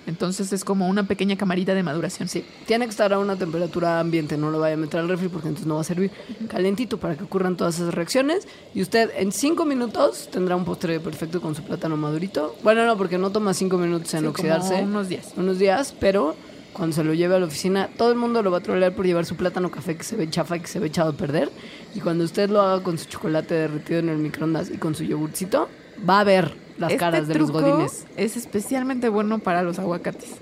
Entonces 0.06 0.52
es 0.52 0.64
como 0.66 0.86
una 0.86 1.04
pequeña 1.04 1.34
camarita 1.36 1.72
de 1.72 1.82
maduración. 1.82 2.28
Sí, 2.28 2.44
tiene 2.66 2.84
que 2.84 2.90
estar 2.90 3.10
a 3.14 3.18
una 3.18 3.36
temperatura 3.36 4.00
ambiente, 4.00 4.36
no 4.36 4.50
lo 4.50 4.60
vaya 4.60 4.74
a 4.74 4.76
meter 4.76 5.00
al 5.00 5.08
refri 5.08 5.28
porque 5.28 5.48
entonces 5.48 5.66
no 5.66 5.76
va 5.76 5.80
a 5.80 5.84
servir. 5.84 6.10
Calentito 6.46 6.98
para 6.98 7.16
que 7.16 7.24
ocurran 7.24 7.56
todas 7.56 7.76
esas 7.76 7.94
reacciones. 7.94 8.46
Y 8.74 8.82
usted 8.82 9.10
en 9.16 9.32
cinco 9.32 9.64
minutos 9.64 10.28
tendrá 10.30 10.56
un 10.56 10.66
postre 10.66 11.00
perfecto 11.00 11.40
con 11.40 11.54
su 11.54 11.62
plátano 11.62 11.96
madurito. 11.96 12.54
Bueno, 12.62 12.84
no, 12.84 12.98
porque 12.98 13.16
no 13.16 13.30
toma 13.30 13.54
cinco 13.54 13.78
minutos 13.78 14.12
en 14.12 14.20
Sí, 14.20 14.24
como 14.26 14.32
oxidarse. 14.32 14.82
unos 14.82 15.08
días. 15.08 15.32
Unos 15.38 15.58
días, 15.58 15.94
pero 15.98 16.36
cuando 16.74 16.94
se 16.94 17.04
lo 17.04 17.14
lleve 17.14 17.36
a 17.36 17.38
la 17.38 17.46
oficina, 17.46 17.88
todo 17.96 18.10
el 18.10 18.18
mundo 18.18 18.42
lo 18.42 18.50
va 18.50 18.58
a 18.58 18.60
trolear 18.60 18.92
por 18.92 19.06
llevar 19.06 19.24
su 19.24 19.36
plátano 19.36 19.70
café 19.70 19.96
que 19.96 20.02
se 20.02 20.16
ve 20.16 20.28
chafa 20.28 20.56
y 20.56 20.60
que 20.60 20.66
se 20.66 20.80
ve 20.80 20.88
echado 20.88 21.10
a 21.10 21.12
perder. 21.14 21.50
Y 21.94 22.00
cuando 22.00 22.24
usted 22.24 22.50
lo 22.50 22.60
haga 22.60 22.82
con 22.82 22.98
su 22.98 23.08
chocolate 23.08 23.54
derretido 23.54 24.00
en 24.00 24.08
el 24.08 24.18
microondas 24.18 24.70
y 24.70 24.76
con 24.76 24.94
su 24.94 25.04
yogurcito, 25.04 25.68
va 26.06 26.20
a 26.20 26.24
ver 26.24 26.56
las 26.76 26.90
Este 26.90 26.98
caras 26.98 27.28
de 27.28 27.36
los 27.36 27.50
truco 27.50 27.64
godines. 27.64 28.04
Es 28.16 28.36
especialmente 28.36 29.08
bueno 29.08 29.38
para 29.38 29.62
los 29.62 29.78
aguacates. 29.78 30.32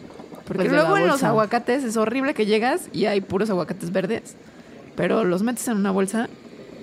Porque 0.47 0.65
Pues 0.65 0.73
luego 0.73 0.97
en 0.97 1.07
los 1.07 1.23
aguacates 1.23 1.85
es 1.85 1.97
horrible 1.97 2.35
que 2.35 2.47
llegas 2.47 2.89
y 2.93 3.05
hay 3.05 3.21
puros 3.21 3.51
aguacates 3.51 3.93
verdes. 3.93 4.35
Pero 4.97 5.25
los 5.25 5.43
metes 5.43 5.69
en 5.69 5.77
una 5.77 5.91
bolsa 5.91 6.29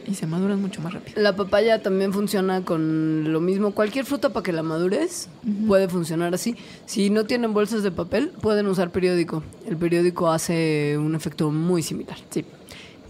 y 0.09 0.15
se 0.15 0.25
maduran 0.25 0.61
mucho 0.61 0.81
más 0.81 0.93
rápido. 0.93 1.21
La 1.21 1.35
papaya 1.35 1.81
también 1.81 2.11
funciona 2.11 2.63
con 2.65 3.31
lo 3.31 3.39
mismo. 3.39 3.71
Cualquier 3.71 4.05
fruta 4.05 4.29
para 4.29 4.43
que 4.43 4.51
la 4.51 4.63
madures 4.63 5.29
puede 5.67 5.87
funcionar 5.87 6.33
así. 6.33 6.55
Si 6.85 7.09
no 7.09 7.25
tienen 7.25 7.53
bolsas 7.53 7.83
de 7.83 7.91
papel, 7.91 8.31
pueden 8.41 8.67
usar 8.67 8.91
periódico. 8.91 9.43
El 9.67 9.77
periódico 9.77 10.31
hace 10.31 10.97
un 10.97 11.15
efecto 11.15 11.51
muy 11.51 11.83
similar. 11.83 12.17
Sí. 12.29 12.43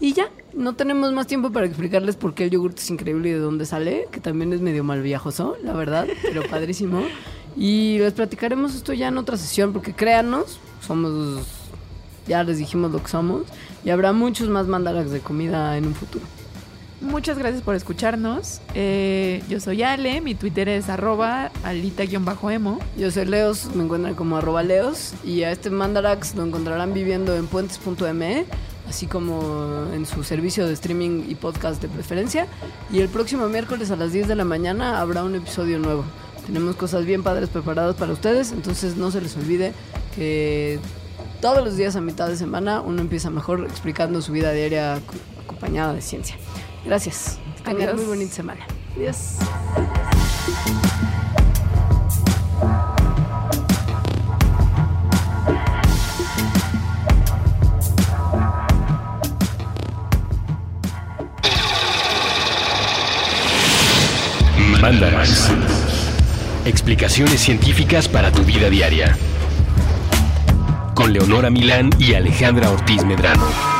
Y 0.00 0.12
ya, 0.14 0.30
no 0.54 0.74
tenemos 0.74 1.12
más 1.12 1.26
tiempo 1.26 1.50
para 1.50 1.66
explicarles 1.66 2.16
por 2.16 2.34
qué 2.34 2.44
el 2.44 2.50
yogurt 2.50 2.78
es 2.78 2.90
increíble 2.90 3.28
y 3.28 3.32
de 3.32 3.38
dónde 3.38 3.66
sale, 3.66 4.06
que 4.10 4.20
también 4.20 4.52
es 4.52 4.60
medio 4.60 4.82
mal 4.82 5.02
viajoso, 5.02 5.56
la 5.62 5.72
verdad, 5.72 6.06
pero 6.22 6.42
padrísimo. 6.48 7.02
Y 7.56 7.98
les 7.98 8.12
platicaremos 8.12 8.76
esto 8.76 8.92
ya 8.92 9.08
en 9.08 9.18
otra 9.18 9.36
sesión, 9.36 9.72
porque 9.72 9.92
créanos, 9.92 10.60
somos, 10.80 11.44
ya 12.28 12.44
les 12.44 12.58
dijimos 12.58 12.92
lo 12.92 13.02
que 13.02 13.08
somos, 13.08 13.42
y 13.84 13.90
habrá 13.90 14.12
muchos 14.12 14.48
más 14.48 14.68
mandalax 14.68 15.10
de 15.10 15.18
comida 15.18 15.76
en 15.76 15.86
un 15.86 15.94
futuro. 15.96 16.24
Muchas 17.00 17.38
gracias 17.38 17.62
por 17.62 17.74
escucharnos. 17.74 18.60
Eh, 18.74 19.42
yo 19.48 19.58
soy 19.58 19.82
Ale, 19.82 20.20
mi 20.20 20.34
Twitter 20.34 20.68
es 20.68 20.90
arroba 20.90 21.50
alita-emo. 21.64 22.78
Yo 22.98 23.10
soy 23.10 23.24
Leos, 23.24 23.74
me 23.74 23.84
encuentran 23.84 24.14
como 24.14 24.36
arroba 24.36 24.62
Leos 24.62 25.14
y 25.24 25.42
a 25.44 25.50
este 25.50 25.70
Mandarax 25.70 26.34
lo 26.34 26.44
encontrarán 26.44 26.92
viviendo 26.92 27.34
en 27.36 27.46
puentes.me, 27.46 28.44
así 28.86 29.06
como 29.06 29.86
en 29.94 30.04
su 30.04 30.22
servicio 30.24 30.66
de 30.66 30.74
streaming 30.74 31.24
y 31.26 31.36
podcast 31.36 31.80
de 31.80 31.88
preferencia. 31.88 32.46
Y 32.92 32.98
el 33.00 33.08
próximo 33.08 33.48
miércoles 33.48 33.90
a 33.90 33.96
las 33.96 34.12
10 34.12 34.28
de 34.28 34.34
la 34.36 34.44
mañana 34.44 35.00
habrá 35.00 35.24
un 35.24 35.34
episodio 35.34 35.78
nuevo. 35.78 36.04
Tenemos 36.44 36.76
cosas 36.76 37.06
bien 37.06 37.22
padres 37.22 37.48
preparadas 37.48 37.96
para 37.96 38.12
ustedes, 38.12 38.52
entonces 38.52 38.96
no 38.96 39.10
se 39.10 39.22
les 39.22 39.34
olvide 39.38 39.72
que 40.14 40.78
todos 41.40 41.64
los 41.64 41.78
días 41.78 41.96
a 41.96 42.02
mitad 42.02 42.28
de 42.28 42.36
semana 42.36 42.82
uno 42.82 43.00
empieza 43.00 43.30
mejor 43.30 43.64
explicando 43.64 44.20
su 44.20 44.32
vida 44.32 44.52
diaria 44.52 44.96
ac- 44.96 45.00
acompañada 45.44 45.94
de 45.94 46.02
ciencia. 46.02 46.36
Gracias. 46.84 47.38
Tengan 47.64 47.96
muy 47.96 48.04
bonita 48.04 48.34
semana. 48.34 48.66
Adiós. 48.96 49.38
Mandarax. 64.80 65.50
Explicaciones 66.64 67.40
científicas 67.40 68.08
para 68.08 68.32
tu 68.32 68.42
vida 68.42 68.70
diaria. 68.70 69.16
Con 70.94 71.12
Leonora 71.12 71.50
Milán 71.50 71.90
y 71.98 72.14
Alejandra 72.14 72.70
Ortiz 72.70 73.04
Medrano. 73.04 73.79